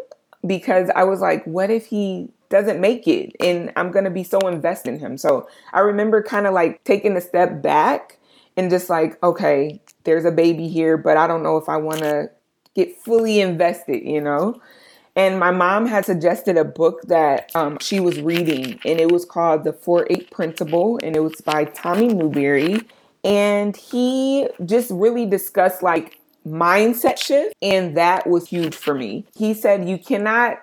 because 0.46 0.90
I 0.96 1.04
was 1.04 1.22
like, 1.22 1.46
what 1.46 1.70
if 1.70 1.86
he 1.86 2.30
doesn't 2.50 2.82
make 2.82 3.08
it 3.08 3.36
and 3.40 3.72
I'm 3.76 3.92
going 3.92 4.06
to 4.06 4.12
be 4.12 4.24
so 4.24 4.40
invested 4.40 4.96
in 4.96 5.00
him. 5.00 5.18
So 5.18 5.48
I 5.72 5.80
remember 5.80 6.22
kind 6.22 6.46
of 6.46 6.54
like 6.54 6.84
taking 6.84 7.16
a 7.16 7.22
step 7.22 7.62
back 7.62 8.18
and 8.62 8.70
just 8.70 8.92
like, 8.92 9.22
okay, 9.24 9.82
there's 10.04 10.24
a 10.24 10.32
baby 10.32 10.68
here, 10.68 10.96
but 10.96 11.18
I 11.18 11.26
don't 11.26 11.42
know 11.42 11.58
if 11.58 11.68
I 11.68 11.78
want 11.78 12.00
to 12.02 12.30
get 12.76 12.96
fully 13.02 13.40
invested, 13.42 14.08
you 14.08 14.22
know? 14.22 14.62
And 15.16 15.40
my 15.40 15.50
mom 15.50 15.88
had 15.88 16.06
suggested 16.06 16.58
a 16.58 16.64
book 16.64 17.02
that 17.08 17.52
um, 17.56 17.80
she 17.82 18.00
was 18.00 18.22
reading, 18.22 18.80
and 18.86 19.00
it 19.00 19.12
was 19.12 19.26
called 19.26 19.64
The 19.64 19.74
4 19.74 20.06
8 20.12 20.30
Principle, 20.30 21.00
and 21.02 21.16
it 21.16 21.22
was 21.22 21.42
by 21.42 21.66
Tommy 21.66 22.08
Newberry. 22.08 22.82
And 23.24 23.76
he 23.76 24.48
just 24.64 24.92
really 24.92 25.26
discussed 25.26 25.82
like 25.82 26.20
mindset 26.48 27.18
shift, 27.18 27.56
and 27.64 27.98
that 27.98 28.28
was 28.28 28.48
huge 28.48 28.76
for 28.76 28.94
me. 28.94 29.26
He 29.36 29.56
said, 29.56 29.90
You 29.90 29.98
cannot 29.98 30.60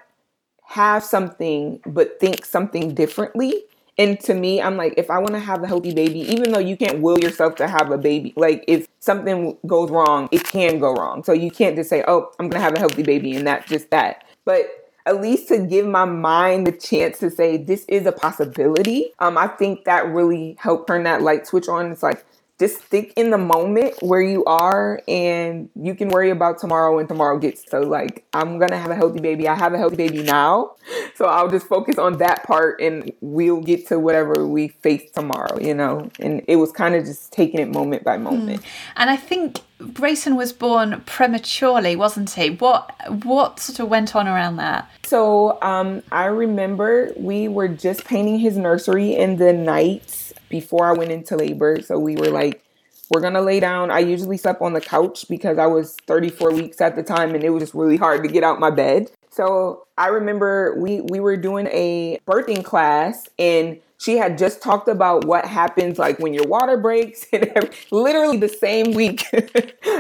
have 0.67 1.03
something 1.03 1.81
but 1.85 2.21
think 2.21 2.45
something 2.45 2.95
differently. 2.95 3.65
And 3.99 4.21
to 4.21 4.35
me, 4.35 4.63
I'm 4.63 4.77
like, 4.77 4.95
if 4.97 5.11
I 5.11 5.19
want 5.19 5.33
to 5.33 5.41
have 5.41 5.63
a 5.63 5.67
healthy 5.67 5.93
baby, 5.93 6.21
even 6.21 6.53
though 6.53 6.61
you 6.61 6.77
can't 6.77 7.01
will 7.01 7.19
yourself 7.19 7.57
to 7.57 7.67
have 7.67 7.91
a 7.91 7.99
baby, 7.99 8.33
like 8.37 8.65
if 8.69 8.87
something 9.01 9.59
goes 9.67 9.91
wrong, 9.91 10.29
it 10.31 10.45
can 10.45 10.79
go 10.79 10.95
wrong. 10.95 11.25
So 11.25 11.33
you 11.33 11.51
can't 11.51 11.75
just 11.75 11.91
say, 11.91 12.05
oh, 12.07 12.31
I'm 12.39 12.49
going 12.49 12.61
to 12.61 12.65
have 12.65 12.75
a 12.75 12.79
healthy 12.79 13.03
baby 13.03 13.35
and 13.35 13.47
that's 13.47 13.69
just 13.69 13.91
that. 13.91 14.25
But 14.45 14.69
at 15.05 15.21
least 15.21 15.49
to 15.49 15.59
give 15.59 15.87
my 15.87 16.05
mind 16.05 16.67
the 16.67 16.73
chance 16.73 17.19
to 17.19 17.31
say 17.31 17.57
this 17.57 17.85
is 17.87 18.07
a 18.07 18.13
possibility, 18.13 19.13
um, 19.19 19.37
I 19.37 19.49
think 19.49 19.85
that 19.85 20.07
really 20.07 20.57
helped 20.61 20.87
turn 20.87 21.03
that 21.03 21.23
light 21.23 21.47
switch 21.47 21.69
on. 21.69 21.91
It's 21.91 22.03
like, 22.03 22.25
just 22.59 22.85
stick 22.85 23.13
in 23.17 23.31
the 23.31 23.39
moment 23.39 23.95
where 24.01 24.21
you 24.21 24.45
are 24.45 25.01
and 25.07 25.69
you 25.77 25.95
can 25.95 26.09
worry 26.09 26.31
about 26.31 26.59
tomorrow 26.59 26.97
when 26.97 27.07
tomorrow 27.07 27.39
gets 27.39 27.69
so 27.71 27.81
like 27.81 28.25
i'm 28.35 28.59
gonna 28.59 28.77
have 28.77 28.91
a 28.91 28.95
healthy 28.95 29.21
baby 29.21 29.47
i 29.49 29.55
have 29.55 29.75
a 29.75 29.79
healthy 29.79 29.97
baby 29.97 30.23
now 30.23 30.75
so 31.15 31.27
i'll 31.27 31.49
just 31.49 31.67
focus 31.67 31.99
on 31.99 32.19
that 32.19 32.43
part 32.45 32.81
and 32.81 33.13
we'll 33.21 33.61
get 33.61 33.87
to 33.87 33.99
whatever 33.99 34.47
we 34.47 34.69
face 34.69 35.11
tomorrow 35.13 35.59
you 35.61 35.75
know 35.75 36.11
and 36.21 36.43
it 36.49 36.57
was 36.57 36.73
kind 36.73 36.95
of 36.95 37.05
just 37.05 37.33
taking 37.33 37.61
it 37.61 37.69
moment 37.69 38.03
by 38.03 38.17
moment 38.17 38.61
mm. 38.61 38.67
and 38.97 39.11
i 39.11 39.17
think 39.17 39.61
Grayson 39.93 40.35
was 40.35 40.53
born 40.53 41.03
prematurely, 41.07 41.95
wasn't 41.95 42.31
he? 42.31 42.51
What 42.51 42.93
what 43.23 43.61
sort 43.61 43.79
of 43.79 43.89
went 43.89 44.17
on 44.17 44.27
around 44.27 44.57
that? 44.57 44.91
So 45.05 45.63
um, 45.63 46.03
I 46.11 46.25
remember 46.25 47.13
we 47.17 47.47
were 47.47 47.69
just 47.69 48.05
painting 48.05 48.41
his 48.41 48.57
nursery 48.57 49.15
in 49.15 49.37
the 49.37 49.53
night 49.53 50.03
before 50.49 50.89
I 50.89 50.93
went 50.93 51.11
into 51.11 51.37
labor. 51.37 51.81
So 51.83 51.99
we 51.99 52.17
were 52.17 52.31
like, 52.31 52.63
we're 53.11 53.21
gonna 53.21 53.41
lay 53.41 53.61
down. 53.61 53.91
I 53.91 54.01
usually 54.01 54.37
slept 54.37 54.61
on 54.61 54.75
the 54.75 54.81
couch 54.81 55.27
because 55.29 55.59
I 55.59 55.67
was 55.67 55.97
34 56.07 56.53
weeks 56.53 56.81
at 56.81 56.95
the 56.97 57.03
time 57.03 57.35
and 57.35 57.43
it 57.43 57.51
was 57.51 57.63
just 57.63 57.75
really 57.75 57.97
hard 57.97 58.23
to 58.23 58.29
get 58.29 58.45
out 58.45 58.61
my 58.61 58.71
bed. 58.71 59.11
So 59.31 59.87
I 59.97 60.09
remember 60.09 60.75
we 60.79 61.01
we 61.01 61.21
were 61.21 61.37
doing 61.37 61.67
a 61.69 62.19
birthing 62.27 62.65
class 62.65 63.27
and 63.39 63.81
she 63.99 64.17
had 64.17 64.39
just 64.39 64.63
talked 64.63 64.89
about 64.89 65.25
what 65.25 65.45
happens 65.45 65.99
like 65.99 66.19
when 66.21 66.33
your 66.33 66.47
water 66.47 66.77
breaks 66.77 67.27
and 67.33 67.71
literally 67.91 68.37
the 68.37 68.49
same 68.49 68.95
week. 68.95 69.25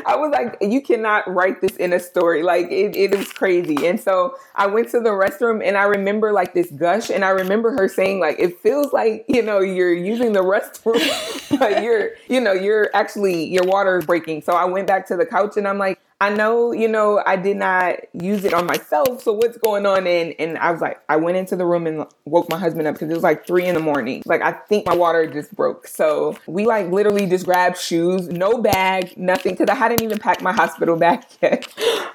I 0.07 0.17
was 0.17 0.31
like 0.33 0.57
you 0.61 0.81
cannot 0.81 1.33
write 1.33 1.61
this 1.61 1.77
in 1.77 1.93
a 1.93 2.01
story. 2.01 2.43
Like 2.43 2.67
it, 2.71 2.97
it 2.97 3.13
is 3.15 3.33
crazy. 3.33 3.87
And 3.87 4.01
so 4.01 4.37
i 4.55 4.67
went 4.67 4.89
to 4.91 5.01
the 5.01 5.11
restroom 5.11 5.67
and 5.67 5.77
i 5.77 5.83
remember 5.83 6.33
like 6.33 6.55
this 6.55 6.71
gush 6.73 7.11
and 7.11 7.25
i 7.25 7.31
remember 7.31 7.71
her 7.73 7.89
saying 7.89 8.21
like 8.21 8.39
it 8.39 8.59
feels 8.61 8.93
like 8.93 9.25
you 9.29 9.43
know 9.43 9.61
you're 9.61 9.95
using 9.95 10.33
the 10.33 10.41
restroom 10.55 11.59
but 11.59 11.83
you're 11.83 12.11
you 12.29 12.41
know 12.41 12.53
you're 12.53 12.91
actually 12.95 13.45
your 13.45 13.65
water 13.65 13.99
is 13.99 14.07
breaking. 14.07 14.43
So 14.43 14.53
i 14.53 14.65
went 14.65 14.87
back 14.87 15.07
to 15.09 15.17
the 15.17 15.27
couch 15.27 15.57
and 15.57 15.67
i'm 15.67 15.79
like 15.79 16.01
I 16.21 16.31
know, 16.31 16.73
you 16.73 16.89
know, 16.89 17.23
I 17.25 17.37
did 17.37 17.57
not 17.59 17.95
use 18.13 18.45
it 18.45 18.53
on 18.53 18.67
myself. 18.67 19.23
So 19.23 19.33
what's 19.33 19.57
going 19.57 19.87
on? 19.87 20.05
And 20.09 20.35
and 20.41 20.59
I 20.59 20.73
was 20.73 20.81
like, 20.81 21.01
I 21.09 21.15
went 21.15 21.37
into 21.37 21.55
the 21.55 21.65
room 21.65 21.87
and 21.87 22.07
woke 22.25 22.49
my 22.51 22.59
husband 22.59 22.89
up 22.89 22.97
because 22.97 23.09
it 23.09 23.15
was 23.15 23.23
like 23.23 23.47
three 23.47 23.67
in 23.67 23.75
the 23.75 23.81
morning. 23.81 24.25
Like 24.27 24.43
I 24.43 24.51
think 24.51 24.85
my 24.87 24.97
water 24.97 25.29
just 25.29 25.55
broke. 25.55 25.87
So 25.87 26.37
we 26.49 26.67
like 26.67 26.91
literally 26.91 27.27
just 27.27 27.45
grabbed 27.45 27.79
shoes, 27.79 28.27
no 28.29 28.59
bag, 28.59 29.17
nothing, 29.17 29.53
because 29.55 29.69
I 29.71 29.77
hadn't 29.77 30.03
even 30.03 30.19
packed 30.19 30.43
my 30.43 30.53
hospital 30.53 30.97
bag 30.99 31.23
yet. 31.41 31.69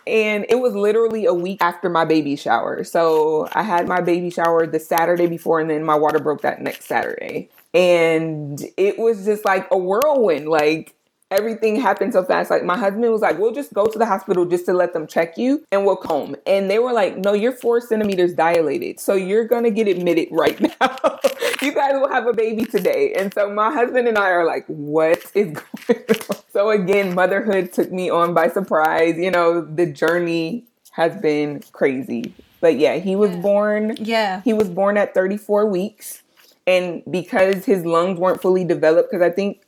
and 0.05 0.45
it 0.49 0.59
was 0.59 0.75
literally 0.75 1.23
a 1.25 1.33
week 1.33 1.61
after 1.61 1.87
my 1.87 2.03
baby 2.03 2.35
shower. 2.35 2.83
So 2.83 3.47
I 3.53 3.63
had 3.63 3.87
my 3.87 4.01
baby 4.01 4.29
shower 4.29 4.67
the 4.67 4.79
Saturday 4.79 5.27
before, 5.27 5.61
and 5.61 5.69
then 5.69 5.81
my 5.85 5.95
water 5.95 6.19
broke 6.19 6.41
that 6.41 6.61
next 6.61 6.85
Saturday. 6.85 7.49
And 7.73 8.61
it 8.75 8.99
was 8.99 9.23
just 9.23 9.45
like 9.45 9.65
a 9.71 9.77
whirlwind. 9.77 10.49
Like 10.49 10.93
everything 11.33 11.75
happened 11.79 12.13
so 12.13 12.23
fast. 12.23 12.49
Like 12.51 12.63
my 12.63 12.77
husband 12.77 13.11
was 13.11 13.21
like, 13.21 13.37
"We'll 13.39 13.51
just 13.53 13.73
go 13.73 13.85
to 13.87 13.97
the 13.99 14.05
hospital 14.05 14.45
just 14.45 14.65
to 14.67 14.73
let 14.73 14.93
them 14.93 15.07
check 15.07 15.37
you, 15.37 15.63
and 15.71 15.85
we'll 15.85 15.95
come." 15.97 16.35
And 16.45 16.69
they 16.69 16.79
were 16.79 16.93
like, 16.93 17.17
"No, 17.17 17.33
you're 17.33 17.51
four 17.53 17.81
centimeters 17.81 18.33
dilated, 18.33 18.99
so 18.99 19.13
you're 19.15 19.45
gonna 19.45 19.71
get 19.71 19.87
admitted 19.87 20.29
right 20.31 20.59
now. 20.81 21.19
you 21.61 21.73
guys 21.73 21.93
will 21.93 22.09
have 22.09 22.27
a 22.27 22.33
baby 22.33 22.65
today." 22.65 23.13
And 23.17 23.33
so 23.33 23.49
my 23.51 23.71
husband 23.71 24.07
and 24.07 24.17
I 24.17 24.29
are 24.29 24.45
like, 24.45 24.65
"What 24.67 25.19
is 25.35 25.53
going 25.87 26.05
on?" 26.29 26.37
So 26.51 26.69
again, 26.69 27.15
motherhood 27.15 27.73
took 27.73 27.91
me 27.91 28.09
on 28.09 28.33
by 28.33 28.47
surprise. 28.49 29.17
You 29.17 29.31
know, 29.31 29.61
the 29.61 29.85
journey 29.87 30.65
has 30.91 31.15
been 31.21 31.61
crazy. 31.71 32.33
But 32.61 32.77
yeah, 32.77 32.95
he 32.97 33.15
was 33.15 33.31
Yeah. 33.31 33.41
born. 33.41 33.95
Yeah. 33.99 34.41
He 34.45 34.53
was 34.53 34.69
born 34.69 34.95
at 34.97 35.13
34 35.13 35.65
weeks. 35.65 36.21
And 36.65 37.01
because 37.11 37.65
his 37.65 37.85
lungs 37.85 38.17
weren't 38.19 38.41
fully 38.41 38.63
developed, 38.63 39.11
because 39.11 39.21
I 39.25 39.29
think 39.31 39.62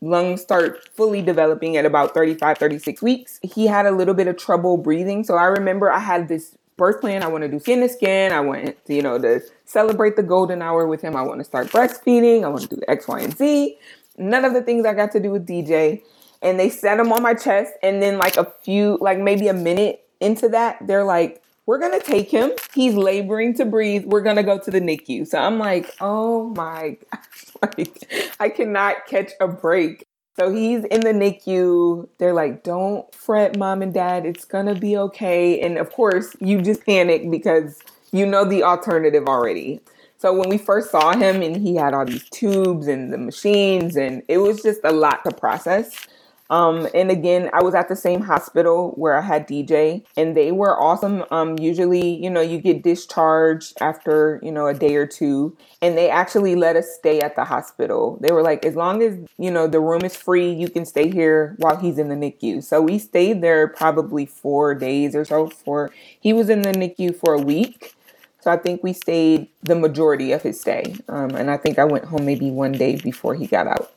lungs 0.00 0.40
start 0.40 0.88
fully 0.94 1.22
developing 1.22 1.76
at 1.76 1.84
about 1.84 2.14
35, 2.14 2.58
36 2.58 3.02
weeks, 3.02 3.38
he 3.42 3.66
had 3.66 3.86
a 3.86 3.90
little 3.90 4.14
bit 4.14 4.26
of 4.26 4.36
trouble 4.36 4.76
breathing. 4.76 5.24
So 5.24 5.34
I 5.34 5.44
remember 5.44 5.90
I 5.90 5.98
had 5.98 6.28
this 6.28 6.56
birth 6.76 7.00
plan. 7.00 7.22
I 7.22 7.28
want 7.28 7.42
to 7.42 7.48
do 7.48 7.60
skin 7.60 7.80
to 7.80 7.88
skin. 7.88 8.32
I 8.32 8.40
want, 8.40 8.84
to, 8.86 8.94
you 8.94 9.02
know, 9.02 9.18
to 9.18 9.42
celebrate 9.66 10.16
the 10.16 10.22
golden 10.22 10.62
hour 10.62 10.86
with 10.86 11.02
him. 11.02 11.14
I 11.14 11.22
want 11.22 11.40
to 11.40 11.44
start 11.44 11.68
breastfeeding. 11.68 12.44
I 12.44 12.48
want 12.48 12.62
to 12.68 12.76
do 12.76 12.82
X, 12.88 13.06
Y, 13.06 13.20
and 13.20 13.36
Z. 13.36 13.76
None 14.16 14.44
of 14.44 14.54
the 14.54 14.62
things 14.62 14.86
I 14.86 14.94
got 14.94 15.12
to 15.12 15.20
do 15.20 15.30
with 15.30 15.46
DJ. 15.46 16.02
And 16.42 16.58
they 16.58 16.70
set 16.70 16.98
him 16.98 17.12
on 17.12 17.22
my 17.22 17.34
chest. 17.34 17.74
And 17.82 18.02
then, 18.02 18.16
like 18.16 18.36
a 18.38 18.50
few, 18.62 18.98
like 19.00 19.18
maybe 19.18 19.48
a 19.48 19.54
minute 19.54 20.06
into 20.20 20.48
that, 20.48 20.78
they're 20.86 21.04
like, 21.04 21.39
we're 21.70 21.78
gonna 21.78 22.00
take 22.00 22.28
him. 22.28 22.50
He's 22.74 22.94
laboring 22.94 23.54
to 23.54 23.64
breathe. 23.64 24.04
We're 24.04 24.22
gonna 24.22 24.42
go 24.42 24.58
to 24.58 24.72
the 24.72 24.80
NICU. 24.80 25.24
So 25.24 25.38
I'm 25.38 25.60
like, 25.60 25.94
oh 26.00 26.52
my 26.56 26.96
gosh, 27.12 27.76
like 27.78 28.34
I 28.40 28.48
cannot 28.48 29.06
catch 29.06 29.30
a 29.40 29.46
break. 29.46 30.04
So 30.36 30.52
he's 30.52 30.82
in 30.82 31.02
the 31.02 31.12
NICU. 31.12 32.08
They're 32.18 32.32
like, 32.32 32.64
don't 32.64 33.14
fret, 33.14 33.56
mom 33.56 33.82
and 33.82 33.94
dad. 33.94 34.26
It's 34.26 34.44
gonna 34.44 34.74
be 34.74 34.96
okay. 34.96 35.60
And 35.60 35.78
of 35.78 35.92
course, 35.92 36.34
you 36.40 36.60
just 36.60 36.84
panic 36.84 37.30
because 37.30 37.78
you 38.10 38.26
know 38.26 38.44
the 38.44 38.64
alternative 38.64 39.28
already. 39.28 39.78
So 40.18 40.36
when 40.36 40.48
we 40.48 40.58
first 40.58 40.90
saw 40.90 41.12
him 41.12 41.40
and 41.40 41.56
he 41.56 41.76
had 41.76 41.94
all 41.94 42.04
these 42.04 42.28
tubes 42.30 42.88
and 42.88 43.12
the 43.12 43.18
machines, 43.18 43.94
and 43.96 44.24
it 44.26 44.38
was 44.38 44.60
just 44.60 44.80
a 44.82 44.90
lot 44.90 45.22
to 45.22 45.30
process. 45.30 46.08
Um, 46.50 46.88
and 46.94 47.10
again, 47.12 47.48
I 47.52 47.62
was 47.62 47.74
at 47.76 47.88
the 47.88 47.94
same 47.94 48.22
hospital 48.22 48.90
where 48.96 49.16
I 49.16 49.20
had 49.20 49.46
DJ, 49.46 50.04
and 50.16 50.36
they 50.36 50.50
were 50.50 50.80
awesome. 50.80 51.24
Um, 51.30 51.56
usually, 51.58 52.16
you 52.22 52.28
know, 52.28 52.40
you 52.40 52.58
get 52.58 52.82
discharged 52.82 53.74
after, 53.80 54.40
you 54.42 54.50
know, 54.50 54.66
a 54.66 54.74
day 54.74 54.96
or 54.96 55.06
two, 55.06 55.56
and 55.80 55.96
they 55.96 56.10
actually 56.10 56.56
let 56.56 56.74
us 56.74 56.92
stay 56.92 57.20
at 57.20 57.36
the 57.36 57.44
hospital. 57.44 58.18
They 58.20 58.32
were 58.32 58.42
like, 58.42 58.66
as 58.66 58.74
long 58.74 59.00
as, 59.00 59.16
you 59.38 59.50
know, 59.50 59.68
the 59.68 59.80
room 59.80 60.02
is 60.04 60.16
free, 60.16 60.52
you 60.52 60.68
can 60.68 60.84
stay 60.84 61.08
here 61.08 61.54
while 61.58 61.76
he's 61.76 61.98
in 61.98 62.08
the 62.08 62.16
NICU. 62.16 62.64
So 62.64 62.82
we 62.82 62.98
stayed 62.98 63.42
there 63.42 63.68
probably 63.68 64.26
four 64.26 64.74
days 64.74 65.14
or 65.14 65.24
so 65.24 65.48
for, 65.48 65.92
he 66.20 66.32
was 66.32 66.50
in 66.50 66.62
the 66.62 66.72
NICU 66.72 67.14
for 67.16 67.34
a 67.34 67.40
week. 67.40 67.94
So 68.40 68.50
I 68.50 68.56
think 68.56 68.82
we 68.82 68.92
stayed 68.92 69.48
the 69.62 69.76
majority 69.76 70.32
of 70.32 70.42
his 70.42 70.60
stay. 70.60 70.96
Um, 71.08 71.30
and 71.36 71.50
I 71.50 71.58
think 71.58 71.78
I 71.78 71.84
went 71.84 72.06
home 72.06 72.24
maybe 72.24 72.50
one 72.50 72.72
day 72.72 72.96
before 72.96 73.34
he 73.34 73.46
got 73.46 73.66
out. 73.66 73.92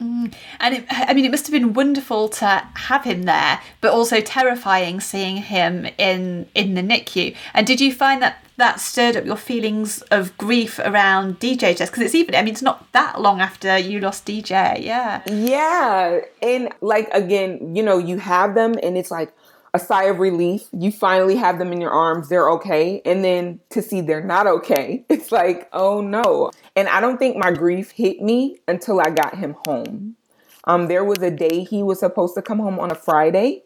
Mm. 0.00 0.32
And 0.60 0.74
it, 0.76 0.84
I 0.90 1.12
mean, 1.12 1.24
it 1.24 1.30
must 1.30 1.46
have 1.46 1.52
been 1.52 1.72
wonderful 1.72 2.28
to 2.28 2.46
have 2.74 3.04
him 3.04 3.22
there, 3.24 3.60
but 3.80 3.92
also 3.92 4.20
terrifying 4.20 5.00
seeing 5.00 5.38
him 5.38 5.86
in 5.98 6.46
in 6.54 6.74
the 6.74 6.82
NICU. 6.82 7.34
And 7.54 7.66
did 7.66 7.80
you 7.80 7.92
find 7.92 8.22
that 8.22 8.44
that 8.56 8.80
stirred 8.80 9.16
up 9.16 9.24
your 9.24 9.36
feelings 9.36 10.02
of 10.02 10.36
grief 10.38 10.78
around 10.80 11.40
DJ 11.40 11.76
just 11.76 11.92
because 11.92 12.04
it's 12.04 12.14
even? 12.14 12.34
I 12.34 12.42
mean, 12.42 12.52
it's 12.52 12.62
not 12.62 12.90
that 12.92 13.20
long 13.20 13.40
after 13.40 13.76
you 13.76 14.00
lost 14.00 14.26
DJ. 14.26 14.82
Yeah. 14.82 15.22
Yeah. 15.26 16.20
And 16.42 16.72
like 16.80 17.08
again, 17.12 17.74
you 17.74 17.82
know, 17.82 17.98
you 17.98 18.18
have 18.18 18.54
them 18.54 18.76
and 18.82 18.96
it's 18.96 19.10
like 19.10 19.32
a 19.74 19.78
sigh 19.78 20.04
of 20.04 20.18
relief. 20.18 20.68
You 20.72 20.90
finally 20.90 21.36
have 21.36 21.58
them 21.58 21.72
in 21.72 21.80
your 21.80 21.90
arms. 21.90 22.28
They're 22.28 22.50
okay. 22.50 23.02
And 23.04 23.24
then 23.24 23.60
to 23.70 23.82
see 23.82 24.00
they're 24.00 24.24
not 24.24 24.46
okay, 24.46 25.04
it's 25.08 25.32
like, 25.32 25.68
oh 25.72 26.00
no. 26.00 26.50
And 26.76 26.88
I 26.88 27.00
don't 27.00 27.18
think 27.18 27.36
my 27.36 27.50
grief 27.50 27.90
hit 27.90 28.20
me 28.20 28.58
until 28.66 29.00
I 29.00 29.10
got 29.10 29.36
him 29.36 29.56
home. 29.66 30.16
Um, 30.64 30.86
there 30.88 31.04
was 31.04 31.18
a 31.18 31.30
day 31.30 31.64
he 31.64 31.82
was 31.82 32.00
supposed 32.00 32.34
to 32.34 32.42
come 32.42 32.58
home 32.58 32.78
on 32.78 32.90
a 32.90 32.94
Friday, 32.94 33.62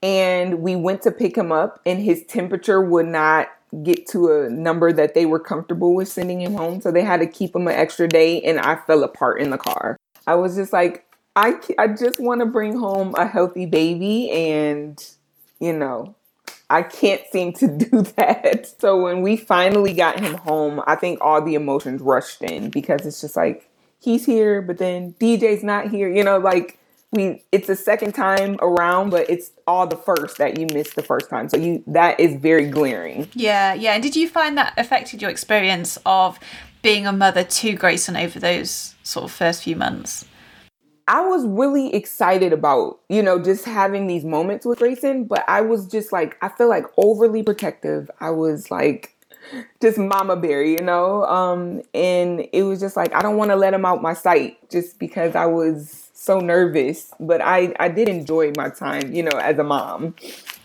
and 0.00 0.60
we 0.60 0.76
went 0.76 1.02
to 1.02 1.10
pick 1.10 1.36
him 1.36 1.50
up, 1.50 1.80
and 1.84 2.00
his 2.00 2.24
temperature 2.26 2.80
would 2.80 3.06
not 3.06 3.48
get 3.82 4.06
to 4.08 4.32
a 4.32 4.50
number 4.50 4.92
that 4.92 5.14
they 5.14 5.26
were 5.26 5.40
comfortable 5.40 5.94
with 5.94 6.08
sending 6.08 6.40
him 6.40 6.54
home. 6.54 6.80
So 6.80 6.90
they 6.90 7.02
had 7.02 7.20
to 7.20 7.26
keep 7.26 7.54
him 7.54 7.66
an 7.66 7.74
extra 7.74 8.08
day, 8.08 8.40
and 8.42 8.60
I 8.60 8.76
fell 8.76 9.02
apart 9.02 9.40
in 9.40 9.50
the 9.50 9.58
car. 9.58 9.96
I 10.26 10.36
was 10.36 10.54
just 10.54 10.72
like, 10.72 11.04
I, 11.34 11.54
I 11.78 11.88
just 11.88 12.20
want 12.20 12.40
to 12.40 12.46
bring 12.46 12.78
home 12.78 13.14
a 13.16 13.26
healthy 13.26 13.66
baby, 13.66 14.30
and 14.30 15.02
you 15.60 15.72
know, 15.72 16.16
I 16.68 16.82
can't 16.82 17.22
seem 17.30 17.52
to 17.54 17.68
do 17.90 18.02
that. 18.16 18.74
So 18.80 19.00
when 19.02 19.22
we 19.22 19.36
finally 19.36 19.92
got 19.92 20.20
him 20.20 20.34
home, 20.34 20.82
I 20.86 20.96
think 20.96 21.20
all 21.20 21.42
the 21.42 21.54
emotions 21.54 22.00
rushed 22.00 22.42
in 22.42 22.70
because 22.70 23.04
it's 23.06 23.20
just 23.20 23.36
like 23.36 23.68
he's 24.00 24.24
here, 24.24 24.62
but 24.62 24.78
then 24.78 25.14
DJ's 25.20 25.62
not 25.62 25.90
here. 25.90 26.08
You 26.08 26.24
know, 26.24 26.38
like 26.38 26.78
we 27.12 27.44
it's 27.50 27.66
the 27.66 27.76
second 27.76 28.12
time 28.12 28.56
around, 28.60 29.10
but 29.10 29.28
it's 29.28 29.50
all 29.66 29.86
the 29.86 29.96
first 29.96 30.38
that 30.38 30.58
you 30.58 30.66
missed 30.72 30.94
the 30.94 31.02
first 31.02 31.28
time. 31.28 31.48
So 31.48 31.56
you 31.56 31.82
that 31.88 32.18
is 32.20 32.40
very 32.40 32.68
glaring. 32.68 33.28
Yeah, 33.34 33.74
yeah. 33.74 33.94
And 33.94 34.02
did 34.02 34.16
you 34.16 34.28
find 34.28 34.56
that 34.56 34.72
affected 34.76 35.20
your 35.20 35.30
experience 35.30 35.98
of 36.06 36.38
being 36.82 37.06
a 37.06 37.12
mother 37.12 37.44
to 37.44 37.72
Grayson 37.74 38.16
over 38.16 38.38
those 38.38 38.94
sort 39.02 39.24
of 39.24 39.32
first 39.32 39.64
few 39.64 39.76
months? 39.76 40.24
I 41.10 41.22
was 41.22 41.44
really 41.44 41.92
excited 41.92 42.52
about, 42.52 43.00
you 43.08 43.20
know, 43.20 43.42
just 43.42 43.64
having 43.64 44.06
these 44.06 44.24
moments 44.24 44.64
with 44.64 44.78
Grayson, 44.78 45.24
but 45.24 45.44
I 45.48 45.60
was 45.60 45.88
just 45.88 46.12
like, 46.12 46.36
I 46.40 46.48
feel 46.48 46.68
like 46.68 46.84
overly 46.96 47.42
protective. 47.42 48.08
I 48.20 48.30
was 48.30 48.70
like, 48.70 49.16
just 49.82 49.98
mama 49.98 50.36
bear, 50.36 50.62
you 50.62 50.78
know? 50.78 51.24
Um, 51.24 51.82
and 51.94 52.46
it 52.52 52.62
was 52.62 52.78
just 52.78 52.96
like, 52.96 53.12
I 53.12 53.22
don't 53.22 53.36
want 53.36 53.50
to 53.50 53.56
let 53.56 53.74
him 53.74 53.84
out 53.84 54.00
my 54.00 54.14
sight 54.14 54.58
just 54.70 55.00
because 55.00 55.34
I 55.34 55.46
was 55.46 56.09
so 56.20 56.38
nervous, 56.38 57.12
but 57.18 57.40
I, 57.40 57.74
I 57.80 57.88
did 57.88 58.06
enjoy 58.06 58.52
my 58.54 58.68
time, 58.68 59.14
you 59.14 59.22
know, 59.22 59.38
as 59.38 59.58
a 59.58 59.64
mom. 59.64 60.14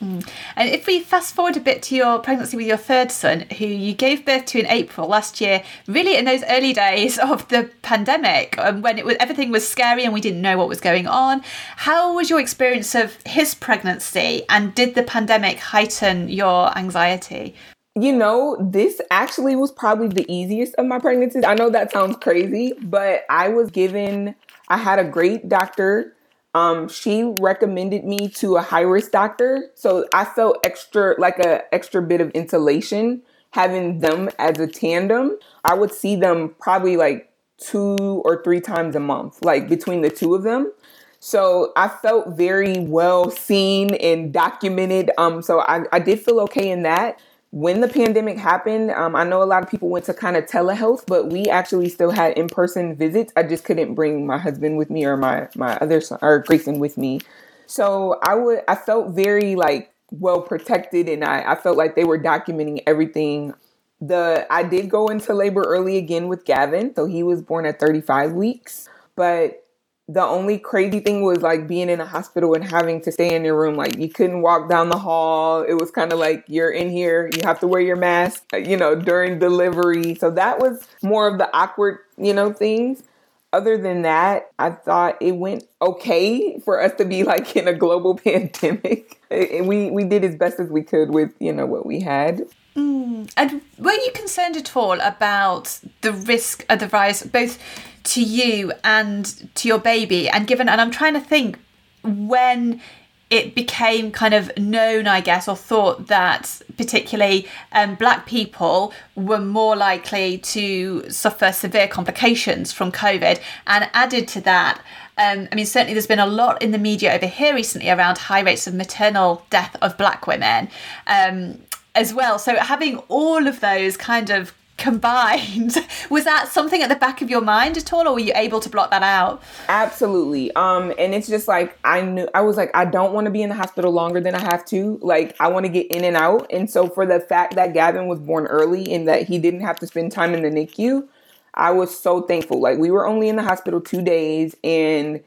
And 0.01 0.69
if 0.69 0.85
we 0.85 0.99
fast 0.99 1.33
forward 1.33 1.55
a 1.55 1.61
bit 1.61 1.81
to 1.83 1.95
your 1.95 2.19
pregnancy 2.19 2.57
with 2.57 2.67
your 2.67 2.75
third 2.75 3.09
son, 3.09 3.45
who 3.57 3.65
you 3.65 3.93
gave 3.93 4.25
birth 4.25 4.45
to 4.47 4.59
in 4.59 4.65
April 4.67 5.07
last 5.07 5.39
year, 5.39 5.63
really 5.87 6.17
in 6.17 6.25
those 6.25 6.43
early 6.49 6.73
days 6.73 7.17
of 7.17 7.47
the 7.47 7.69
pandemic, 7.83 8.57
um, 8.57 8.81
when 8.81 8.97
it 8.97 9.05
was 9.05 9.15
everything 9.17 9.49
was 9.49 9.65
scary 9.65 10.03
and 10.03 10.13
we 10.13 10.19
didn't 10.19 10.41
know 10.41 10.57
what 10.57 10.67
was 10.67 10.81
going 10.81 11.07
on, 11.07 11.41
how 11.77 12.13
was 12.13 12.29
your 12.29 12.41
experience 12.41 12.93
of 12.93 13.17
his 13.25 13.55
pregnancy, 13.55 14.43
and 14.49 14.75
did 14.75 14.93
the 14.93 15.03
pandemic 15.03 15.57
heighten 15.59 16.27
your 16.27 16.77
anxiety? 16.77 17.55
You 17.97 18.11
know, 18.11 18.57
this 18.59 18.99
actually 19.09 19.55
was 19.55 19.71
probably 19.71 20.09
the 20.09 20.29
easiest 20.29 20.75
of 20.75 20.85
my 20.85 20.99
pregnancies. 20.99 21.45
I 21.45 21.53
know 21.53 21.69
that 21.69 21.93
sounds 21.93 22.17
crazy, 22.17 22.73
but 22.81 23.23
I 23.29 23.47
was 23.47 23.71
given, 23.71 24.35
I 24.67 24.77
had 24.77 24.99
a 24.99 25.05
great 25.05 25.47
doctor. 25.47 26.13
Um, 26.53 26.89
she 26.89 27.23
recommended 27.23 28.03
me 28.03 28.27
to 28.29 28.57
a 28.57 28.61
high 28.61 28.81
risk 28.81 29.11
doctor. 29.11 29.69
So 29.75 30.07
I 30.13 30.25
felt 30.25 30.59
extra, 30.65 31.15
like 31.19 31.39
a 31.39 31.73
extra 31.73 32.01
bit 32.01 32.19
of 32.19 32.31
insulation 32.31 33.21
having 33.51 33.99
them 33.99 34.29
as 34.37 34.59
a 34.59 34.67
tandem. 34.67 35.37
I 35.63 35.75
would 35.75 35.93
see 35.93 36.17
them 36.17 36.53
probably 36.59 36.97
like 36.97 37.31
two 37.57 38.21
or 38.25 38.43
three 38.43 38.59
times 38.59 38.97
a 38.97 38.99
month, 38.99 39.41
like 39.41 39.69
between 39.69 40.01
the 40.01 40.09
two 40.09 40.35
of 40.35 40.43
them. 40.43 40.73
So 41.21 41.71
I 41.77 41.87
felt 41.87 42.35
very 42.35 42.79
well 42.79 43.31
seen 43.31 43.95
and 43.95 44.33
documented. 44.33 45.11
Um, 45.17 45.41
so 45.41 45.61
I, 45.61 45.85
I 45.93 45.99
did 45.99 46.19
feel 46.19 46.41
okay 46.41 46.69
in 46.69 46.83
that. 46.83 47.21
When 47.55 47.79
the 47.79 47.87
pandemic 47.87 48.37
happened, 48.37 48.91
um, 48.91 49.15
I 49.15 49.23
know 49.23 49.41
a 49.41 49.45
lot 49.45 49.63
of 49.63 49.69
people 49.69 49.87
went 49.87 50.03
to 50.07 50.13
kind 50.13 50.35
of 50.35 50.45
telehealth, 50.45 51.05
but 51.07 51.27
we 51.31 51.45
actually 51.45 51.87
still 51.87 52.11
had 52.11 52.37
in 52.37 52.49
person 52.49 52.97
visits. 52.97 53.31
I 53.37 53.43
just 53.43 53.63
couldn't 53.63 53.95
bring 53.95 54.27
my 54.27 54.37
husband 54.37 54.77
with 54.77 54.89
me 54.89 55.05
or 55.05 55.15
my 55.15 55.47
my 55.55 55.77
other 55.77 56.01
son 56.01 56.19
or 56.21 56.39
Grayson 56.39 56.79
with 56.79 56.97
me. 56.97 57.21
So 57.65 58.19
I 58.21 58.35
would 58.35 58.63
I 58.67 58.75
felt 58.75 59.11
very 59.15 59.55
like 59.55 59.93
well 60.11 60.41
protected, 60.41 61.07
and 61.07 61.23
I, 61.23 61.53
I 61.53 61.55
felt 61.55 61.77
like 61.77 61.95
they 61.95 62.03
were 62.03 62.19
documenting 62.19 62.83
everything. 62.85 63.53
The 64.01 64.45
I 64.49 64.63
did 64.63 64.89
go 64.89 65.07
into 65.07 65.33
labor 65.33 65.63
early 65.63 65.95
again 65.95 66.27
with 66.27 66.43
Gavin, 66.43 66.93
so 66.93 67.05
he 67.05 67.23
was 67.23 67.41
born 67.41 67.65
at 67.65 67.79
35 67.79 68.33
weeks, 68.33 68.89
but 69.15 69.64
the 70.07 70.21
only 70.21 70.59
crazy 70.59 70.99
thing 70.99 71.23
was 71.23 71.41
like 71.41 71.67
being 71.67 71.89
in 71.89 71.99
a 71.99 72.05
hospital 72.05 72.53
and 72.53 72.63
having 72.63 73.01
to 73.01 73.11
stay 73.11 73.33
in 73.33 73.43
your 73.43 73.59
room. 73.59 73.75
Like 73.75 73.97
you 73.97 74.09
couldn't 74.09 74.41
walk 74.41 74.69
down 74.69 74.89
the 74.89 74.99
hall. 74.99 75.63
It 75.63 75.73
was 75.73 75.89
kind 75.89 76.13
of 76.13 76.19
like 76.19 76.45
you're 76.47 76.69
in 76.69 76.89
here, 76.91 77.29
you 77.33 77.41
have 77.43 77.59
to 77.61 77.67
wear 77.67 77.81
your 77.81 77.95
mask, 77.95 78.43
uh, 78.53 78.57
you 78.57 78.77
know, 78.77 78.95
during 78.95 79.39
delivery. 79.39 80.15
So 80.15 80.29
that 80.31 80.59
was 80.59 80.87
more 81.01 81.27
of 81.27 81.39
the 81.39 81.49
awkward, 81.55 81.99
you 82.17 82.33
know, 82.33 82.53
things. 82.53 83.03
Other 83.51 83.77
than 83.77 84.01
that, 84.01 84.51
I 84.59 84.71
thought 84.71 85.17
it 85.21 85.37
went 85.37 85.63
okay 85.81 86.59
for 86.59 86.81
us 86.81 86.91
to 86.97 87.05
be 87.05 87.23
like 87.23 87.55
in 87.55 87.67
a 87.67 87.73
global 87.73 88.15
pandemic. 88.23 89.19
we 89.31 89.89
we 89.89 90.03
did 90.03 90.23
as 90.23 90.35
best 90.35 90.59
as 90.59 90.69
we 90.69 90.83
could 90.83 91.11
with, 91.11 91.33
you 91.39 91.53
know, 91.53 91.65
what 91.65 91.85
we 91.85 92.01
had. 92.01 92.45
Mm. 92.75 93.31
And 93.37 93.61
were 93.79 93.93
you 93.93 94.11
concerned 94.13 94.57
at 94.57 94.75
all 94.75 94.99
about 94.99 95.79
the 96.01 96.11
risk 96.11 96.65
of 96.69 96.79
the 96.79 96.87
virus, 96.87 97.23
both 97.23 97.57
to 98.05 98.23
you 98.23 98.71
and 98.83 99.49
to 99.55 99.67
your 99.67 99.79
baby? 99.79 100.29
And 100.29 100.47
given, 100.47 100.69
and 100.69 100.79
I'm 100.79 100.91
trying 100.91 101.13
to 101.13 101.19
think 101.19 101.59
when 102.03 102.81
it 103.29 103.55
became 103.55 104.11
kind 104.11 104.33
of 104.33 104.55
known, 104.57 105.07
I 105.07 105.19
guess, 105.19 105.47
or 105.47 105.55
thought 105.55 106.07
that 106.07 106.61
particularly 106.77 107.47
um, 107.71 107.95
black 107.95 108.27
people 108.27 108.93
were 109.15 109.39
more 109.39 109.75
likely 109.75 110.37
to 110.37 111.09
suffer 111.09 111.51
severe 111.51 111.87
complications 111.87 112.71
from 112.71 112.91
COVID. 112.91 113.41
And 113.65 113.89
added 113.93 114.27
to 114.29 114.41
that, 114.41 114.79
um, 115.17 115.47
I 115.51 115.55
mean, 115.55 115.65
certainly 115.65 115.93
there's 115.93 116.07
been 116.07 116.19
a 116.19 116.27
lot 116.27 116.61
in 116.61 116.71
the 116.71 116.77
media 116.77 117.15
over 117.15 117.25
here 117.25 117.55
recently 117.55 117.89
around 117.89 118.17
high 118.19 118.41
rates 118.41 118.67
of 118.67 118.75
maternal 118.75 119.45
death 119.49 119.75
of 119.81 119.97
black 119.97 120.27
women. 120.27 120.69
Um, 121.07 121.59
as 121.95 122.13
well. 122.13 122.37
So 122.37 122.57
having 122.57 122.97
all 123.07 123.47
of 123.47 123.61
those 123.61 123.97
kind 123.97 124.29
of 124.29 124.53
combined. 124.77 125.75
Was 126.09 126.25
that 126.25 126.49
something 126.49 126.81
at 126.81 126.89
the 126.89 126.95
back 126.95 127.21
of 127.21 127.29
your 127.29 127.41
mind 127.41 127.77
at 127.77 127.91
all 127.93 128.07
or 128.07 128.13
were 128.13 128.19
you 128.19 128.33
able 128.35 128.59
to 128.59 128.69
block 128.69 128.91
that 128.91 129.03
out? 129.03 129.41
Absolutely. 129.69 130.53
Um 130.55 130.93
and 130.97 131.13
it's 131.13 131.27
just 131.27 131.47
like 131.47 131.77
i 131.83 132.01
knew 132.01 132.27
i 132.33 132.41
was 132.41 132.57
like 132.57 132.71
i 132.73 132.85
don't 132.85 133.13
want 133.13 133.25
to 133.25 133.31
be 133.31 133.41
in 133.41 133.49
the 133.49 133.55
hospital 133.55 133.91
longer 133.91 134.19
than 134.19 134.35
i 134.35 134.41
have 134.41 134.65
to. 134.65 134.99
Like 135.01 135.35
i 135.39 135.47
want 135.47 135.65
to 135.65 135.71
get 135.71 135.87
in 135.87 136.03
and 136.03 136.17
out. 136.17 136.47
And 136.51 136.69
so 136.69 136.89
for 136.89 137.05
the 137.05 137.19
fact 137.19 137.55
that 137.55 137.73
gavin 137.73 138.07
was 138.07 138.19
born 138.19 138.47
early 138.47 138.91
and 138.93 139.07
that 139.07 139.23
he 139.23 139.39
didn't 139.39 139.61
have 139.61 139.79
to 139.79 139.87
spend 139.87 140.11
time 140.11 140.33
in 140.33 140.43
the 140.43 140.49
nicu 140.49 141.07
i 141.53 141.71
was 141.71 141.97
so 141.97 142.21
thankful. 142.21 142.59
Like 142.59 142.77
we 142.77 142.91
were 142.91 143.07
only 143.07 143.29
in 143.29 143.37
the 143.37 143.43
hospital 143.43 143.79
two 143.81 144.01
days 144.01 144.55
and 144.63 145.23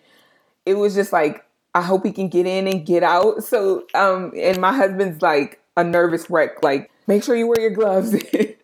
it 0.66 0.74
was 0.74 0.94
just 0.94 1.12
like 1.12 1.44
i 1.74 1.80
hope 1.80 2.05
he 2.05 2.12
can 2.12 2.28
get 2.28 2.46
in 2.46 2.68
and 2.68 2.84
get 2.84 3.03
out. 3.03 3.44
So 3.44 3.86
um 3.94 4.32
and 4.36 4.61
my 4.61 4.74
husband's 4.74 5.22
like 5.22 5.61
a 5.78 5.84
nervous 5.84 6.28
wreck. 6.28 6.62
Like, 6.62 6.90
make 7.07 7.22
sure 7.24 7.36
you 7.36 7.46
wear 7.46 7.61
your 7.61 7.70
gloves, 7.70 8.14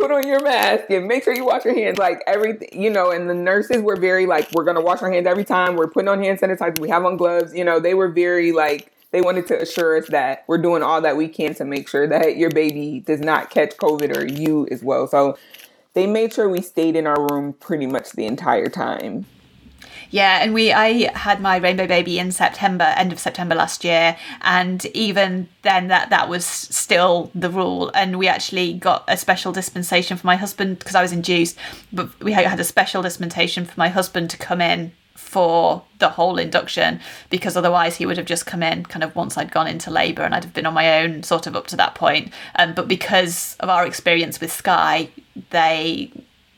put 0.00 0.10
on 0.10 0.26
your 0.26 0.42
mask, 0.42 0.90
and 0.90 1.06
make 1.06 1.24
sure 1.24 1.34
you 1.34 1.44
wash 1.44 1.64
your 1.64 1.74
hands. 1.74 1.98
Like 1.98 2.22
everything, 2.26 2.68
you 2.72 2.90
know. 2.90 3.10
And 3.10 3.28
the 3.28 3.34
nurses 3.34 3.82
were 3.82 3.96
very 3.96 4.26
like, 4.26 4.50
we're 4.52 4.64
gonna 4.64 4.80
wash 4.80 5.02
our 5.02 5.12
hands 5.12 5.26
every 5.26 5.44
time. 5.44 5.76
We're 5.76 5.88
putting 5.88 6.08
on 6.08 6.22
hand 6.22 6.40
sanitizer. 6.40 6.78
We 6.78 6.88
have 6.88 7.04
on 7.04 7.16
gloves. 7.16 7.54
You 7.54 7.64
know, 7.64 7.78
they 7.80 7.94
were 7.94 8.08
very 8.08 8.52
like 8.52 8.92
they 9.12 9.20
wanted 9.20 9.46
to 9.48 9.60
assure 9.60 9.98
us 9.98 10.08
that 10.08 10.44
we're 10.46 10.58
doing 10.58 10.82
all 10.82 11.00
that 11.00 11.16
we 11.16 11.28
can 11.28 11.54
to 11.54 11.64
make 11.64 11.88
sure 11.88 12.06
that 12.06 12.36
your 12.36 12.50
baby 12.50 13.00
does 13.00 13.20
not 13.20 13.50
catch 13.50 13.76
COVID 13.76 14.16
or 14.16 14.26
you 14.26 14.68
as 14.70 14.82
well. 14.82 15.06
So 15.06 15.36
they 15.94 16.06
made 16.06 16.32
sure 16.32 16.48
we 16.48 16.62
stayed 16.62 16.96
in 16.96 17.06
our 17.06 17.26
room 17.28 17.54
pretty 17.54 17.86
much 17.86 18.12
the 18.12 18.26
entire 18.26 18.68
time. 18.68 19.26
Yeah, 20.10 20.42
and 20.42 20.52
we 20.52 20.72
I 20.72 21.16
had 21.16 21.40
my 21.40 21.56
rainbow 21.56 21.86
baby 21.86 22.18
in 22.18 22.32
September, 22.32 22.84
end 22.96 23.12
of 23.12 23.20
September 23.20 23.54
last 23.54 23.84
year, 23.84 24.16
and 24.42 24.84
even 24.86 25.48
then 25.62 25.88
that 25.88 26.10
that 26.10 26.28
was 26.28 26.44
still 26.44 27.30
the 27.34 27.48
rule. 27.50 27.90
And 27.94 28.18
we 28.18 28.26
actually 28.26 28.74
got 28.74 29.04
a 29.06 29.16
special 29.16 29.52
dispensation 29.52 30.16
for 30.16 30.26
my 30.26 30.36
husband 30.36 30.80
because 30.80 30.96
I 30.96 31.02
was 31.02 31.12
induced, 31.12 31.56
but 31.92 32.18
we 32.20 32.32
had 32.32 32.58
a 32.58 32.64
special 32.64 33.02
dispensation 33.02 33.64
for 33.64 33.74
my 33.78 33.88
husband 33.88 34.30
to 34.30 34.36
come 34.36 34.60
in 34.60 34.92
for 35.14 35.84
the 35.98 36.08
whole 36.08 36.38
induction 36.38 36.98
because 37.28 37.56
otherwise 37.56 37.96
he 37.96 38.06
would 38.06 38.16
have 38.16 38.26
just 38.26 38.46
come 38.46 38.64
in 38.64 38.84
kind 38.84 39.04
of 39.04 39.14
once 39.14 39.38
I'd 39.38 39.52
gone 39.52 39.68
into 39.68 39.90
labour 39.90 40.22
and 40.22 40.34
I'd 40.34 40.42
have 40.42 40.54
been 40.54 40.66
on 40.66 40.74
my 40.74 41.02
own 41.02 41.22
sort 41.22 41.46
of 41.46 41.54
up 41.54 41.68
to 41.68 41.76
that 41.76 41.94
point. 41.94 42.32
Um, 42.56 42.74
but 42.74 42.88
because 42.88 43.54
of 43.60 43.68
our 43.68 43.86
experience 43.86 44.40
with 44.40 44.50
Sky, 44.50 45.10
they 45.50 46.10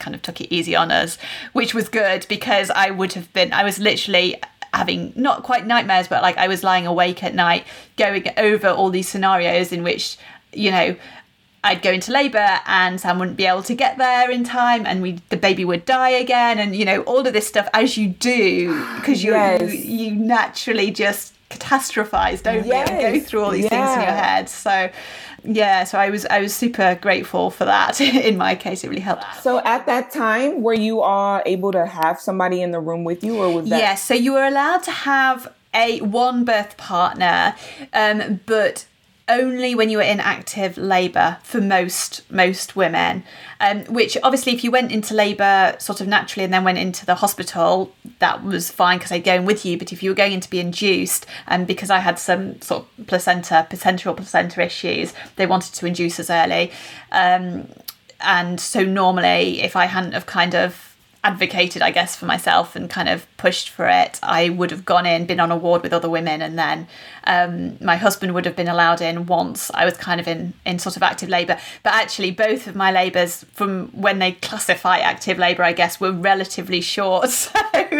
kind 0.02 0.14
of 0.14 0.22
took 0.22 0.40
it 0.40 0.52
easy 0.52 0.76
on 0.76 0.90
us, 0.90 1.16
which 1.52 1.72
was 1.74 1.88
good 1.88 2.26
because 2.28 2.70
I 2.70 2.90
would 2.90 3.14
have 3.14 3.32
been, 3.32 3.52
I 3.52 3.64
was 3.64 3.78
literally 3.78 4.36
having 4.74 5.12
not 5.16 5.42
quite 5.42 5.66
nightmares, 5.66 6.08
but 6.08 6.22
like 6.22 6.36
I 6.36 6.48
was 6.48 6.62
lying 6.62 6.86
awake 6.86 7.22
at 7.22 7.34
night 7.34 7.64
going 7.96 8.28
over 8.36 8.68
all 8.68 8.90
these 8.90 9.08
scenarios 9.08 9.72
in 9.72 9.82
which, 9.82 10.18
you 10.52 10.70
know, 10.70 10.96
I'd 11.64 11.80
go 11.80 11.92
into 11.92 12.10
labour 12.10 12.58
and 12.66 13.00
Sam 13.00 13.20
wouldn't 13.20 13.36
be 13.36 13.46
able 13.46 13.62
to 13.62 13.74
get 13.74 13.96
there 13.96 14.30
in 14.30 14.42
time 14.42 14.84
and 14.84 15.00
we 15.00 15.20
the 15.28 15.36
baby 15.36 15.64
would 15.64 15.84
die 15.84 16.10
again 16.10 16.58
and 16.58 16.74
you 16.74 16.84
know 16.84 17.02
all 17.02 17.24
of 17.24 17.32
this 17.32 17.46
stuff 17.46 17.68
as 17.72 17.96
you 17.96 18.08
do 18.08 18.84
because 18.96 19.22
you, 19.22 19.30
yes. 19.30 19.72
you, 19.72 20.08
you 20.08 20.14
naturally 20.16 20.90
just 20.90 21.34
catastrophize 21.52 22.42
don't 22.42 22.66
yes. 22.66 22.88
you 22.88 22.96
and 22.96 23.14
go 23.14 23.20
through 23.20 23.42
all 23.42 23.50
these 23.50 23.64
yeah. 23.64 23.70
things 23.70 23.96
in 23.96 24.00
your 24.02 24.16
head 24.16 24.48
so 24.48 24.90
yeah 25.44 25.84
so 25.84 25.98
i 25.98 26.10
was 26.10 26.24
i 26.26 26.40
was 26.40 26.54
super 26.54 26.96
grateful 27.00 27.50
for 27.50 27.64
that 27.64 28.00
in 28.00 28.36
my 28.36 28.54
case 28.54 28.84
it 28.84 28.88
really 28.88 29.00
helped 29.00 29.24
so 29.42 29.58
at 29.64 29.86
that 29.86 30.10
time 30.10 30.62
were 30.62 30.74
you 30.74 31.00
all 31.00 31.42
able 31.46 31.72
to 31.72 31.86
have 31.86 32.20
somebody 32.20 32.62
in 32.62 32.70
the 32.70 32.80
room 32.80 33.04
with 33.04 33.22
you 33.22 33.36
or 33.36 33.52
was 33.52 33.68
that 33.68 33.78
yes 33.78 34.02
so 34.02 34.14
you 34.14 34.32
were 34.32 34.46
allowed 34.46 34.82
to 34.82 34.90
have 34.90 35.52
a 35.74 36.00
one 36.00 36.44
birth 36.44 36.76
partner 36.76 37.54
um, 37.92 38.40
but 38.46 38.86
only 39.28 39.74
when 39.74 39.88
you 39.88 39.98
were 39.98 40.02
in 40.02 40.20
active 40.20 40.76
labour 40.76 41.38
for 41.42 41.60
most 41.60 42.30
most 42.30 42.76
women. 42.76 43.24
Um, 43.60 43.84
which 43.84 44.16
obviously, 44.22 44.52
if 44.52 44.64
you 44.64 44.70
went 44.70 44.90
into 44.90 45.14
labour 45.14 45.76
sort 45.78 46.00
of 46.00 46.08
naturally 46.08 46.44
and 46.44 46.52
then 46.52 46.64
went 46.64 46.78
into 46.78 47.06
the 47.06 47.16
hospital, 47.16 47.94
that 48.18 48.42
was 48.42 48.70
fine 48.70 48.98
because 48.98 49.12
I'd 49.12 49.24
go 49.24 49.34
in 49.34 49.44
with 49.44 49.64
you. 49.64 49.78
But 49.78 49.92
if 49.92 50.02
you 50.02 50.10
were 50.10 50.16
going 50.16 50.32
in 50.32 50.40
to 50.40 50.50
be 50.50 50.60
induced, 50.60 51.26
and 51.46 51.62
um, 51.62 51.66
because 51.66 51.90
I 51.90 51.98
had 51.98 52.18
some 52.18 52.60
sort 52.60 52.86
of 52.98 53.06
placenta, 53.06 53.66
potential 53.70 54.14
placenta 54.14 54.62
issues, 54.62 55.14
they 55.36 55.46
wanted 55.46 55.74
to 55.74 55.86
induce 55.86 56.18
us 56.18 56.30
early. 56.30 56.72
Um, 57.12 57.68
and 58.20 58.60
so 58.60 58.84
normally, 58.84 59.62
if 59.62 59.76
I 59.76 59.86
hadn't 59.86 60.12
have 60.12 60.26
kind 60.26 60.54
of 60.54 60.91
advocated, 61.24 61.82
I 61.82 61.92
guess, 61.92 62.16
for 62.16 62.26
myself 62.26 62.74
and 62.74 62.90
kind 62.90 63.08
of 63.08 63.26
pushed 63.36 63.68
for 63.68 63.86
it, 63.88 64.18
I 64.22 64.48
would 64.48 64.70
have 64.72 64.84
gone 64.84 65.06
in, 65.06 65.26
been 65.26 65.38
on 65.38 65.52
a 65.52 65.56
ward 65.56 65.82
with 65.82 65.92
other 65.92 66.10
women, 66.10 66.42
and 66.42 66.58
then 66.58 66.88
um, 67.24 67.78
my 67.80 67.96
husband 67.96 68.34
would 68.34 68.44
have 68.44 68.56
been 68.56 68.68
allowed 68.68 69.00
in 69.00 69.26
once 69.26 69.70
I 69.72 69.84
was 69.84 69.96
kind 69.96 70.20
of 70.20 70.26
in, 70.26 70.52
in 70.66 70.78
sort 70.80 70.96
of 70.96 71.02
active 71.02 71.28
labour. 71.28 71.58
But 71.84 71.94
actually, 71.94 72.32
both 72.32 72.66
of 72.66 72.74
my 72.74 72.90
labours, 72.90 73.44
from 73.52 73.88
when 73.88 74.18
they 74.18 74.32
classify 74.32 74.98
active 74.98 75.38
labour, 75.38 75.62
I 75.62 75.72
guess, 75.72 76.00
were 76.00 76.12
relatively 76.12 76.80
short. 76.80 77.30
So, 77.52 77.98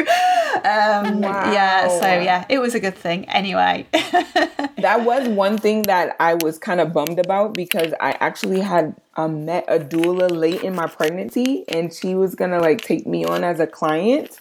um, 0.65 1.21
wow. 1.21 1.53
yeah, 1.53 1.89
so 1.89 2.07
yeah, 2.07 2.45
it 2.49 2.59
was 2.59 2.75
a 2.75 2.81
good 2.81 2.95
thing 2.95 3.29
anyway. 3.29 3.87
that 3.93 5.03
was 5.05 5.29
one 5.29 5.59
thing 5.59 5.83
that 5.83 6.17
I 6.21 6.35
was 6.35 6.59
kind 6.59 6.81
of 6.81 6.93
bummed 6.93 7.19
about 7.19 7.55
because 7.55 7.93
I 8.01 8.13
actually 8.21 8.61
had 8.61 8.95
um, 9.17 9.45
met 9.45 9.65
a 9.69 9.79
doula 9.79 10.31
late 10.31 10.63
in 10.63 10.75
my 10.75 10.87
pregnancy 10.87 11.65
and 11.69 11.93
she 11.93 12.15
was 12.15 12.35
gonna 12.35 12.61
like 12.61 12.81
take 12.81 13.07
me 13.07 13.25
on 13.25 13.45
as 13.45 13.61
a 13.61 13.67
client 13.67 14.39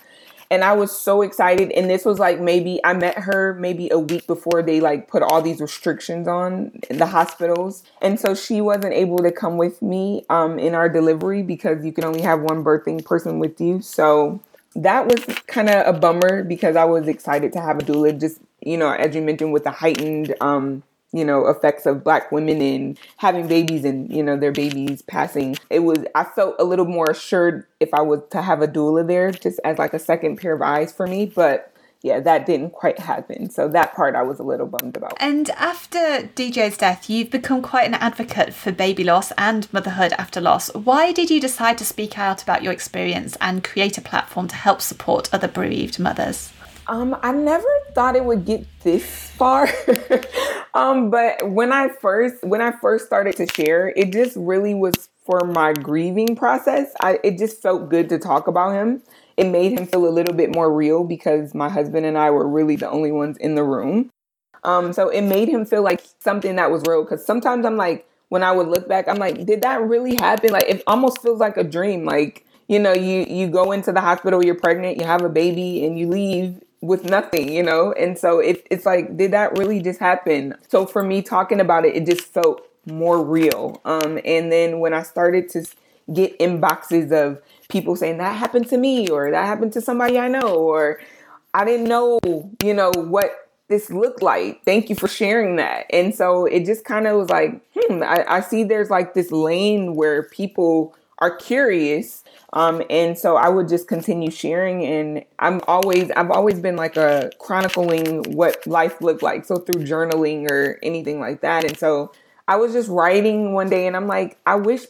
and 0.51 0.65
I 0.65 0.73
was 0.73 0.91
so 0.91 1.21
excited. 1.21 1.71
And 1.71 1.89
this 1.89 2.03
was 2.03 2.19
like 2.19 2.41
maybe 2.41 2.81
I 2.83 2.93
met 2.93 3.17
her 3.17 3.53
maybe 3.53 3.89
a 3.89 3.97
week 3.97 4.27
before 4.27 4.61
they 4.61 4.81
like 4.81 5.07
put 5.07 5.23
all 5.23 5.41
these 5.41 5.61
restrictions 5.61 6.27
on 6.27 6.73
the 6.89 7.05
hospitals, 7.05 7.83
and 8.01 8.19
so 8.19 8.35
she 8.35 8.59
wasn't 8.59 8.93
able 8.93 9.19
to 9.19 9.31
come 9.31 9.57
with 9.57 9.81
me 9.81 10.25
um, 10.29 10.59
in 10.59 10.75
our 10.75 10.89
delivery 10.89 11.41
because 11.41 11.85
you 11.85 11.93
can 11.93 12.03
only 12.03 12.21
have 12.21 12.41
one 12.41 12.65
birthing 12.65 13.03
person 13.03 13.39
with 13.39 13.61
you. 13.61 13.81
So 13.81 14.41
that 14.75 15.07
was 15.07 15.23
kind 15.47 15.69
of 15.69 15.95
a 15.95 15.97
bummer 15.97 16.43
because 16.43 16.75
I 16.75 16.83
was 16.83 17.07
excited 17.07 17.53
to 17.53 17.61
have 17.61 17.79
a 17.79 17.81
doula. 17.81 18.19
Just 18.19 18.39
you 18.61 18.77
know, 18.77 18.91
as 18.91 19.15
you 19.15 19.21
mentioned, 19.21 19.53
with 19.53 19.63
the 19.63 19.71
heightened 19.71 20.35
um, 20.41 20.83
you 21.13 21.25
know 21.25 21.47
effects 21.47 21.85
of 21.85 22.03
black 22.03 22.31
women 22.31 22.61
and 22.61 22.99
having 23.17 23.47
babies 23.47 23.83
and 23.83 24.11
you 24.11 24.23
know 24.23 24.37
their 24.37 24.51
babies 24.51 25.01
passing 25.01 25.55
it 25.69 25.79
was 25.79 25.99
i 26.15 26.23
felt 26.23 26.55
a 26.59 26.63
little 26.63 26.85
more 26.85 27.09
assured 27.09 27.65
if 27.79 27.93
i 27.93 28.01
was 28.01 28.21
to 28.29 28.41
have 28.41 28.61
a 28.61 28.67
doula 28.67 29.05
there 29.05 29.31
just 29.31 29.59
as 29.63 29.77
like 29.77 29.93
a 29.93 29.99
second 29.99 30.37
pair 30.37 30.53
of 30.53 30.61
eyes 30.61 30.91
for 30.91 31.07
me 31.07 31.25
but 31.25 31.71
yeah, 32.03 32.19
that 32.19 32.47
didn't 32.47 32.71
quite 32.71 32.99
happen. 32.99 33.49
So 33.49 33.67
that 33.69 33.93
part 33.93 34.15
I 34.15 34.23
was 34.23 34.39
a 34.39 34.43
little 34.43 34.65
bummed 34.65 34.97
about. 34.97 35.13
And 35.19 35.49
after 35.51 35.97
DJ's 36.35 36.77
death, 36.77 37.09
you've 37.09 37.29
become 37.29 37.61
quite 37.61 37.87
an 37.87 37.93
advocate 37.93 38.53
for 38.53 38.71
baby 38.71 39.03
loss 39.03 39.31
and 39.37 39.71
motherhood 39.71 40.13
after 40.13 40.41
loss. 40.41 40.73
Why 40.73 41.11
did 41.11 41.29
you 41.29 41.39
decide 41.39 41.77
to 41.77 41.85
speak 41.85 42.17
out 42.17 42.41
about 42.41 42.63
your 42.63 42.73
experience 42.73 43.37
and 43.39 43.63
create 43.63 43.99
a 43.99 44.01
platform 44.01 44.47
to 44.47 44.55
help 44.55 44.81
support 44.81 45.31
other 45.31 45.47
bereaved 45.47 45.99
mothers? 45.99 46.51
Um, 46.91 47.17
I 47.23 47.31
never 47.31 47.69
thought 47.93 48.17
it 48.17 48.25
would 48.25 48.45
get 48.45 48.65
this 48.81 49.05
far. 49.05 49.69
um, 50.73 51.09
but 51.09 51.49
when 51.49 51.71
I 51.71 51.87
first 51.87 52.43
when 52.43 52.61
I 52.61 52.73
first 52.81 53.05
started 53.05 53.37
to 53.37 53.47
share, 53.47 53.93
it 53.95 54.11
just 54.11 54.35
really 54.35 54.73
was 54.73 55.07
for 55.25 55.39
my 55.45 55.71
grieving 55.71 56.35
process. 56.35 56.91
I 56.99 57.17
it 57.23 57.37
just 57.37 57.61
felt 57.61 57.87
good 57.87 58.09
to 58.09 58.19
talk 58.19 58.47
about 58.47 58.73
him. 58.73 59.01
It 59.37 59.45
made 59.45 59.79
him 59.79 59.85
feel 59.85 60.05
a 60.05 60.11
little 60.11 60.33
bit 60.33 60.53
more 60.53 60.69
real 60.69 61.05
because 61.05 61.55
my 61.55 61.69
husband 61.69 62.05
and 62.05 62.17
I 62.17 62.29
were 62.29 62.45
really 62.45 62.75
the 62.75 62.89
only 62.89 63.13
ones 63.13 63.37
in 63.37 63.55
the 63.55 63.63
room. 63.63 64.09
Um, 64.65 64.91
so 64.91 65.07
it 65.07 65.21
made 65.21 65.47
him 65.47 65.65
feel 65.65 65.83
like 65.83 66.03
something 66.19 66.57
that 66.57 66.71
was 66.71 66.83
real. 66.85 67.03
Because 67.03 67.25
sometimes 67.25 67.65
I'm 67.65 67.77
like, 67.77 68.05
when 68.27 68.43
I 68.43 68.51
would 68.51 68.67
look 68.67 68.89
back, 68.89 69.07
I'm 69.07 69.17
like, 69.17 69.45
did 69.45 69.61
that 69.61 69.81
really 69.81 70.15
happen? 70.15 70.51
Like 70.51 70.67
it 70.67 70.83
almost 70.87 71.21
feels 71.21 71.39
like 71.39 71.55
a 71.55 71.63
dream. 71.63 72.03
Like 72.03 72.45
you 72.67 72.79
know, 72.79 72.93
you 72.93 73.25
you 73.29 73.47
go 73.47 73.71
into 73.71 73.93
the 73.93 74.01
hospital, 74.01 74.43
you're 74.43 74.55
pregnant, 74.55 74.97
you 74.97 75.05
have 75.05 75.21
a 75.21 75.29
baby, 75.29 75.85
and 75.85 75.97
you 75.97 76.09
leave 76.09 76.61
with 76.81 77.05
nothing, 77.05 77.51
you 77.51 77.63
know? 77.63 77.93
And 77.93 78.17
so 78.17 78.39
it, 78.39 78.67
it's 78.69 78.85
like, 78.85 79.15
did 79.15 79.31
that 79.31 79.57
really 79.57 79.81
just 79.81 79.99
happen? 79.99 80.55
So 80.67 80.85
for 80.85 81.03
me 81.03 81.21
talking 81.21 81.59
about 81.59 81.85
it, 81.85 81.95
it 81.95 82.05
just 82.05 82.21
felt 82.21 82.67
more 82.85 83.23
real. 83.23 83.79
Um, 83.85 84.19
and 84.25 84.51
then 84.51 84.79
when 84.79 84.93
I 84.93 85.03
started 85.03 85.49
to 85.49 85.65
get 86.11 86.37
inboxes 86.39 87.11
of 87.11 87.41
people 87.69 87.95
saying 87.95 88.17
that 88.17 88.35
happened 88.35 88.67
to 88.69 88.77
me 88.77 89.07
or 89.07 89.31
that 89.31 89.45
happened 89.45 89.73
to 89.73 89.81
somebody 89.81 90.19
I 90.19 90.27
know 90.27 90.55
or 90.55 90.99
I 91.53 91.63
didn't 91.65 91.87
know, 91.87 92.19
you 92.63 92.73
know, 92.73 92.91
what 92.95 93.49
this 93.67 93.89
looked 93.89 94.21
like. 94.21 94.63
Thank 94.65 94.89
you 94.89 94.95
for 94.95 95.07
sharing 95.07 95.57
that. 95.57 95.85
And 95.91 96.13
so 96.13 96.45
it 96.45 96.65
just 96.65 96.83
kind 96.83 97.07
of 97.07 97.17
was 97.17 97.29
like, 97.29 97.61
hmm, 97.75 98.03
I, 98.03 98.25
I 98.27 98.41
see 98.41 98.63
there's 98.63 98.89
like 98.89 99.13
this 99.13 99.31
lane 99.31 99.95
where 99.95 100.23
people 100.23 100.95
are 101.19 101.35
curious 101.35 102.23
um, 102.53 102.83
and 102.89 103.17
so 103.17 103.37
I 103.37 103.49
would 103.49 103.69
just 103.69 103.87
continue 103.87 104.29
sharing, 104.29 104.85
and 104.85 105.23
I'm 105.39 105.61
always 105.67 106.11
I've 106.11 106.31
always 106.31 106.59
been 106.59 106.75
like 106.75 106.97
a 106.97 107.31
chronicling 107.39 108.23
what 108.35 108.65
life 108.67 109.01
looked 109.01 109.23
like, 109.23 109.45
so 109.45 109.57
through 109.57 109.85
journaling 109.85 110.49
or 110.51 110.77
anything 110.83 111.19
like 111.19 111.41
that. 111.41 111.63
And 111.63 111.77
so 111.77 112.11
I 112.47 112.57
was 112.57 112.73
just 112.73 112.89
writing 112.89 113.53
one 113.53 113.69
day, 113.69 113.87
and 113.87 113.95
I'm 113.95 114.07
like, 114.07 114.37
I 114.45 114.55
wish 114.55 114.85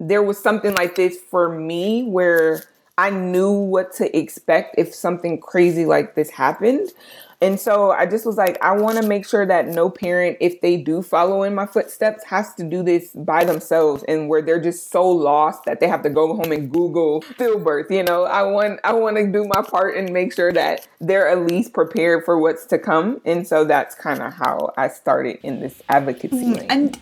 there 0.00 0.22
was 0.22 0.38
something 0.38 0.74
like 0.74 0.96
this 0.96 1.16
for 1.18 1.48
me 1.48 2.04
where 2.04 2.62
I 2.96 3.10
knew 3.10 3.50
what 3.50 3.92
to 3.94 4.16
expect 4.16 4.76
if 4.78 4.94
something 4.94 5.40
crazy 5.40 5.84
like 5.84 6.14
this 6.14 6.30
happened. 6.30 6.90
And 7.40 7.60
so 7.60 7.90
I 7.90 8.06
just 8.06 8.24
was 8.24 8.36
like, 8.38 8.56
I 8.62 8.72
want 8.72 8.96
to 8.96 9.06
make 9.06 9.26
sure 9.26 9.44
that 9.44 9.66
no 9.66 9.90
parent, 9.90 10.38
if 10.40 10.60
they 10.60 10.78
do 10.78 11.02
follow 11.02 11.42
in 11.42 11.54
my 11.54 11.66
footsteps, 11.66 12.24
has 12.24 12.54
to 12.54 12.64
do 12.64 12.82
this 12.82 13.10
by 13.10 13.44
themselves 13.44 14.02
and 14.04 14.28
where 14.28 14.40
they're 14.40 14.62
just 14.62 14.90
so 14.90 15.06
lost 15.06 15.64
that 15.64 15.80
they 15.80 15.88
have 15.88 16.02
to 16.04 16.10
go 16.10 16.34
home 16.34 16.52
and 16.52 16.72
Google 16.72 17.20
stillbirth. 17.22 17.90
You 17.90 18.02
know, 18.02 18.24
I 18.24 18.44
want 18.44 18.80
I 18.84 18.94
want 18.94 19.16
to 19.16 19.30
do 19.30 19.44
my 19.46 19.62
part 19.62 19.96
and 19.96 20.10
make 20.10 20.32
sure 20.32 20.52
that 20.52 20.88
they're 21.00 21.28
at 21.28 21.46
least 21.46 21.74
prepared 21.74 22.24
for 22.24 22.38
what's 22.38 22.64
to 22.66 22.78
come. 22.78 23.20
And 23.26 23.46
so 23.46 23.64
that's 23.64 23.94
kind 23.94 24.22
of 24.22 24.32
how 24.32 24.72
I 24.78 24.88
started 24.88 25.38
in 25.42 25.60
this 25.60 25.82
advocacy. 25.88 26.54
Mm, 26.54 26.66
and 26.70 26.98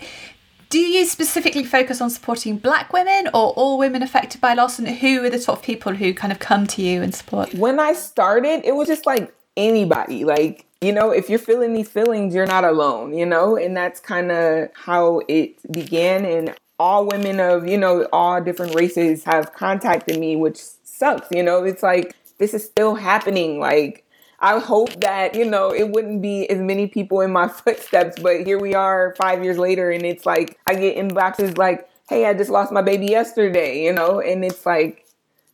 do 0.73 0.79
you 0.79 1.05
specifically 1.05 1.65
focus 1.65 2.01
on 2.01 2.09
supporting 2.09 2.57
black 2.57 2.93
women 2.93 3.29
or 3.29 3.53
all 3.61 3.79
women 3.79 4.03
affected 4.03 4.41
by 4.41 4.55
loss 4.55 4.79
and 4.79 4.89
who 4.89 5.25
are 5.25 5.31
the 5.31 5.39
sort 5.39 5.59
of 5.59 5.65
people 5.65 5.95
who 5.95 6.15
kind 6.15 6.33
of 6.33 6.39
come 6.39 6.67
to 6.67 6.81
you 6.83 7.03
and 7.03 7.15
support 7.15 7.53
when 7.55 7.79
i 7.79 7.93
started 7.93 8.63
it 8.65 8.75
was 8.75 8.89
just 8.89 9.07
like 9.07 9.35
anybody. 9.57 10.25
Like, 10.25 10.67
you 10.81 10.93
know, 10.93 11.11
if 11.11 11.29
you're 11.31 11.39
feeling 11.39 11.73
these 11.73 11.89
feelings, 11.89 12.35
you're 12.35 12.47
not 12.47 12.65
alone, 12.65 13.15
you 13.15 13.27
know? 13.27 13.57
And 13.57 13.77
that's 13.77 14.01
kind 14.01 14.33
of 14.33 14.69
how 14.75 15.23
it 15.29 15.61
began. 15.73 16.25
And 16.25 16.55
all 16.79 17.07
women 17.07 17.41
of, 17.41 17.67
you 17.67 17.79
know, 17.79 18.09
all 18.13 18.41
different 18.41 18.75
races 18.75 19.25
have 19.25 19.53
contacted 19.53 20.19
me, 20.19 20.37
which 20.37 20.59
sucks, 20.85 21.29
you 21.31 21.43
know? 21.43 21.63
It's 21.65 21.83
like, 21.83 22.17
this 22.39 22.55
is 22.55 22.65
still 22.65 22.95
happening. 22.95 23.61
Like, 23.61 24.02
I 24.43 24.59
hope 24.59 25.01
that, 25.01 25.37
you 25.37 25.49
know, 25.49 25.71
it 25.73 25.91
wouldn't 25.91 26.21
be 26.21 26.51
as 26.51 26.59
many 26.59 26.89
people 26.89 27.21
in 27.21 27.33
my 27.33 27.49
footsteps, 27.65 28.21
but 28.21 28.45
here 28.45 28.59
we 28.59 28.75
are 28.75 29.15
five 29.17 29.43
years 29.43 29.57
later, 29.57 29.91
and 29.91 30.05
it's 30.05 30.27
like, 30.27 30.59
I 30.67 30.75
get 30.75 30.97
inboxes 30.97 31.57
like, 31.57 31.89
hey, 32.09 32.27
I 32.27 32.35
just 32.35 32.51
lost 32.51 32.73
my 32.73 32.83
baby 32.83 33.07
yesterday, 33.07 33.85
you 33.85 33.93
know? 33.93 34.21
And 34.21 34.45
it's 34.45 34.67
like, 34.67 35.03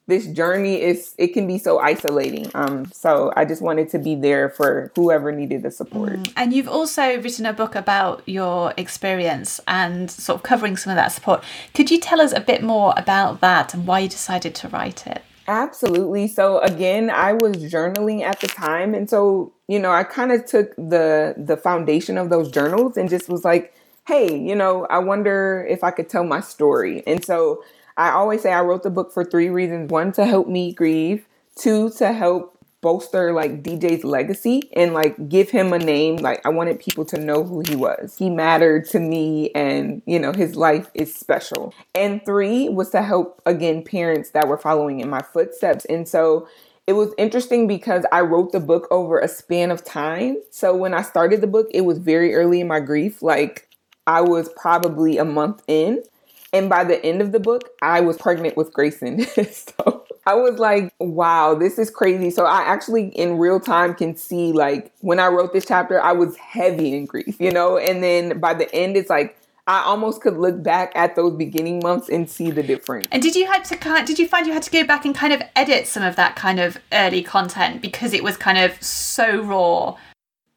this 0.09 0.27
journey 0.27 0.81
is 0.81 1.15
it 1.19 1.35
can 1.35 1.47
be 1.47 1.59
so 1.59 1.79
isolating 1.79 2.51
um 2.55 2.91
so 2.93 3.31
i 3.37 3.45
just 3.45 3.63
wanted 3.63 3.89
to 3.91 3.99
be 3.99 4.15
there 4.15 4.49
for 4.49 4.91
whoever 4.97 5.31
needed 5.31 5.63
the 5.63 5.71
support 5.71 6.15
mm. 6.15 6.33
and 6.35 6.53
you've 6.53 6.67
also 6.67 7.21
written 7.21 7.47
a 7.47 7.53
book 7.53 7.75
about 7.75 8.23
your 8.27 8.73
experience 8.77 9.61
and 9.69 10.11
sort 10.11 10.37
of 10.37 10.43
covering 10.43 10.77
some 10.77 10.91
of 10.91 10.97
that 10.97 11.09
support 11.09 11.45
could 11.75 11.91
you 11.91 12.01
tell 12.01 12.21
us 12.21 12.33
a 12.33 12.41
bit 12.41 12.63
more 12.63 12.95
about 12.97 13.41
that 13.41 13.75
and 13.75 13.87
why 13.87 14.01
you 14.01 14.09
decided 14.09 14.55
to 14.55 14.67
write 14.69 15.07
it 15.07 15.23
absolutely 15.49 16.29
so 16.29 16.59
again 16.61 17.11
i 17.11 17.33
was 17.33 17.57
journaling 17.57 18.23
at 18.23 18.39
the 18.41 18.47
time 18.47 18.95
and 18.95 19.09
so 19.09 19.53
you 19.67 19.79
know 19.79 19.91
i 19.91 20.05
kind 20.05 20.31
of 20.31 20.45
took 20.45 20.77
the 20.77 21.35
the 21.37 21.57
foundation 21.57 22.19
of 22.19 22.29
those 22.29 22.51
journals 22.51 22.97
and 22.97 23.09
just 23.09 23.29
was 23.29 23.45
like 23.45 23.75
hey 24.07 24.39
you 24.39 24.55
know 24.55 24.87
i 24.91 24.99
wonder 24.99 25.67
if 25.69 25.83
i 25.83 25.91
could 25.91 26.09
tell 26.09 26.25
my 26.25 26.41
story 26.41 27.03
and 27.07 27.25
so 27.25 27.63
I 27.99 28.11
always 28.13 28.43
say 28.43 28.53
I 28.53 28.63
wrote 28.63 28.85
the 28.85 28.91
book 28.91 29.13
for 29.13 29.25
three 29.25 29.49
reasons. 29.49 29.91
One, 29.91 30.13
to 30.13 30.25
help 30.25 30.47
me 30.47 30.73
grieve. 30.73 31.27
Two, 31.57 31.91
to 31.99 32.13
help 32.13 32.57
bolster 32.81 33.33
like 33.33 33.63
DJ's 33.63 34.05
legacy 34.05 34.71
and 34.75 34.95
like 34.95 35.29
give 35.29 35.51
him 35.51 35.73
a 35.73 35.79
name. 35.79 36.17
Like 36.17 36.45
I 36.47 36.51
wanted 36.51 36.79
people 36.79 37.05
to 37.07 37.19
know 37.19 37.45
who 37.45 37.63
he 37.69 37.77
was. 37.77 38.17
He 38.17 38.31
mattered 38.31 38.89
to 38.91 39.01
me 39.01 39.51
and 39.55 40.03
you 40.07 40.19
know 40.19 40.33
his 40.33 40.57
life 40.57 40.91
is 40.95 41.15
special. 41.15 41.75
And 41.95 42.25
three 42.25 42.69
was 42.69 42.91
to 42.91 43.03
help 43.03 43.43
again 43.47 43.83
parents 43.83 44.31
that 44.31 44.49
were 44.49 44.59
following 44.59 45.01
in 45.01 45.11
my 45.11 45.23
footsteps. 45.23 45.85
And 45.87 46.07
so 46.07 46.49
it 46.87 46.95
was 46.95 47.13
interesting 47.19 47.67
because 47.67 48.05
I 48.13 48.23
wrote 48.23 48.53
the 48.53 48.61
book 48.61 48.89
over 48.91 49.19
a 49.19 49.29
span 49.29 49.71
of 49.71 49.85
time. 49.85 50.39
So 50.51 50.75
when 50.75 50.95
I 50.95 51.03
started 51.03 51.43
the 51.43 51.47
book, 51.47 51.67
it 51.73 51.83
was 51.83 51.99
very 51.99 52.35
early 52.35 52.61
in 52.63 52.69
my 52.69 52.81
grief. 52.81 53.21
Like 53.21 53.69
I 54.07 54.23
was 54.23 54.49
probably 54.57 55.19
a 55.19 55.25
month 55.25 55.63
in. 55.67 56.03
And 56.51 56.71
by 56.71 56.85
the 56.85 57.05
end 57.05 57.21
of 57.21 57.33
the 57.33 57.41
book, 57.41 57.69
I 57.83 58.01
was 58.01 58.17
pregnant 58.17 58.57
with 58.57 58.73
Grayson. 58.73 59.21
so 59.53 60.07
I 60.29 60.35
was 60.35 60.59
like, 60.59 60.93
wow, 60.99 61.55
this 61.55 61.79
is 61.79 61.89
crazy. 61.89 62.29
So 62.29 62.45
I 62.45 62.61
actually 62.61 63.07
in 63.09 63.39
real 63.39 63.59
time 63.59 63.95
can 63.95 64.15
see 64.15 64.53
like 64.53 64.93
when 65.01 65.19
I 65.19 65.29
wrote 65.29 65.55
this 65.55 65.65
chapter, 65.65 65.99
I 65.99 66.13
was 66.13 66.37
heavy 66.37 66.95
in 66.95 67.07
grief, 67.07 67.41
you 67.41 67.51
know? 67.51 67.79
And 67.79 68.03
then 68.03 68.39
by 68.39 68.53
the 68.53 68.71
end, 68.75 68.99
it's 68.99 69.09
like, 69.09 69.39
I 69.67 69.85
almost 69.85 70.21
could 70.21 70.37
look 70.37 70.63
back 70.63 70.93
at 70.95 71.17
those 71.17 71.33
beginning 71.33 71.81
months 71.83 72.11
and 72.11 72.29
see 72.29 72.51
the 72.51 72.63
difference. 72.63 73.09
And 73.11 73.23
did 73.23 73.37
you 73.37 73.47
had 73.47 73.65
to 73.67 73.77
kind 73.77 74.07
did 74.07 74.19
you 74.19 74.29
find 74.29 74.47
you 74.47 74.53
had 74.53 74.63
to 74.65 74.71
go 74.71 74.85
back 74.85 75.07
and 75.07 75.15
kind 75.15 75.33
of 75.33 75.41
edit 75.57 75.87
some 75.87 76.03
of 76.03 76.17
that 76.17 76.37
kind 76.37 76.61
of 76.61 76.77
early 76.93 77.23
content 77.23 77.81
because 77.81 78.13
it 78.13 78.23
was 78.23 78.37
kind 78.37 78.59
of 78.59 78.83
so 78.83 79.43
raw? 79.43 79.97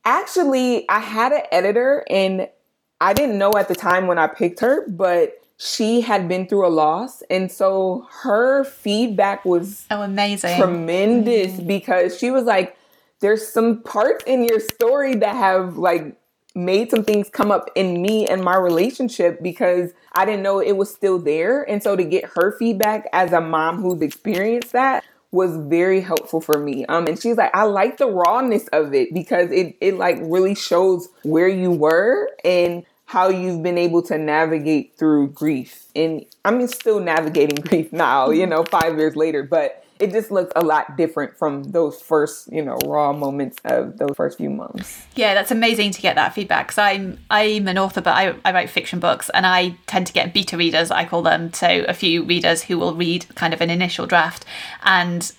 Actually, 0.04 0.88
I 0.90 1.00
had 1.00 1.32
an 1.32 1.44
editor 1.50 2.04
and 2.10 2.50
I 3.00 3.14
didn't 3.14 3.38
know 3.38 3.54
at 3.58 3.70
the 3.70 3.76
time 3.76 4.08
when 4.08 4.18
I 4.18 4.28
picked 4.28 4.60
her, 4.60 4.86
but 4.90 5.41
she 5.64 6.02
had 6.02 6.28
been 6.28 6.48
through 6.48 6.66
a 6.66 6.70
loss 6.70 7.22
and 7.30 7.52
so 7.52 8.08
her 8.24 8.64
feedback 8.64 9.46
was 9.46 9.86
oh 9.92 10.02
amazing 10.02 10.58
tremendous 10.58 11.52
mm. 11.52 11.68
because 11.68 12.18
she 12.18 12.32
was 12.32 12.46
like 12.46 12.76
there's 13.20 13.48
some 13.48 13.84
parts 13.84 14.24
in 14.26 14.44
your 14.44 14.60
story 14.60 15.14
that 15.14 15.36
have 15.36 15.78
like 15.78 16.18
made 16.56 16.90
some 16.90 17.04
things 17.04 17.30
come 17.30 17.52
up 17.52 17.70
in 17.76 18.02
me 18.02 18.28
and 18.28 18.44
my 18.44 18.56
relationship 18.56 19.40
because 19.44 19.92
I 20.14 20.26
didn't 20.26 20.42
know 20.42 20.60
it 20.60 20.78
was 20.78 20.92
still 20.92 21.20
there 21.20 21.62
and 21.70 21.84
so 21.84 21.96
to 21.96 22.04
get 22.04 22.26
her 22.36 22.58
feedback 22.58 23.08
as 23.14 23.32
a 23.32 23.40
mom 23.40 23.84
who's 23.84 24.02
experienced 24.02 24.72
that 24.72 25.04
was 25.32 25.56
very 25.56 26.02
helpful 26.02 26.42
for 26.42 26.60
me. 26.60 26.86
Um, 26.88 27.08
and 27.08 27.18
she's 27.18 27.38
like, 27.38 27.56
I 27.56 27.64
like 27.64 27.96
the 27.96 28.08
rawness 28.08 28.68
of 28.74 28.94
it 28.94 29.14
because 29.14 29.50
it, 29.50 29.78
it 29.80 29.94
like 29.96 30.18
really 30.20 30.56
shows 30.56 31.08
where 31.24 31.48
you 31.48 31.72
were 31.72 32.30
and 32.44 32.84
how 33.12 33.28
you've 33.28 33.62
been 33.62 33.78
able 33.78 34.02
to 34.02 34.18
navigate 34.18 34.96
through 34.96 35.28
grief. 35.28 35.88
And 35.94 36.26
I'm 36.46 36.66
still 36.68 37.02
navigating 37.02 37.56
grief 37.68 37.92
now, 37.92 38.30
you 38.30 38.48
know, 38.48 38.64
five 38.64 38.98
years 38.98 39.18
later, 39.18 39.44
but 39.44 39.84
it 40.00 40.12
just 40.12 40.32
looks 40.32 40.54
a 40.56 40.62
lot 40.62 40.96
different 40.96 41.38
from 41.38 41.64
those 41.64 42.02
first, 42.02 42.50
you 42.54 42.64
know, 42.64 42.78
raw 42.86 43.12
moments 43.12 43.58
of 43.66 43.98
those 43.98 44.16
first 44.16 44.38
few 44.38 44.50
months. 44.50 45.06
Yeah, 45.14 45.34
that's 45.34 45.52
amazing 45.52 45.92
to 45.92 46.02
get 46.02 46.16
that 46.16 46.34
feedback. 46.34 46.68
Because 46.68 46.78
I'm 46.78 47.20
I'm 47.30 47.68
an 47.68 47.78
author, 47.78 48.00
but 48.00 48.16
I, 48.16 48.34
I 48.46 48.54
write 48.54 48.70
fiction 48.70 49.02
books, 49.02 49.30
and 49.34 49.46
I 49.46 49.76
tend 49.88 50.08
to 50.08 50.14
get 50.14 50.34
beta 50.34 50.56
readers, 50.56 50.90
I 50.90 51.04
call 51.04 51.22
them, 51.22 51.52
so 51.52 51.84
a 51.90 51.94
few 51.94 52.24
readers 52.24 52.64
who 52.64 52.80
will 52.80 52.96
read 52.96 53.26
kind 53.36 53.54
of 53.54 53.60
an 53.60 53.70
initial 53.70 54.08
draft, 54.08 54.46
and 54.84 55.34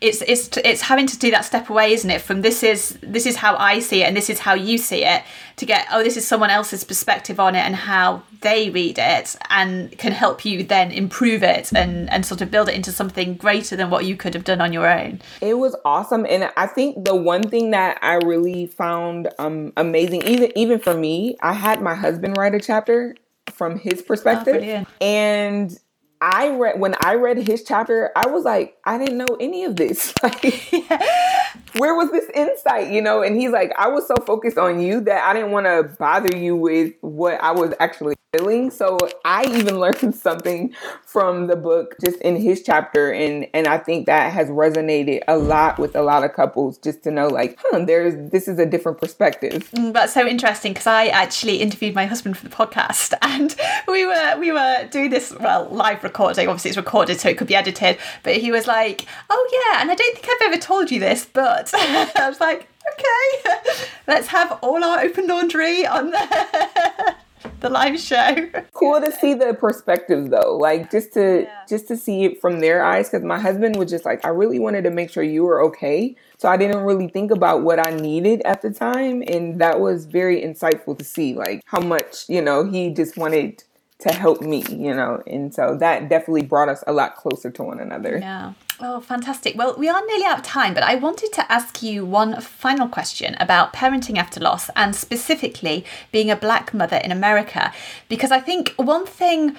it's 0.00 0.22
it's 0.22 0.56
it's 0.58 0.82
having 0.82 1.06
to 1.06 1.18
do 1.18 1.30
that 1.30 1.44
step 1.44 1.70
away 1.70 1.92
isn't 1.92 2.10
it 2.10 2.20
from 2.20 2.42
this 2.42 2.62
is 2.62 2.98
this 3.02 3.26
is 3.26 3.36
how 3.36 3.56
i 3.56 3.78
see 3.78 4.02
it 4.02 4.06
and 4.06 4.16
this 4.16 4.28
is 4.28 4.38
how 4.38 4.54
you 4.54 4.76
see 4.76 5.04
it 5.04 5.22
to 5.56 5.64
get 5.64 5.86
oh 5.90 6.02
this 6.02 6.16
is 6.16 6.26
someone 6.26 6.50
else's 6.50 6.84
perspective 6.84 7.40
on 7.40 7.54
it 7.54 7.60
and 7.60 7.74
how 7.74 8.22
they 8.42 8.68
read 8.70 8.98
it 8.98 9.36
and 9.48 9.96
can 9.96 10.12
help 10.12 10.44
you 10.44 10.62
then 10.62 10.90
improve 10.90 11.42
it 11.42 11.72
and 11.72 12.10
and 12.10 12.26
sort 12.26 12.40
of 12.42 12.50
build 12.50 12.68
it 12.68 12.74
into 12.74 12.92
something 12.92 13.34
greater 13.34 13.74
than 13.74 13.88
what 13.90 14.04
you 14.04 14.16
could 14.16 14.34
have 14.34 14.44
done 14.44 14.60
on 14.60 14.72
your 14.72 14.86
own. 14.86 15.20
It 15.40 15.54
was 15.54 15.74
awesome. 15.84 16.26
And 16.28 16.50
i 16.56 16.66
think 16.66 17.04
the 17.04 17.14
one 17.16 17.42
thing 17.42 17.70
that 17.70 17.98
i 18.02 18.14
really 18.16 18.66
found 18.66 19.28
um 19.38 19.72
amazing 19.76 20.22
even 20.26 20.52
even 20.56 20.78
for 20.78 20.94
me 20.94 21.36
i 21.40 21.52
had 21.52 21.80
my 21.80 21.94
husband 21.94 22.36
write 22.36 22.54
a 22.54 22.60
chapter 22.60 23.16
from 23.52 23.78
his 23.78 24.02
perspective. 24.02 24.56
oh, 24.62 25.04
and 25.04 25.78
I 26.20 26.50
read 26.50 26.80
when 26.80 26.94
I 27.00 27.14
read 27.14 27.38
his 27.46 27.64
chapter, 27.64 28.10
I 28.16 28.28
was 28.28 28.44
like, 28.44 28.76
I 28.84 28.98
didn't 28.98 29.18
know 29.18 29.36
any 29.40 29.64
of 29.64 29.76
this. 29.76 30.14
where 31.76 31.94
was 31.94 32.10
this 32.10 32.28
insight? 32.34 32.90
You 32.90 33.02
know, 33.02 33.22
and 33.22 33.36
he's 33.36 33.50
like, 33.50 33.72
I 33.76 33.88
was 33.88 34.06
so 34.06 34.14
focused 34.26 34.58
on 34.58 34.80
you 34.80 35.00
that 35.02 35.24
I 35.24 35.32
didn't 35.32 35.50
want 35.50 35.66
to 35.66 35.94
bother 35.98 36.36
you 36.36 36.56
with 36.56 36.94
what 37.00 37.42
I 37.42 37.52
was 37.52 37.74
actually 37.80 38.14
feeling. 38.36 38.70
So 38.70 38.98
I 39.24 39.44
even 39.44 39.78
learned 39.80 40.14
something 40.14 40.74
from 41.04 41.46
the 41.46 41.56
book 41.56 41.94
just 42.04 42.20
in 42.20 42.36
his 42.36 42.62
chapter. 42.62 43.10
And, 43.10 43.46
and 43.54 43.66
I 43.66 43.78
think 43.78 44.06
that 44.06 44.32
has 44.32 44.48
resonated 44.48 45.20
a 45.28 45.36
lot 45.36 45.78
with 45.78 45.94
a 45.94 46.02
lot 46.02 46.24
of 46.24 46.32
couples 46.32 46.78
just 46.78 47.02
to 47.04 47.10
know 47.10 47.28
like, 47.28 47.58
huh, 47.60 47.84
there's, 47.84 48.30
this 48.30 48.48
is 48.48 48.58
a 48.58 48.66
different 48.66 48.98
perspective. 48.98 49.70
Mm, 49.72 49.92
that's 49.92 50.14
so 50.14 50.26
interesting 50.26 50.72
because 50.72 50.86
I 50.86 51.06
actually 51.06 51.58
interviewed 51.58 51.94
my 51.94 52.06
husband 52.06 52.36
for 52.36 52.48
the 52.48 52.54
podcast 52.54 53.14
and 53.22 53.54
we 53.88 54.06
were, 54.06 54.36
we 54.38 54.52
were 54.52 54.88
doing 54.90 55.10
this, 55.10 55.32
well, 55.38 55.68
live 55.70 56.02
recording. 56.02 56.48
Obviously 56.48 56.70
it's 56.70 56.76
recorded 56.76 57.20
so 57.20 57.28
it 57.28 57.38
could 57.38 57.46
be 57.48 57.54
edited, 57.54 57.98
but 58.22 58.36
he 58.36 58.50
was 58.50 58.66
like, 58.66 59.06
oh 59.30 59.48
yeah. 59.52 59.80
And 59.80 59.90
I 59.90 59.94
don't 59.94 60.14
think 60.14 60.26
I've 60.28 60.52
ever 60.52 60.60
told 60.60 60.90
you 60.90 61.00
this, 61.00 61.24
but 61.24 61.63
I 61.74 62.28
was 62.28 62.40
like, 62.40 62.68
okay, 62.92 63.50
let's 64.06 64.28
have 64.28 64.58
all 64.62 64.82
our 64.82 65.00
open 65.00 65.26
laundry 65.26 65.86
on 65.86 66.10
the 66.10 67.14
the 67.60 67.70
live 67.70 67.98
show. 67.98 68.50
Cool 68.72 69.00
to 69.00 69.12
see 69.12 69.34
the 69.34 69.54
perspectives 69.54 70.28
though, 70.30 70.56
like 70.56 70.90
just 70.90 71.14
to 71.14 71.42
yeah. 71.42 71.64
just 71.68 71.88
to 71.88 71.96
see 71.96 72.24
it 72.24 72.40
from 72.40 72.60
their 72.60 72.84
eyes. 72.84 73.08
Because 73.08 73.24
my 73.24 73.38
husband 73.38 73.76
was 73.76 73.90
just 73.90 74.04
like, 74.04 74.24
I 74.24 74.28
really 74.28 74.58
wanted 74.58 74.84
to 74.84 74.90
make 74.90 75.10
sure 75.10 75.22
you 75.22 75.44
were 75.44 75.62
okay, 75.66 76.16
so 76.38 76.48
I 76.48 76.56
didn't 76.56 76.84
really 76.84 77.08
think 77.08 77.30
about 77.30 77.62
what 77.62 77.84
I 77.84 77.90
needed 77.90 78.42
at 78.44 78.62
the 78.62 78.70
time, 78.70 79.22
and 79.26 79.60
that 79.60 79.80
was 79.80 80.06
very 80.06 80.42
insightful 80.42 80.98
to 80.98 81.04
see, 81.04 81.34
like 81.34 81.62
how 81.66 81.80
much 81.80 82.28
you 82.28 82.42
know 82.42 82.64
he 82.64 82.90
just 82.90 83.16
wanted 83.16 83.62
to 84.00 84.12
help 84.12 84.42
me, 84.42 84.64
you 84.68 84.94
know, 84.94 85.22
and 85.26 85.54
so 85.54 85.76
that 85.78 86.08
definitely 86.08 86.42
brought 86.42 86.68
us 86.68 86.84
a 86.86 86.92
lot 86.92 87.16
closer 87.16 87.50
to 87.50 87.62
one 87.62 87.80
another. 87.80 88.18
Yeah. 88.18 88.52
Oh, 88.80 89.00
fantastic. 89.00 89.56
Well, 89.56 89.76
we 89.78 89.88
are 89.88 90.04
nearly 90.06 90.24
out 90.24 90.38
of 90.38 90.44
time, 90.44 90.74
but 90.74 90.82
I 90.82 90.96
wanted 90.96 91.32
to 91.34 91.52
ask 91.52 91.80
you 91.80 92.04
one 92.04 92.40
final 92.40 92.88
question 92.88 93.36
about 93.38 93.72
parenting 93.72 94.18
after 94.18 94.40
loss 94.40 94.68
and 94.74 94.96
specifically 94.96 95.84
being 96.10 96.28
a 96.28 96.36
black 96.36 96.74
mother 96.74 96.96
in 96.96 97.12
America. 97.12 97.72
Because 98.08 98.32
I 98.32 98.40
think 98.40 98.74
one 98.76 99.06
thing 99.06 99.56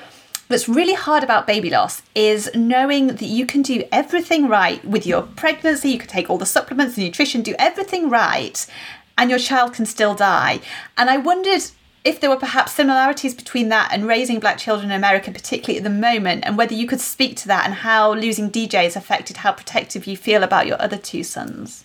that's 0.49 0.68
really 0.68 0.95
hard 0.95 1.24
about 1.24 1.47
baby 1.47 1.70
loss 1.70 2.01
is 2.13 2.51
knowing 2.53 3.07
that 3.07 3.22
you 3.24 3.45
can 3.45 3.61
do 3.61 3.84
everything 3.89 4.49
right 4.49 4.84
with 4.84 5.07
your 5.07 5.22
pregnancy, 5.22 5.91
you 5.91 5.99
can 5.99 6.09
take 6.09 6.30
all 6.30 6.38
the 6.38 6.45
supplements, 6.45 6.95
the 6.95 7.05
nutrition, 7.05 7.41
do 7.41 7.55
everything 7.57 8.09
right, 8.09 8.68
and 9.18 9.30
your 9.30 9.39
child 9.39 9.74
can 9.74 9.86
still 9.86 10.13
die. 10.13 10.59
And 10.97 11.09
I 11.09 11.18
wondered 11.18 11.63
if 12.06 12.20
there 12.20 12.30
were 12.30 12.38
perhaps 12.38 12.74
similarities 12.74 13.34
between 13.34 13.70
that 13.70 13.89
and 13.91 14.08
raising 14.08 14.39
black 14.39 14.60
children 14.60 14.91
in 14.91 14.95
America, 14.95 15.32
particularly 15.32 15.80
at 15.80 15.84
the 15.84 15.89
moment, 15.89 16.45
and 16.45 16.56
whether 16.56 16.76
you 16.76 16.86
could 16.86 17.01
speak 17.01 17.36
to 17.38 17.47
that 17.47 17.66
and 17.66 17.74
how 17.74 18.14
losing 18.14 18.51
DJ 18.51 18.84
has 18.84 18.95
affected 18.95 19.38
how 19.38 19.51
protective 19.51 20.06
you 20.06 20.16
feel 20.16 20.43
about 20.43 20.68
your 20.68 20.80
other 20.80 20.97
two 20.97 21.24
sons. 21.24 21.84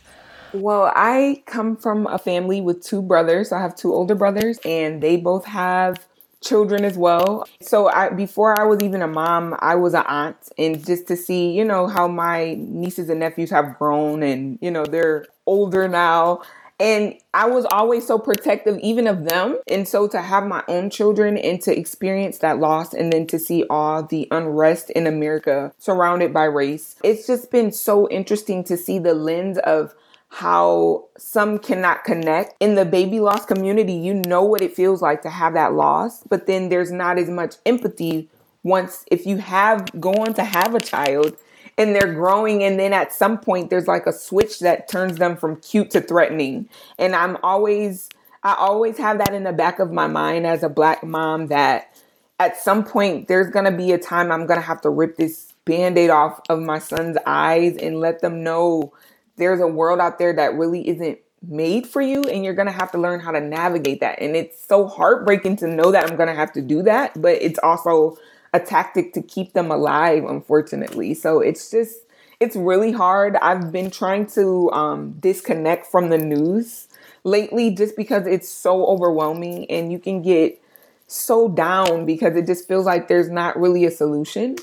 Well, 0.52 0.92
I 0.94 1.42
come 1.46 1.74
from 1.74 2.06
a 2.06 2.18
family 2.18 2.60
with 2.60 2.84
two 2.84 3.00
brothers. 3.00 3.50
I 3.50 3.62
have 3.62 3.74
two 3.74 3.94
older 3.94 4.14
brothers, 4.14 4.58
and 4.64 5.02
they 5.02 5.16
both 5.16 5.46
have 5.46 6.06
children 6.42 6.84
as 6.84 6.98
well. 6.98 7.46
So 7.62 7.88
I 7.88 8.10
before 8.10 8.58
I 8.58 8.64
was 8.64 8.82
even 8.82 9.02
a 9.02 9.06
mom, 9.06 9.56
I 9.60 9.74
was 9.74 9.94
an 9.94 10.04
aunt 10.06 10.36
and 10.58 10.84
just 10.84 11.06
to 11.08 11.16
see, 11.16 11.52
you 11.52 11.64
know, 11.64 11.86
how 11.86 12.08
my 12.08 12.56
nieces 12.58 13.10
and 13.10 13.20
nephews 13.20 13.50
have 13.50 13.78
grown 13.78 14.22
and, 14.22 14.58
you 14.60 14.70
know, 14.70 14.84
they're 14.84 15.26
older 15.46 15.86
now. 15.86 16.42
And 16.80 17.16
I 17.34 17.46
was 17.46 17.66
always 17.70 18.06
so 18.06 18.18
protective, 18.18 18.78
even 18.78 19.06
of 19.06 19.24
them. 19.24 19.58
And 19.68 19.86
so 19.86 20.08
to 20.08 20.22
have 20.22 20.46
my 20.46 20.64
own 20.66 20.88
children 20.88 21.36
and 21.36 21.60
to 21.60 21.78
experience 21.78 22.38
that 22.38 22.58
loss 22.58 22.94
and 22.94 23.12
then 23.12 23.26
to 23.28 23.38
see 23.38 23.64
all 23.68 24.02
the 24.02 24.26
unrest 24.30 24.88
in 24.90 25.06
America 25.06 25.72
surrounded 25.78 26.32
by 26.32 26.44
race, 26.44 26.96
it's 27.04 27.26
just 27.26 27.50
been 27.50 27.70
so 27.70 28.08
interesting 28.08 28.64
to 28.64 28.78
see 28.78 28.98
the 28.98 29.12
lens 29.12 29.58
of 29.58 29.94
how 30.30 31.08
some 31.18 31.58
cannot 31.58 32.04
connect. 32.04 32.54
In 32.60 32.76
the 32.76 32.86
baby 32.86 33.20
loss 33.20 33.44
community, 33.44 33.92
you 33.92 34.14
know 34.14 34.42
what 34.42 34.62
it 34.62 34.74
feels 34.74 35.02
like 35.02 35.22
to 35.22 35.30
have 35.30 35.52
that 35.54 35.74
loss, 35.74 36.22
but 36.24 36.46
then 36.46 36.70
there's 36.70 36.92
not 36.92 37.18
as 37.18 37.28
much 37.28 37.56
empathy 37.66 38.30
once 38.62 39.04
if 39.10 39.26
you 39.26 39.38
have 39.38 40.00
gone 40.00 40.32
to 40.34 40.44
have 40.44 40.74
a 40.74 40.80
child 40.80 41.36
and 41.80 41.96
they're 41.96 42.12
growing 42.12 42.62
and 42.62 42.78
then 42.78 42.92
at 42.92 43.10
some 43.10 43.38
point 43.38 43.70
there's 43.70 43.88
like 43.88 44.06
a 44.06 44.12
switch 44.12 44.60
that 44.60 44.86
turns 44.86 45.16
them 45.16 45.34
from 45.34 45.56
cute 45.56 45.90
to 45.90 46.00
threatening. 46.00 46.68
And 46.98 47.16
i'm 47.16 47.38
always 47.42 48.10
i 48.42 48.54
always 48.54 48.98
have 48.98 49.18
that 49.18 49.32
in 49.32 49.44
the 49.44 49.52
back 49.52 49.78
of 49.78 49.90
my 49.90 50.06
mind 50.06 50.46
as 50.46 50.62
a 50.62 50.68
black 50.68 51.02
mom 51.02 51.46
that 51.46 51.96
at 52.38 52.60
some 52.60 52.84
point 52.84 53.28
there's 53.28 53.50
going 53.50 53.64
to 53.64 53.70
be 53.70 53.92
a 53.92 53.98
time 53.98 54.30
i'm 54.30 54.46
going 54.46 54.60
to 54.60 54.66
have 54.66 54.82
to 54.82 54.90
rip 54.90 55.16
this 55.16 55.54
band-aid 55.64 56.10
off 56.10 56.40
of 56.50 56.60
my 56.60 56.78
son's 56.78 57.16
eyes 57.26 57.76
and 57.76 57.98
let 57.98 58.20
them 58.20 58.42
know 58.42 58.92
there's 59.36 59.60
a 59.60 59.66
world 59.66 60.00
out 60.00 60.18
there 60.18 60.34
that 60.34 60.54
really 60.54 60.86
isn't 60.86 61.18
made 61.42 61.86
for 61.86 62.02
you 62.02 62.22
and 62.24 62.44
you're 62.44 62.54
going 62.54 62.66
to 62.66 62.72
have 62.72 62.92
to 62.92 62.98
learn 62.98 63.18
how 63.18 63.30
to 63.30 63.40
navigate 63.40 64.00
that. 64.00 64.20
And 64.20 64.36
it's 64.36 64.62
so 64.62 64.86
heartbreaking 64.86 65.56
to 65.56 65.66
know 65.66 65.90
that 65.90 66.10
i'm 66.10 66.16
going 66.16 66.28
to 66.28 66.34
have 66.34 66.52
to 66.52 66.60
do 66.60 66.82
that 66.82 67.18
but 67.20 67.40
it's 67.40 67.58
also 67.62 68.18
a 68.52 68.60
tactic 68.60 69.12
to 69.14 69.22
keep 69.22 69.52
them 69.52 69.70
alive, 69.70 70.24
unfortunately. 70.24 71.14
So 71.14 71.40
it's 71.40 71.70
just, 71.70 71.98
it's 72.40 72.56
really 72.56 72.92
hard. 72.92 73.36
I've 73.36 73.70
been 73.70 73.90
trying 73.90 74.26
to 74.28 74.70
um, 74.72 75.12
disconnect 75.20 75.86
from 75.86 76.08
the 76.08 76.18
news 76.18 76.88
lately 77.24 77.70
just 77.70 77.96
because 77.96 78.26
it's 78.26 78.48
so 78.48 78.86
overwhelming 78.86 79.70
and 79.70 79.92
you 79.92 79.98
can 79.98 80.22
get 80.22 80.60
so 81.06 81.48
down 81.48 82.06
because 82.06 82.36
it 82.36 82.46
just 82.46 82.66
feels 82.66 82.86
like 82.86 83.08
there's 83.08 83.28
not 83.28 83.58
really 83.58 83.84
a 83.84 83.90
solution. 83.90 84.56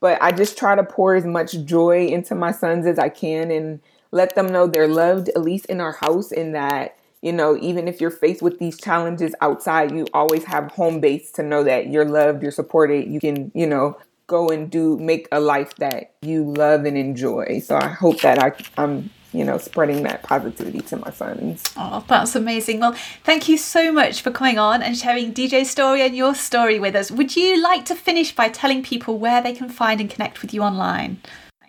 But 0.00 0.20
I 0.20 0.32
just 0.32 0.58
try 0.58 0.74
to 0.74 0.82
pour 0.82 1.14
as 1.14 1.24
much 1.24 1.64
joy 1.64 2.06
into 2.06 2.34
my 2.34 2.50
sons 2.50 2.86
as 2.86 2.98
I 2.98 3.08
can 3.08 3.50
and 3.50 3.80
let 4.10 4.34
them 4.34 4.48
know 4.48 4.66
they're 4.66 4.88
loved, 4.88 5.28
at 5.30 5.40
least 5.40 5.66
in 5.66 5.80
our 5.80 5.92
house, 5.92 6.32
and 6.32 6.54
that 6.54 6.96
you 7.22 7.32
know, 7.32 7.56
even 7.58 7.88
if 7.88 8.00
you're 8.00 8.10
faced 8.10 8.42
with 8.42 8.58
these 8.58 8.78
challenges 8.78 9.34
outside, 9.40 9.92
you 9.92 10.06
always 10.12 10.44
have 10.44 10.72
home 10.72 11.00
base 11.00 11.30
to 11.32 11.42
know 11.42 11.64
that 11.64 11.86
you're 11.88 12.04
loved, 12.04 12.42
you're 12.42 12.52
supported, 12.52 13.08
you 13.08 13.20
can, 13.20 13.50
you 13.54 13.66
know, 13.66 13.96
go 14.26 14.48
and 14.48 14.70
do 14.70 14.98
make 14.98 15.28
a 15.30 15.40
life 15.40 15.74
that 15.76 16.14
you 16.22 16.44
love 16.44 16.84
and 16.84 16.98
enjoy. 16.98 17.60
So 17.60 17.76
I 17.76 17.88
hope 17.88 18.20
that 18.22 18.42
I 18.42 18.52
I'm 18.76 19.10
you 19.32 19.44
know, 19.44 19.56
spreading 19.58 20.02
that 20.02 20.22
positivity 20.22 20.80
to 20.80 20.96
my 20.98 21.10
sons. 21.10 21.62
Oh, 21.76 22.04
that's 22.06 22.34
amazing. 22.36 22.80
Well, 22.80 22.94
thank 23.24 23.48
you 23.48 23.56
so 23.56 23.90
much 23.90 24.20
for 24.20 24.30
coming 24.30 24.58
on 24.58 24.82
and 24.82 24.96
sharing 24.96 25.32
DJ's 25.32 25.70
story 25.70 26.02
and 26.02 26.14
your 26.14 26.34
story 26.34 26.78
with 26.78 26.94
us. 26.94 27.10
Would 27.10 27.34
you 27.34 27.62
like 27.62 27.84
to 27.86 27.94
finish 27.94 28.34
by 28.34 28.48
telling 28.50 28.82
people 28.82 29.18
where 29.18 29.42
they 29.42 29.54
can 29.54 29.68
find 29.68 30.00
and 30.00 30.10
connect 30.10 30.42
with 30.42 30.52
you 30.52 30.62
online? 30.62 31.20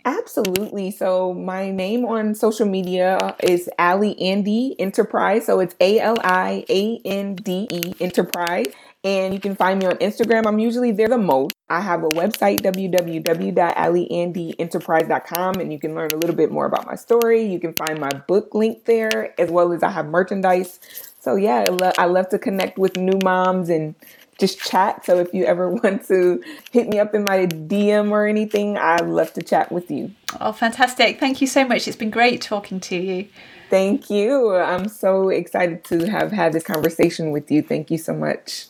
Absolutely. 0.06 0.92
So 0.92 1.34
my 1.34 1.72
name 1.72 2.06
on 2.06 2.36
social 2.36 2.68
media 2.68 3.36
is 3.42 3.70
Ali 3.80 4.20
Ande 4.20 4.76
Enterprise. 4.78 5.46
So 5.46 5.62
it's 5.62 5.76
A 5.80 6.00
L 6.00 6.18
I 6.24 6.66
A 6.70 7.00
N 7.06 7.36
D 7.36 7.68
E 7.72 7.94
Enterprise. 8.02 8.66
And 9.06 9.34
you 9.34 9.40
can 9.40 9.56
find 9.56 9.80
me 9.80 9.86
on 9.86 9.96
Instagram. 9.98 10.46
I'm 10.46 10.60
usually 10.60 10.92
there 10.92 11.08
the 11.10 11.18
most. 11.18 11.54
I 11.70 11.82
have 11.82 12.04
a 12.04 12.10
website, 12.10 12.62
www.aliandeenterprise.com, 12.62 15.56
and 15.60 15.74
you 15.74 15.80
can 15.80 15.94
learn 15.94 16.12
a 16.14 16.16
little 16.16 16.36
bit 16.36 16.52
more 16.52 16.66
about 16.66 16.86
my 16.86 16.96
story. 16.96 17.44
You 17.44 17.60
can 17.60 17.74
find 17.74 18.00
my 18.00 18.10
book 18.28 18.56
link 18.56 18.86
there, 18.86 19.34
as 19.40 19.52
well 19.52 19.74
as 19.74 19.84
I 19.84 19.90
have 19.90 20.08
merchandise. 20.08 20.80
So, 21.20 21.36
yeah, 21.36 21.66
I 21.98 22.06
love 22.06 22.30
to 22.30 22.40
connect 22.40 22.78
with 22.78 22.96
new 22.96 23.20
moms 23.22 23.70
and 23.70 23.96
just 24.44 24.60
chat. 24.60 25.06
So 25.06 25.20
if 25.20 25.34
you 25.34 25.46
ever 25.46 25.70
want 25.84 26.06
to 26.08 26.44
hit 26.72 26.90
me 26.90 27.00
up 27.00 27.16
in 27.16 27.24
my 27.24 27.48
DM 27.48 28.12
or 28.12 28.28
anything, 28.28 28.78
I'd 28.78 29.08
love 29.08 29.32
to 29.34 29.42
chat 29.42 29.72
with 29.72 29.90
you. 29.90 30.12
Oh, 30.42 30.52
fantastic. 30.52 31.20
Thank 31.20 31.40
you 31.40 31.48
so 31.48 31.66
much. 31.66 31.88
It's 31.88 31.96
been 31.96 32.10
great 32.10 32.42
talking 32.42 32.80
to 32.82 32.96
you. 32.96 33.28
Thank 33.70 34.10
you. 34.10 34.54
I'm 34.56 34.90
so 34.90 35.30
excited 35.30 35.86
to 35.86 36.10
have 36.10 36.32
had 36.32 36.52
this 36.52 36.64
conversation 36.64 37.32
with 37.32 37.50
you. 37.50 37.62
Thank 37.62 37.90
you 37.90 37.98
so 37.98 38.14
much. 38.14 38.68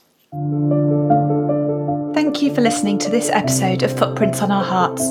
Thank 2.14 2.42
you 2.42 2.54
for 2.54 2.62
listening 2.62 3.00
to 3.00 3.10
this 3.10 3.30
episode 3.30 3.82
of 3.82 3.98
Footprints 3.98 4.42
on 4.42 4.52
Our 4.52 4.64
Hearts. 4.64 5.04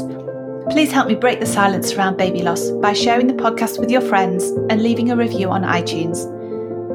Please 0.73 0.93
help 0.93 1.09
me 1.09 1.17
break 1.17 1.41
the 1.41 1.47
silence 1.47 1.93
around 1.93 2.17
baby 2.17 2.43
loss 2.43 2.71
by 2.71 2.93
sharing 2.93 3.27
the 3.27 3.35
podcast 3.35 3.81
with 3.81 3.91
your 3.91 4.01
friends 4.01 4.45
and 4.71 4.81
leaving 4.81 5.11
a 5.11 5.17
review 5.17 5.51
on 5.51 5.63
iTunes. 5.63 6.25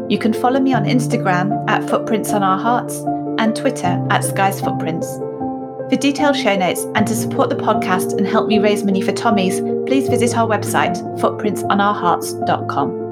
You 0.10 0.18
can 0.18 0.32
follow 0.34 0.62
me 0.62 0.74
on 0.74 0.86
Instagram 0.86 1.70
at 1.70 1.88
Footprints 1.90 2.32
on 2.32 2.42
Our 2.42 2.58
Hearts 2.58 3.04
and 3.40 3.56
Twitter 3.56 4.06
at 4.10 4.24
Skies 4.24 4.60
Footprints. 4.62 5.08
For 5.90 5.96
detailed 5.96 6.36
show 6.36 6.56
notes 6.58 6.84
and 6.96 7.08
to 7.08 7.16
support 7.16 7.50
the 7.50 7.56
podcast 7.56 8.18
and 8.18 8.28
help 8.28 8.48
me 8.48 8.60
raise 8.60 8.84
money 8.84 9.02
for 9.02 9.14
Tommy's, 9.14 9.62
please 9.88 10.10
visit 10.10 10.38
our 10.38 10.48
website, 10.48 10.98
footprintsonourhearts.com. 11.20 13.07